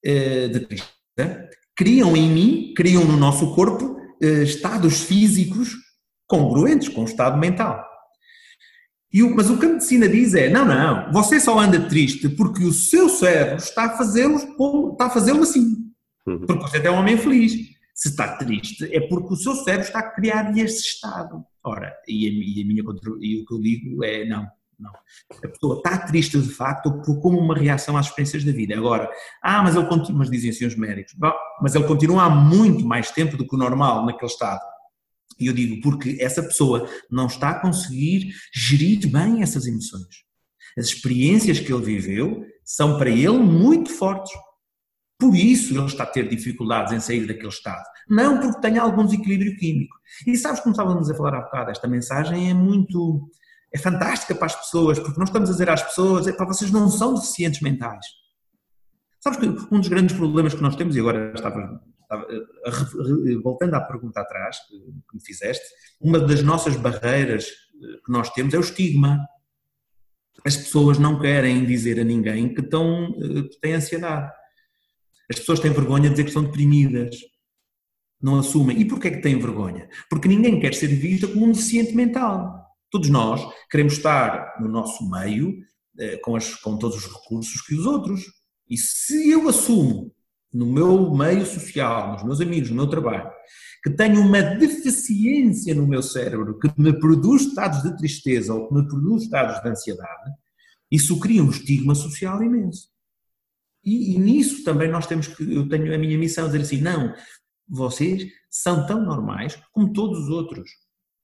eh, 0.04 0.48
de 0.48 0.60
tristeza, 0.62 1.50
criam 1.76 2.18
em 2.18 2.32
mim, 2.32 2.74
criam 2.76 3.06
no 3.06 3.16
nosso 3.16 3.54
corpo 3.54 3.96
eh, 4.20 4.42
estados 4.42 5.04
físicos 5.04 5.76
congruentes 6.26 6.90
com 6.90 7.02
o 7.02 7.06
estado 7.06 7.38
mental. 7.38 7.93
O, 9.22 9.36
mas 9.36 9.50
o 9.50 9.60
que 9.60 9.66
a 9.66 9.70
medicina 9.70 10.10
diz 10.10 10.34
é: 10.34 10.50
não, 10.50 10.66
não, 10.66 11.12
você 11.12 11.40
só 11.40 11.60
anda 11.60 11.88
triste 11.88 12.30
porque 12.30 12.64
o 12.64 12.72
seu 12.72 13.08
cérebro 13.10 13.58
está 13.58 13.86
a 13.86 13.98
fazê-lo 13.98 14.38
está 14.92 15.06
a 15.06 15.10
fazê 15.10 15.32
assim. 15.32 15.84
Uhum. 16.26 16.46
Porque 16.46 16.64
você 16.64 16.78
é 16.78 16.92
um 16.92 16.96
homem 16.96 17.18
feliz. 17.18 17.74
Se 17.94 18.10
está 18.10 18.38
triste, 18.38 18.90
é 18.92 19.00
porque 19.02 19.34
o 19.34 19.38
seu 19.38 19.54
cérebro 19.56 19.86
está 19.86 20.00
a 20.00 20.12
criar 20.12 20.58
esse 20.58 20.82
estado. 20.82 21.46
Ora, 21.64 21.94
e 22.08 22.28
a, 22.28 22.32
e 22.32 22.64
a 22.64 22.66
minha 22.66 22.84
e 23.22 23.42
o 23.42 23.46
que 23.46 23.54
eu 23.54 23.62
digo 23.62 24.04
é: 24.04 24.26
não, 24.26 24.48
não. 24.80 24.92
A 25.44 25.48
pessoa 25.48 25.78
está 25.78 25.98
triste 26.00 26.40
de 26.40 26.50
facto 26.50 26.92
como 27.22 27.40
uma 27.40 27.56
reação 27.56 27.96
às 27.96 28.08
experiências 28.08 28.44
da 28.44 28.52
vida. 28.52 28.76
Agora, 28.76 29.10
ah, 29.44 29.62
mas 29.62 29.76
ele 29.76 29.86
continua, 29.86 30.20
mas 30.20 30.32
dizem 30.32 30.50
assim 30.50 30.66
os 30.66 30.76
médicos, 30.76 31.14
mas 31.62 31.76
ele 31.76 31.86
continua 31.86 32.24
há 32.24 32.30
muito 32.30 32.84
mais 32.86 33.12
tempo 33.12 33.38
do 33.38 33.48
que 33.48 33.56
o 33.56 33.60
normal 33.60 34.06
naquele 34.06 34.32
estado. 34.32 34.73
E 35.44 35.48
eu 35.48 35.54
digo, 35.54 35.82
porque 35.82 36.18
essa 36.20 36.42
pessoa 36.42 36.90
não 37.10 37.28
está 37.28 37.52
a 37.52 37.60
conseguir 37.60 38.34
gerir 38.54 39.10
bem 39.10 39.44
essas 39.44 39.66
emoções. 39.68 40.24
As 40.78 40.86
experiências 40.86 41.60
que 41.60 41.72
ele 41.72 41.84
viveu 41.84 42.46
são 42.66 42.98
para 42.98 43.10
ele 43.10 43.38
muito 43.38 43.92
fortes. 43.92 44.32
Por 45.20 45.36
isso 45.36 45.78
ele 45.78 45.86
está 45.86 46.04
a 46.04 46.08
ter 46.08 46.28
dificuldades 46.28 46.92
em 46.92 47.00
sair 47.00 47.28
daquele 47.28 47.48
estado. 47.48 47.84
Não 48.10 48.40
porque 48.40 48.62
tenha 48.62 48.82
algum 48.82 49.06
desequilíbrio 49.06 49.56
químico. 49.58 49.96
E 50.28 50.36
sabes 50.36 50.60
como 50.60 50.72
estávamos 50.72 51.10
a 51.10 51.16
falar 51.16 51.36
há 51.36 51.42
bocado, 51.42 51.72
esta 51.72 51.88
mensagem 51.88 52.50
é 52.50 52.54
muito, 52.54 53.30
é 53.74 53.78
fantástica 53.78 54.36
para 54.36 54.48
as 54.48 54.56
pessoas, 54.56 55.00
porque 55.00 55.20
nós 55.20 55.30
estamos 55.30 55.50
a 55.50 55.54
dizer 55.54 55.70
às 55.70 55.82
pessoas, 55.82 56.28
é 56.28 56.34
para 56.34 56.48
vocês 56.48 56.72
não 56.72 56.90
são 56.90 57.14
deficientes 57.14 57.62
mentais. 57.62 58.06
Sabes 59.22 59.40
que 59.40 59.46
um 59.74 59.80
dos 59.80 59.88
grandes 59.88 60.16
problemas 60.16 60.54
que 60.54 60.62
nós 60.62 60.76
temos, 60.76 60.96
e 60.96 61.00
agora 61.00 61.32
estava 61.34 61.82
voltando 63.42 63.74
à 63.76 63.82
pergunta 63.82 64.22
atrás 64.22 64.58
que 64.68 65.16
me 65.16 65.24
fizeste, 65.24 65.66
uma 66.00 66.20
das 66.20 66.42
nossas 66.42 66.76
barreiras 66.76 67.46
eh, 67.46 68.00
que 68.06 68.12
nós 68.12 68.30
temos 68.32 68.54
é 68.54 68.58
o 68.58 68.62
estigma. 68.62 69.20
As 70.46 70.58
pessoas 70.58 71.00
não 71.00 71.20
querem 71.20 71.66
dizer 71.66 72.00
a 72.00 72.04
ninguém 72.04 72.54
que, 72.54 72.62
estão, 72.62 73.16
eh, 73.18 73.44
que 73.44 73.60
têm 73.62 73.74
ansiedade. 73.74 74.32
As 75.30 75.40
pessoas 75.40 75.60
têm 75.60 75.72
vergonha 75.72 76.04
de 76.04 76.12
dizer 76.12 76.24
que 76.24 76.30
estão 76.30 76.44
deprimidas. 76.44 77.16
Não 78.22 78.40
assumem. 78.40 78.80
E 78.80 78.86
porquê 78.86 79.12
que 79.12 79.22
têm 79.22 79.38
vergonha? 79.38 79.90
Porque 80.10 80.28
ninguém 80.28 80.60
quer 80.60 80.74
ser 80.74 80.88
vista 80.88 81.28
como 81.28 81.46
um 81.46 81.52
deficiente 81.52 81.94
mental. 81.94 82.64
Todos 82.90 83.10
nós 83.10 83.42
queremos 83.70 83.94
estar 83.94 84.60
no 84.62 84.68
nosso 84.68 85.10
meio 85.10 85.58
eh, 86.00 86.18
com, 86.18 86.36
as, 86.36 86.56
com 86.56 86.78
todos 86.78 86.98
os 86.98 87.12
recursos 87.12 87.62
que 87.62 87.76
os 87.76 87.86
outros. 87.86 88.24
E 88.70 88.78
se 88.78 89.30
eu 89.30 89.48
assumo 89.50 90.14
no 90.54 90.66
meu 90.66 91.14
meio 91.14 91.46
social, 91.46 92.14
nos 92.14 92.24
meus 92.24 92.40
amigos, 92.40 92.70
no 92.70 92.76
meu 92.76 92.88
trabalho, 92.88 93.30
que 93.84 93.90
tenho 93.90 94.22
uma 94.22 94.42
deficiência 94.42 95.74
no 95.74 95.88
meu 95.88 96.02
cérebro 96.02 96.60
que 96.60 96.72
me 96.78 96.94
produz 96.94 97.42
estados 97.42 97.82
de 97.82 97.98
tristeza 97.98 98.54
ou 98.54 98.68
que 98.68 98.76
me 98.76 98.88
produz 98.88 99.24
estados 99.24 99.62
de 99.62 99.68
ansiedade, 99.68 100.32
isso 100.92 101.20
cria 101.20 101.44
um 101.44 101.50
estigma 101.50 101.96
social 101.96 102.42
imenso. 102.44 102.88
E, 103.84 104.16
e 104.16 104.20
nisso 104.20 104.64
também 104.64 104.90
nós 104.90 105.08
temos 105.08 105.28
que, 105.28 105.54
eu 105.54 105.68
tenho 105.68 105.94
a 105.94 105.98
minha 105.98 106.18
missão, 106.18 106.46
dizer 106.46 106.62
assim, 106.62 106.80
não, 106.80 107.14
vocês 107.68 108.32
são 108.50 108.86
tão 108.86 109.04
normais 109.04 109.60
como 109.72 109.92
todos 109.92 110.20
os 110.20 110.30
outros. 110.30 110.70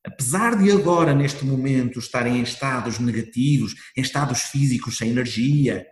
Apesar 0.03 0.57
de 0.57 0.71
agora, 0.71 1.13
neste 1.13 1.45
momento, 1.45 1.99
estarem 1.99 2.37
em 2.37 2.41
estados 2.41 2.99
negativos, 2.99 3.75
em 3.95 4.01
estados 4.01 4.41
físicos 4.41 4.97
sem 4.97 5.11
energia, 5.11 5.85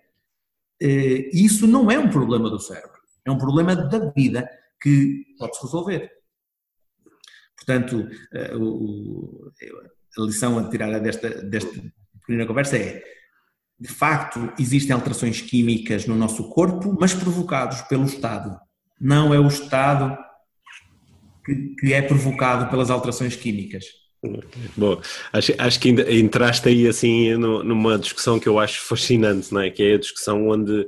eh, 0.82 1.30
isso 1.34 1.68
não 1.68 1.92
é 1.92 2.00
um 2.00 2.10
problema 2.10 2.50
do 2.50 2.60
cérebro. 2.60 2.97
É 3.28 3.32
um 3.32 3.38
problema 3.38 3.76
da 3.76 4.00
vida 4.12 4.50
que 4.82 5.26
pode-se 5.38 5.62
resolver. 5.64 6.10
Portanto, 7.58 8.08
eh, 8.34 8.54
a 10.18 10.22
lição 10.22 10.58
a 10.58 10.70
tirar 10.70 10.98
desta, 11.00 11.30
desta 11.44 11.84
pequena 12.22 12.46
conversa 12.46 12.78
é, 12.78 13.04
de 13.80 13.90
facto, 13.90 14.52
existem 14.58 14.94
alterações 14.96 15.42
químicas 15.42 16.08
no 16.08 16.16
nosso 16.16 16.50
corpo, 16.50 16.96
mas 17.00 17.14
provocados 17.14 17.82
pelo 17.82 18.06
Estado. 18.06 18.58
Não 19.00 19.34
é 19.34 19.40
o 19.40 19.48
Estado 19.48 20.18
que, 21.46 21.76
que 21.80 21.94
é 21.94 22.02
provocado 22.02 22.70
pelas 22.70 22.90
alterações 22.90 23.36
químicas. 23.36 23.86
Bom, 24.76 25.00
acho, 25.32 25.54
acho 25.58 25.80
que 25.80 25.90
entraste 25.90 26.68
aí 26.70 26.88
assim 26.88 27.36
numa 27.36 28.00
discussão 28.00 28.40
que 28.40 28.50
eu 28.50 28.58
acho 28.58 28.82
fascinante, 28.82 29.54
não 29.54 29.62
é? 29.62 29.70
Que 29.70 29.84
é 29.84 29.94
a 29.94 30.00
discussão 30.00 30.48
onde 30.48 30.88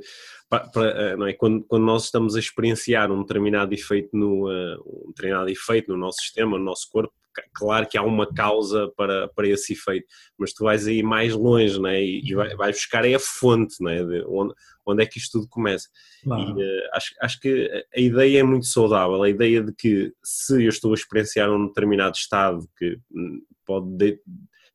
para, 0.50 1.16
não 1.16 1.28
é? 1.28 1.32
quando, 1.32 1.62
quando 1.64 1.84
nós 1.84 2.04
estamos 2.04 2.34
a 2.34 2.40
experienciar 2.40 3.10
um 3.12 3.20
determinado 3.20 3.72
efeito 3.72 4.10
no 4.12 4.50
eh, 4.50 4.76
um 4.84 5.08
determinado 5.08 5.48
efeito 5.48 5.92
no 5.92 5.96
nosso 5.96 6.18
sistema, 6.18 6.58
no 6.58 6.64
nosso 6.64 6.90
corpo, 6.90 7.14
claro 7.54 7.86
que 7.86 7.96
há 7.96 8.02
uma 8.02 8.26
causa 8.26 8.92
para, 8.96 9.28
para 9.28 9.48
esse 9.48 9.74
efeito, 9.74 10.06
mas 10.36 10.52
tu 10.52 10.64
vais 10.64 10.88
aí 10.88 11.02
mais 11.02 11.34
longe 11.34 11.78
não 11.78 11.88
é? 11.88 12.02
e, 12.02 12.20
e 12.24 12.34
vais 12.34 12.76
buscar 12.76 13.04
aí 13.04 13.14
a 13.14 13.20
fonte 13.20 13.76
não 13.80 13.90
é? 13.90 14.04
de 14.04 14.24
onde, 14.26 14.52
onde 14.84 15.04
é 15.04 15.06
que 15.06 15.18
isto 15.18 15.38
tudo 15.38 15.48
começa. 15.48 15.88
Claro. 16.24 16.58
E, 16.58 16.62
uh, 16.62 16.88
acho, 16.94 17.14
acho 17.20 17.40
que 17.40 17.86
a 17.94 18.00
ideia 18.00 18.40
é 18.40 18.42
muito 18.42 18.66
saudável, 18.66 19.22
a 19.22 19.30
ideia 19.30 19.62
de 19.62 19.72
que 19.72 20.12
se 20.22 20.64
eu 20.64 20.68
estou 20.68 20.90
a 20.90 20.94
experienciar 20.94 21.48
um 21.48 21.68
determinado 21.68 22.16
estado 22.16 22.68
que 22.76 22.98
hum, 23.12 23.40
pode 23.64 23.96
de, 23.96 24.20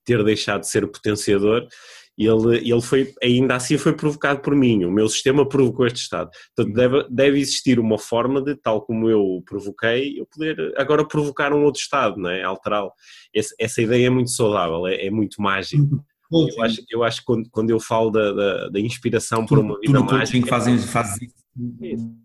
ter 0.06 0.24
deixado 0.24 0.62
de 0.62 0.70
ser 0.70 0.88
potenciador, 0.88 1.68
ele, 2.18 2.58
ele 2.58 2.82
foi, 2.82 3.14
ainda 3.22 3.56
assim 3.56 3.78
foi 3.78 3.94
provocado 3.94 4.40
por 4.40 4.56
mim, 4.56 4.86
o 4.86 4.92
meu 4.92 5.10
sistema 5.10 5.48
provocou 5.48 5.86
este 5.86 6.02
estado. 6.02 6.30
Portanto, 6.56 6.76
deve, 6.76 7.08
deve 7.10 7.40
existir 7.40 7.80
uma 7.80 7.98
forma 7.98 8.42
de, 8.42 8.56
tal 8.56 8.82
como 8.82 9.10
eu 9.10 9.44
provoquei, 9.46 10.20
eu 10.20 10.26
poder 10.26 10.74
agora 10.78 11.06
provocar 11.06 11.54
um 11.54 11.64
outro 11.64 11.82
estado, 11.82 12.18
não 12.18 12.30
é? 12.30 12.44
alterá-lo. 12.44 12.92
Essa 13.60 13.82
ideia 13.82 14.08
é 14.08 14.10
muito 14.10 14.32
saudável, 14.32 14.88
é, 14.88 15.08
é 15.08 15.12
muito 15.12 15.42
mágica. 15.42 15.82
Uhum. 15.84 16.00
Eu 16.32 16.64
acho, 16.64 16.84
eu 16.90 17.04
acho 17.04 17.20
que 17.20 17.26
quando, 17.26 17.50
quando 17.50 17.70
eu 17.70 17.80
falo 17.80 18.10
da, 18.10 18.32
da, 18.32 18.70
da 18.70 18.80
inspiração 18.80 19.46
por 19.46 19.60
uma 19.60 19.80
vida 19.80 20.00
mágica... 20.00 20.48
Fazem, 20.48 20.80
fazem 20.80 21.30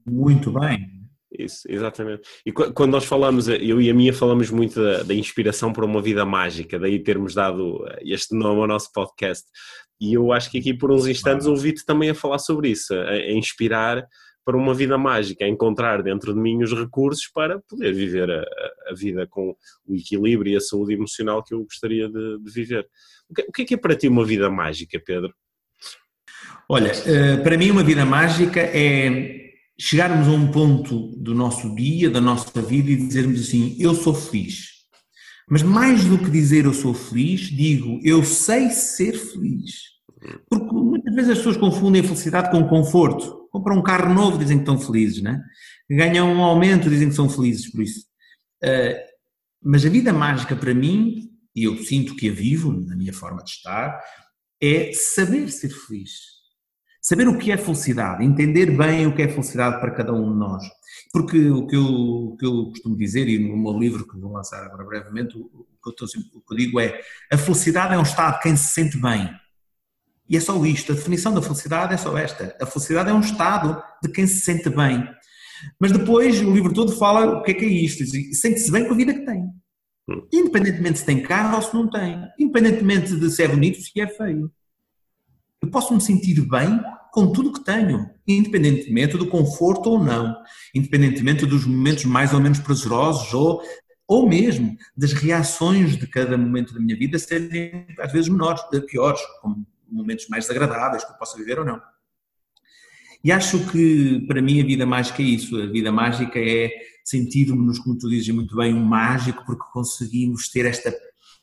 muito 0.06 0.50
bem. 0.52 0.99
Isso, 1.38 1.62
exatamente. 1.68 2.22
E 2.44 2.50
quando 2.52 2.90
nós 2.90 3.04
falamos, 3.04 3.46
eu 3.48 3.80
e 3.80 3.88
a 3.88 3.94
minha 3.94 4.12
falamos 4.12 4.50
muito 4.50 4.82
da, 4.82 5.04
da, 5.04 5.14
inspiração 5.14 5.72
para 5.72 5.84
uma 5.84 6.02
vida 6.02 6.24
mágica, 6.24 6.78
daí 6.78 6.98
termos 6.98 7.34
dado 7.34 7.86
este 8.00 8.34
nome 8.34 8.60
ao 8.60 8.66
nosso 8.66 8.92
podcast. 8.92 9.46
E 10.00 10.14
eu 10.14 10.32
acho 10.32 10.50
que 10.50 10.58
aqui 10.58 10.74
por 10.74 10.90
uns 10.90 11.06
instantes 11.06 11.46
ouvi-te 11.46 11.84
também 11.86 12.10
a 12.10 12.14
falar 12.14 12.38
sobre 12.38 12.70
isso, 12.70 12.92
a, 12.94 13.10
a, 13.10 13.32
inspirar 13.32 14.04
para 14.44 14.56
uma 14.56 14.74
vida 14.74 14.98
mágica, 14.98 15.44
a 15.44 15.48
encontrar 15.48 16.02
dentro 16.02 16.34
de 16.34 16.40
mim 16.40 16.62
os 16.64 16.72
recursos 16.72 17.28
para 17.28 17.60
poder 17.60 17.92
viver 17.92 18.28
a, 18.28 18.44
a 18.88 18.94
vida 18.94 19.24
com 19.28 19.54
o 19.86 19.94
equilíbrio 19.94 20.52
e 20.52 20.56
a 20.56 20.60
saúde 20.60 20.94
emocional 20.94 21.44
que 21.44 21.54
eu 21.54 21.62
gostaria 21.62 22.08
de, 22.08 22.38
de 22.38 22.50
viver. 22.50 22.88
O 23.28 23.34
que, 23.34 23.42
o 23.42 23.52
que 23.52 23.62
é 23.62 23.64
que 23.66 23.74
é 23.74 23.76
para 23.76 23.94
ti 23.94 24.08
uma 24.08 24.24
vida 24.24 24.50
mágica, 24.50 25.00
Pedro? 25.04 25.32
Olha, 26.68 26.90
eh, 27.06 27.36
para 27.36 27.56
mim 27.56 27.70
uma 27.70 27.84
vida 27.84 28.04
mágica 28.04 28.60
é 28.60 29.49
chegarmos 29.80 30.28
a 30.28 30.32
um 30.32 30.50
ponto 30.50 31.08
do 31.16 31.34
nosso 31.34 31.74
dia, 31.74 32.10
da 32.10 32.20
nossa 32.20 32.60
vida 32.60 32.90
e 32.90 32.96
dizermos 32.96 33.40
assim: 33.40 33.76
eu 33.78 33.94
sou 33.94 34.14
feliz. 34.14 34.68
Mas 35.48 35.62
mais 35.62 36.04
do 36.04 36.18
que 36.18 36.30
dizer 36.30 36.66
eu 36.66 36.74
sou 36.74 36.92
feliz, 36.92 37.40
digo 37.48 37.98
eu 38.04 38.22
sei 38.22 38.68
ser 38.68 39.14
feliz. 39.14 39.90
Porque 40.50 40.74
muitas 40.74 41.14
vezes 41.14 41.30
as 41.30 41.38
pessoas 41.38 41.56
confundem 41.56 42.02
a 42.02 42.04
felicidade 42.04 42.50
com 42.50 42.68
conforto. 42.68 43.48
Compram 43.50 43.78
um 43.78 43.82
carro 43.82 44.12
novo, 44.12 44.38
dizem 44.38 44.58
que 44.58 44.62
estão 44.62 44.78
felizes, 44.78 45.22
né? 45.22 45.42
ganham 45.90 46.30
um 46.30 46.42
aumento, 46.42 46.88
dizem 46.88 47.08
que 47.08 47.14
são 47.14 47.28
felizes 47.28 47.68
por 47.70 47.82
isso. 47.82 48.04
Uh, 48.62 48.94
mas 49.64 49.84
a 49.84 49.88
vida 49.88 50.12
mágica 50.12 50.54
para 50.54 50.74
mim, 50.74 51.30
e 51.56 51.64
eu 51.64 51.76
sinto 51.78 52.14
que 52.14 52.28
a 52.28 52.32
vivo 52.32 52.70
na 52.70 52.94
minha 52.94 53.12
forma 53.12 53.42
de 53.42 53.50
estar, 53.50 54.00
é 54.62 54.92
saber 54.92 55.48
ser 55.48 55.70
feliz 55.70 56.39
Saber 57.00 57.28
o 57.28 57.38
que 57.38 57.50
é 57.50 57.56
felicidade, 57.56 58.24
entender 58.24 58.76
bem 58.76 59.06
o 59.06 59.14
que 59.14 59.22
é 59.22 59.28
felicidade 59.28 59.80
para 59.80 59.90
cada 59.90 60.12
um 60.12 60.32
de 60.32 60.38
nós. 60.38 60.62
Porque 61.12 61.50
o 61.50 61.66
que 61.66 61.74
eu, 61.74 61.84
o 61.84 62.36
que 62.36 62.46
eu 62.46 62.66
costumo 62.66 62.96
dizer, 62.96 63.28
e 63.28 63.38
no 63.38 63.56
meu 63.56 63.78
livro 63.78 64.06
que 64.06 64.18
vou 64.18 64.32
lançar 64.32 64.62
agora 64.64 64.84
brevemente, 64.84 65.36
o 65.36 65.66
que, 65.82 65.88
eu 65.88 66.06
estou, 66.06 66.08
o 66.34 66.40
que 66.40 66.54
eu 66.54 66.56
digo 66.56 66.78
é: 66.78 67.00
a 67.32 67.38
felicidade 67.38 67.94
é 67.94 67.98
um 67.98 68.02
estado 68.02 68.36
de 68.36 68.42
quem 68.42 68.56
se 68.56 68.72
sente 68.72 68.96
bem. 68.98 69.30
E 70.28 70.36
é 70.36 70.40
só 70.40 70.64
isto, 70.64 70.92
a 70.92 70.94
definição 70.94 71.34
da 71.34 71.42
felicidade 71.42 71.92
é 71.92 71.96
só 71.96 72.16
esta. 72.16 72.56
A 72.60 72.66
felicidade 72.66 73.10
é 73.10 73.12
um 73.12 73.20
estado 73.20 73.82
de 74.00 74.08
quem 74.10 74.26
se 74.26 74.40
sente 74.40 74.68
bem. 74.70 75.04
Mas 75.80 75.90
depois 75.90 76.40
o 76.40 76.52
livro 76.52 76.72
todo 76.72 76.92
fala 76.92 77.38
o 77.38 77.42
que 77.42 77.50
é 77.50 77.54
que 77.54 77.64
é 77.64 77.68
isto. 77.68 78.04
Sente-se 78.34 78.70
bem 78.70 78.86
com 78.86 78.94
a 78.94 78.96
vida 78.96 79.12
que 79.12 79.26
tem. 79.26 79.42
Hum. 80.08 80.28
Independentemente 80.32 81.00
se 81.00 81.04
tem 81.04 81.22
carro 81.22 81.56
ou 81.56 81.62
se 81.62 81.74
não 81.74 81.90
tem. 81.90 82.16
Independentemente 82.38 83.16
de 83.16 83.30
se 83.30 83.42
é 83.42 83.48
bonito 83.48 83.78
ou 83.78 83.82
se 83.82 84.00
é 84.00 84.06
feio. 84.06 84.52
Eu 85.60 85.68
posso 85.68 85.92
me 85.92 86.00
sentir 86.00 86.40
bem 86.42 86.80
com 87.12 87.32
tudo 87.32 87.52
que 87.52 87.64
tenho, 87.64 88.10
independentemente 88.26 89.16
do 89.16 89.26
conforto 89.26 89.90
ou 89.90 90.02
não, 90.02 90.36
independentemente 90.74 91.46
dos 91.46 91.66
momentos 91.66 92.04
mais 92.04 92.32
ou 92.32 92.40
menos 92.40 92.58
prazerosos 92.60 93.32
ou, 93.34 93.62
ou 94.06 94.28
mesmo 94.28 94.76
das 94.96 95.12
reações 95.12 95.96
de 95.96 96.06
cada 96.06 96.36
momento 96.36 96.74
da 96.74 96.80
minha 96.80 96.96
vida 96.96 97.18
serem 97.18 97.86
às 97.98 98.12
vezes 98.12 98.28
menores, 98.28 98.62
piores, 98.86 99.20
como 99.40 99.66
momentos 99.90 100.28
mais 100.28 100.48
agradáveis 100.48 101.04
que 101.04 101.12
eu 101.12 101.16
possa 101.16 101.36
viver 101.36 101.58
ou 101.58 101.64
não. 101.64 101.80
E 103.22 103.30
acho 103.30 103.70
que 103.70 104.24
para 104.26 104.40
mim 104.40 104.60
a 104.60 104.64
vida 104.64 104.86
mágica 104.86 105.20
é 105.20 105.26
isso, 105.26 105.60
a 105.60 105.66
vida 105.66 105.92
mágica 105.92 106.38
é 106.38 106.70
sentirmos, 107.04 107.78
como 107.78 107.98
tu 107.98 108.08
dizes 108.08 108.28
muito 108.30 108.56
bem, 108.56 108.72
um 108.72 108.84
mágico 108.84 109.44
porque 109.44 109.64
conseguimos 109.72 110.48
ter 110.48 110.64
esta 110.64 110.94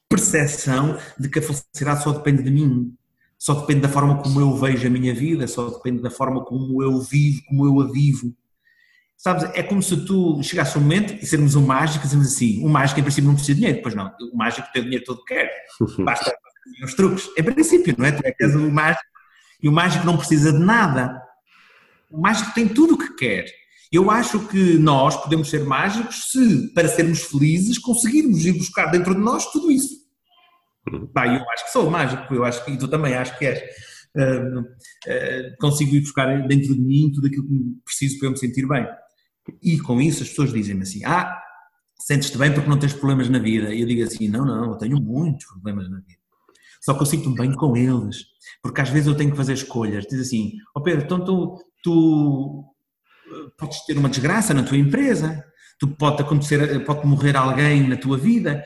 percepção 0.09 0.97
de 1.19 1.29
que 1.29 1.39
a 1.39 1.41
felicidade 1.41 2.03
só 2.03 2.11
depende 2.11 2.41
de 2.41 2.49
mim, 2.49 2.95
só 3.37 3.53
depende 3.53 3.81
da 3.81 3.89
forma 3.89 4.21
como 4.21 4.39
eu 4.39 4.55
vejo 4.55 4.87
a 4.87 4.89
minha 4.89 5.13
vida, 5.13 5.47
só 5.47 5.69
depende 5.69 6.01
da 6.01 6.09
forma 6.09 6.43
como 6.43 6.81
eu 6.81 6.99
vivo, 7.01 7.41
como 7.47 7.65
eu 7.65 7.81
a 7.81 7.91
vivo. 7.91 8.35
Sabes, 9.15 9.49
é 9.55 9.63
como 9.63 9.81
se 9.81 10.05
tu 10.05 10.41
chegasse 10.43 10.77
um 10.77 10.81
momento 10.81 11.13
e 11.13 11.25
sermos 11.25 11.55
um 11.55 11.65
mágico 11.65 12.05
e 12.05 12.07
dizemos 12.07 12.27
assim, 12.27 12.63
o 12.63 12.69
mágico 12.69 12.99
em 12.99 13.03
princípio 13.03 13.27
não 13.27 13.35
precisa 13.35 13.55
de 13.55 13.61
dinheiro, 13.61 13.81
pois 13.81 13.95
não, 13.95 14.11
o 14.31 14.37
mágico 14.37 14.67
tem 14.71 14.81
o 14.81 14.85
dinheiro 14.85 15.05
todo 15.05 15.23
que 15.23 15.33
quer, 15.33 15.51
basta 16.03 16.35
os 16.83 16.93
truques, 16.93 17.27
em 17.37 17.43
princípio, 17.43 17.95
não 17.97 18.05
é? 18.05 18.11
Tu 18.11 18.21
é 18.25 18.31
que 18.31 18.43
és 18.43 18.55
o 18.55 18.71
mágico 18.71 19.03
e 19.61 19.67
o 19.67 19.71
mágico 19.71 20.05
não 20.05 20.17
precisa 20.17 20.53
de 20.53 20.59
nada, 20.59 21.19
o 22.11 22.21
mágico 22.21 22.53
tem 22.53 22.67
tudo 22.67 22.93
o 22.93 22.97
que 22.97 23.15
quer. 23.15 23.45
Eu 23.91 24.11
acho 24.11 24.47
que 24.47 24.77
nós 24.77 25.15
podemos 25.15 25.49
ser 25.49 25.63
mágicos 25.63 26.29
se, 26.31 26.73
para 26.73 26.87
sermos 26.87 27.23
felizes, 27.23 27.77
conseguirmos 27.77 28.45
ir 28.45 28.53
buscar 28.53 28.87
dentro 28.87 29.15
de 29.15 29.21
nós 29.21 29.49
tudo 29.51 29.71
isso. 29.71 30.06
Pá, 31.13 31.27
eu 31.27 31.49
acho 31.51 31.65
que 31.65 31.71
sou 31.71 31.89
mágico, 31.89 32.33
eu 32.33 32.43
acho 32.43 32.63
que 32.63 32.71
e 32.71 32.77
tu 32.77 32.87
também 32.87 33.13
acho 33.13 33.37
que 33.37 33.45
és. 33.45 33.61
Uh, 34.15 34.59
uh, 34.61 35.57
consigo 35.59 35.95
ir 35.95 36.01
buscar 36.01 36.47
dentro 36.47 36.73
de 36.73 36.81
mim 36.81 37.11
tudo 37.13 37.27
aquilo 37.27 37.47
que 37.47 37.77
preciso 37.85 38.17
para 38.17 38.27
eu 38.27 38.31
me 38.31 38.37
sentir 38.37 38.67
bem. 38.67 38.87
E 39.61 39.79
com 39.79 40.01
isso 40.01 40.23
as 40.23 40.29
pessoas 40.29 40.51
dizem-me 40.51 40.83
assim: 40.83 41.03
Ah, 41.05 41.39
sentes-te 41.99 42.37
bem 42.37 42.53
porque 42.53 42.69
não 42.69 42.79
tens 42.79 42.93
problemas 42.93 43.29
na 43.29 43.39
vida. 43.39 43.73
E 43.73 43.81
eu 43.81 43.87
digo 43.87 44.03
assim: 44.03 44.27
Não, 44.27 44.45
não, 44.45 44.71
eu 44.71 44.77
tenho 44.77 44.99
muitos 44.99 45.45
problemas 45.45 45.89
na 45.89 45.97
vida. 45.97 46.19
Só 46.81 46.93
que 46.93 47.01
eu 47.01 47.05
sinto-me 47.05 47.35
bem 47.35 47.53
com 47.53 47.75
eles, 47.75 48.25
porque 48.61 48.81
às 48.81 48.89
vezes 48.89 49.07
eu 49.07 49.15
tenho 49.15 49.31
que 49.31 49.37
fazer 49.37 49.53
escolhas. 49.53 50.05
Diz 50.05 50.21
assim: 50.21 50.53
Ó 50.75 50.79
oh 50.79 50.83
Pedro, 50.83 51.05
então 51.05 51.23
tu, 51.23 51.57
tu 51.83 52.65
eh, 53.27 53.51
podes 53.57 53.85
ter 53.85 53.97
uma 53.97 54.09
desgraça 54.09 54.53
na 54.53 54.63
tua 54.63 54.77
empresa, 54.77 55.43
tu 55.79 55.87
pode 55.87 56.21
acontecer, 56.21 56.83
pode 56.85 57.05
morrer 57.05 57.35
alguém 57.35 57.87
na 57.87 57.97
tua 57.97 58.17
vida, 58.17 58.63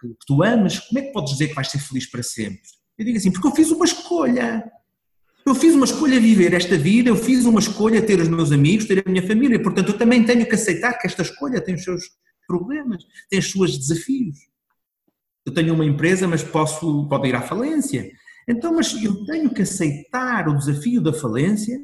que, 0.00 0.08
que 0.08 0.26
tu 0.26 0.42
amas, 0.42 0.78
como 0.78 0.98
é 0.98 1.02
que 1.02 1.12
podes 1.12 1.32
dizer 1.32 1.48
que 1.48 1.54
vais 1.54 1.70
ser 1.70 1.78
feliz 1.78 2.06
para 2.10 2.22
sempre? 2.22 2.62
Eu 2.98 3.04
digo 3.04 3.18
assim, 3.18 3.30
porque 3.30 3.46
eu 3.46 3.54
fiz 3.54 3.70
uma 3.70 3.84
escolha. 3.84 4.70
Eu 5.46 5.54
fiz 5.54 5.74
uma 5.74 5.84
escolha 5.84 6.18
viver 6.18 6.52
esta 6.54 6.76
vida, 6.76 7.08
eu 7.08 7.16
fiz 7.16 7.44
uma 7.44 7.60
escolha 7.60 8.02
ter 8.02 8.18
os 8.18 8.28
meus 8.28 8.50
amigos, 8.50 8.86
ter 8.86 9.04
a 9.06 9.10
minha 9.10 9.24
família, 9.24 9.62
portanto 9.62 9.92
eu 9.92 9.98
também 9.98 10.24
tenho 10.24 10.44
que 10.44 10.54
aceitar 10.54 10.98
que 10.98 11.06
esta 11.06 11.22
escolha 11.22 11.60
tem 11.60 11.76
os 11.76 11.84
seus 11.84 12.02
problemas, 12.48 13.04
tem 13.30 13.38
os 13.38 13.50
seus 13.50 13.78
desafios. 13.78 14.36
Eu 15.44 15.54
tenho 15.54 15.74
uma 15.74 15.84
empresa, 15.84 16.26
mas 16.26 16.42
posso, 16.42 17.08
pode 17.08 17.28
ir 17.28 17.36
à 17.36 17.42
falência. 17.42 18.10
Então, 18.48 18.74
mas 18.74 18.92
eu 19.02 19.24
tenho 19.24 19.52
que 19.52 19.62
aceitar 19.62 20.48
o 20.48 20.56
desafio 20.56 21.00
da 21.00 21.12
falência 21.12 21.78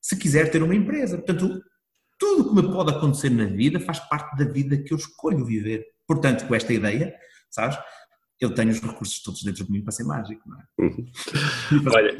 se 0.00 0.16
quiser 0.16 0.50
ter 0.50 0.62
uma 0.62 0.74
empresa. 0.74 1.16
Portanto, 1.16 1.62
tudo 2.18 2.42
o 2.42 2.48
que 2.48 2.62
me 2.62 2.72
pode 2.72 2.90
acontecer 2.90 3.30
na 3.30 3.46
vida 3.46 3.80
faz 3.80 3.98
parte 4.00 4.36
da 4.36 4.50
vida 4.50 4.76
que 4.76 4.92
eu 4.92 4.98
escolho 4.98 5.44
viver. 5.44 5.84
Portanto, 6.06 6.46
com 6.46 6.54
esta 6.54 6.72
ideia, 6.72 7.14
sabes, 7.50 7.78
eu 8.40 8.54
tenho 8.54 8.70
os 8.70 8.80
recursos 8.80 9.22
todos 9.22 9.42
dentro 9.42 9.64
de 9.64 9.72
mim 9.72 9.82
para 9.82 9.92
ser 9.92 10.04
mágico, 10.04 10.42
não 10.48 10.58
é? 10.58 10.64
Uhum. 10.78 11.06
Olha, 11.94 12.16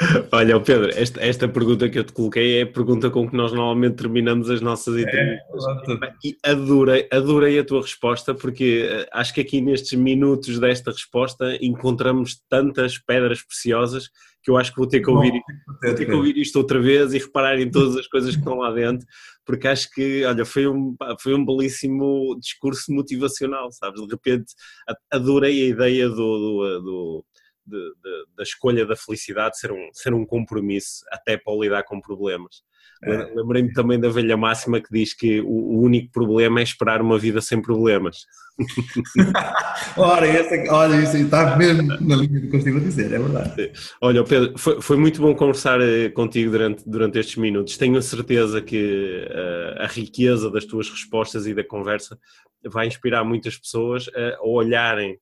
olha, 0.32 0.60
Pedro, 0.60 0.90
esta, 0.94 1.20
esta 1.20 1.48
pergunta 1.48 1.88
que 1.88 1.98
eu 1.98 2.04
te 2.04 2.12
coloquei 2.12 2.58
é 2.58 2.62
a 2.62 2.66
pergunta 2.66 3.10
com 3.10 3.28
que 3.28 3.36
nós 3.36 3.52
normalmente 3.52 3.96
terminamos 3.96 4.48
as 4.50 4.60
nossas 4.60 4.96
é, 4.96 5.02
entrevistas. 5.02 5.64
É, 6.02 6.12
e 6.24 6.36
adorei, 6.44 7.08
adorei 7.12 7.58
a 7.58 7.64
tua 7.64 7.82
resposta, 7.82 8.34
porque 8.34 8.88
eh, 8.90 9.08
acho 9.12 9.34
que 9.34 9.40
aqui 9.40 9.60
nestes 9.60 9.98
minutos 9.98 10.58
desta 10.58 10.90
resposta 10.90 11.56
encontramos 11.60 12.40
tantas 12.48 12.98
pedras 12.98 13.42
preciosas 13.42 14.10
que 14.42 14.50
eu 14.50 14.56
acho 14.56 14.72
que 14.72 14.78
vou 14.78 14.88
ter 14.88 15.00
que 15.00 15.10
ouvir, 15.10 15.32
Bom, 15.32 15.74
vou 15.82 15.94
ter 15.94 16.06
que 16.06 16.12
ouvir 16.12 16.36
isto 16.38 16.56
outra 16.56 16.80
vez 16.80 17.12
e 17.12 17.18
reparar 17.18 17.60
em 17.60 17.70
todas 17.70 17.94
as 17.96 18.06
coisas 18.06 18.30
que 18.30 18.38
estão 18.38 18.56
lá 18.56 18.72
dentro, 18.72 19.06
porque 19.44 19.68
acho 19.68 19.90
que, 19.90 20.24
olha, 20.24 20.46
foi 20.46 20.66
um, 20.66 20.96
foi 21.18 21.34
um 21.34 21.44
belíssimo 21.44 22.38
discurso 22.40 22.90
motivacional, 22.92 23.70
sabes? 23.70 24.00
De 24.00 24.10
repente 24.10 24.52
adorei 25.10 25.64
a 25.64 25.68
ideia 25.68 26.08
do, 26.08 26.14
do, 26.14 26.80
do 26.80 27.24
de, 27.70 27.94
de, 28.02 28.24
da 28.36 28.42
escolha 28.42 28.84
da 28.84 28.96
felicidade 28.96 29.58
ser 29.58 29.72
um, 29.72 29.88
ser 29.92 30.12
um 30.12 30.26
compromisso 30.26 31.04
até 31.10 31.36
para 31.36 31.54
lidar 31.54 31.84
com 31.84 32.00
problemas. 32.00 32.62
É. 33.02 33.32
Lembrei-me 33.34 33.72
também 33.72 33.98
da 33.98 34.10
velha 34.10 34.36
máxima 34.36 34.78
que 34.78 34.92
diz 34.92 35.14
que 35.14 35.40
o, 35.40 35.48
o, 35.48 35.80
único 35.80 36.12
problema 36.12 36.60
é 36.60 36.62
esperar 36.62 37.00
uma 37.00 37.18
vida 37.18 37.40
sem 37.40 37.60
problemas. 37.60 38.26
Ora, 39.96 40.26
essa, 40.26 40.54
olha, 40.70 41.02
isso 41.02 41.16
está 41.16 41.56
mesmo 41.56 41.82
na 41.82 42.16
linha 42.16 42.40
do 42.40 42.48
que 42.48 42.56
eu 42.56 42.58
estive 42.58 42.76
a 42.76 42.80
dizer, 42.80 43.12
é 43.12 43.18
verdade. 43.18 43.72
Olha, 44.02 44.22
Pedro, 44.22 44.52
foi, 44.58 44.82
foi 44.82 44.96
muito 44.98 45.22
bom 45.22 45.34
conversar 45.34 45.80
eh, 45.80 46.10
contigo 46.10 46.50
durante, 46.50 46.84
durante 46.86 47.18
estes 47.18 47.36
minutos. 47.36 47.78
Tenho 47.78 47.96
a 47.96 48.02
certeza 48.02 48.60
que 48.60 49.26
uh, 49.30 49.82
a 49.82 49.86
riqueza 49.86 50.50
das 50.50 50.66
tuas 50.66 50.90
respostas 50.90 51.46
e 51.46 51.54
da 51.54 51.64
conversa 51.64 52.18
vai 52.66 52.86
inspirar 52.86 53.24
muitas 53.24 53.56
pessoas 53.56 54.10
a 54.14 54.46
olharem 54.46 55.18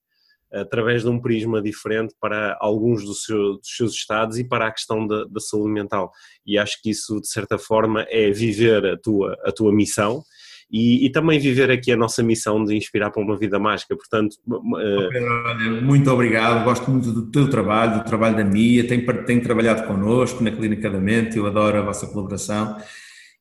através 0.52 1.02
de 1.02 1.08
um 1.08 1.20
prisma 1.20 1.60
diferente 1.60 2.14
para 2.20 2.56
alguns 2.60 3.04
dos 3.04 3.24
seus, 3.24 3.58
dos 3.58 3.76
seus 3.76 3.92
estados 3.92 4.38
e 4.38 4.44
para 4.44 4.66
a 4.66 4.72
questão 4.72 5.06
da, 5.06 5.24
da, 5.24 5.40
saúde 5.40 5.70
mental. 5.70 6.10
E 6.46 6.58
acho 6.58 6.80
que 6.82 6.90
isso, 6.90 7.20
de 7.20 7.28
certa 7.28 7.58
forma, 7.58 8.06
é 8.08 8.30
viver 8.30 8.84
a 8.86 8.96
tua, 8.96 9.36
a 9.44 9.52
tua 9.52 9.72
missão 9.72 10.22
e, 10.70 11.06
e 11.06 11.10
também 11.10 11.38
viver 11.38 11.70
aqui 11.70 11.92
a 11.92 11.96
nossa 11.96 12.22
missão 12.22 12.62
de 12.64 12.76
inspirar 12.76 13.10
para 13.10 13.22
uma 13.22 13.36
vida 13.36 13.58
mágica. 13.58 13.96
Portanto, 13.96 14.36
uh... 14.46 15.82
muito 15.82 16.10
obrigado, 16.10 16.64
gosto 16.64 16.90
muito 16.90 17.12
do 17.12 17.30
teu 17.30 17.48
trabalho, 17.48 17.98
do 17.98 18.04
trabalho 18.04 18.36
da 18.36 18.44
Mia, 18.44 18.86
tenho, 18.86 19.24
tenho 19.24 19.42
trabalhado 19.42 19.86
connosco 19.86 20.42
na 20.42 20.50
Clínica 20.50 20.90
da 20.90 21.00
Mente, 21.00 21.38
eu 21.38 21.46
adoro 21.46 21.78
a 21.78 21.82
vossa 21.82 22.06
colaboração. 22.06 22.76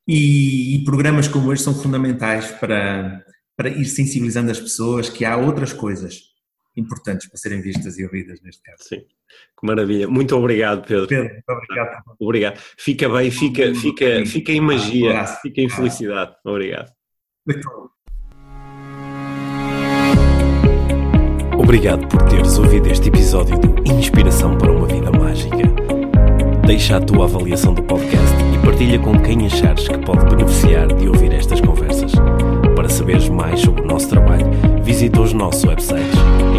E, 0.07 0.75
e 0.75 0.83
programas 0.85 1.27
como 1.27 1.51
este 1.51 1.65
são 1.65 1.73
fundamentais 1.73 2.51
para, 2.51 3.21
para 3.57 3.69
ir 3.69 3.85
sensibilizando 3.85 4.49
as 4.49 4.59
pessoas 4.59 5.09
que 5.09 5.25
há 5.25 5.35
outras 5.35 5.73
coisas 5.73 6.36
importantes 6.77 7.27
para 7.27 7.37
serem 7.37 7.61
vistas 7.61 7.97
e 7.97 8.03
ouvidas 8.03 8.41
neste 8.41 8.61
caso. 8.61 8.83
Sim, 8.83 8.99
que 8.99 9.65
maravilha. 9.65 10.07
Muito 10.07 10.35
obrigado, 10.35 10.85
Pedro. 10.87 11.07
Pedro, 11.07 11.33
muito 11.33 11.49
obrigado. 11.49 12.03
Obrigado. 12.19 12.59
Fica 12.77 13.09
bem, 13.09 13.31
fica, 13.31 13.73
fica, 13.75 14.25
fica 14.25 14.51
em 14.51 14.61
magia, 14.61 15.25
fica 15.41 15.61
em 15.61 15.69
felicidade. 15.69 16.35
Obrigado. 16.45 16.91
Obrigado 21.57 22.07
por 22.07 22.21
teres 22.29 22.57
ouvido 22.57 22.87
este 22.89 23.09
episódio 23.09 23.59
do 23.59 23.91
Inspiração 23.91 24.57
para 24.57 24.71
uma 24.71 24.87
Vida 24.87 25.11
Mágica. 25.11 25.57
Deixa 26.65 26.97
a 26.97 27.01
tua 27.01 27.25
avaliação 27.25 27.73
do 27.73 27.81
podcast 27.83 28.35
e 28.53 28.65
partilha 28.65 28.99
com 28.99 29.17
quem 29.21 29.45
achares 29.45 29.87
que 29.87 29.97
pode 29.99 30.25
beneficiar 30.35 30.87
de 30.93 31.07
ouvir 31.07 31.33
estas 31.33 31.61
conversas. 31.61 32.11
Para 32.75 32.89
saberes 32.89 33.29
mais 33.29 33.61
sobre 33.61 33.83
o 33.83 33.85
nosso 33.85 34.09
trabalho, 34.09 34.45
visita 34.83 35.21
os 35.21 35.33
nossos 35.33 35.63
websites. 35.63 36.36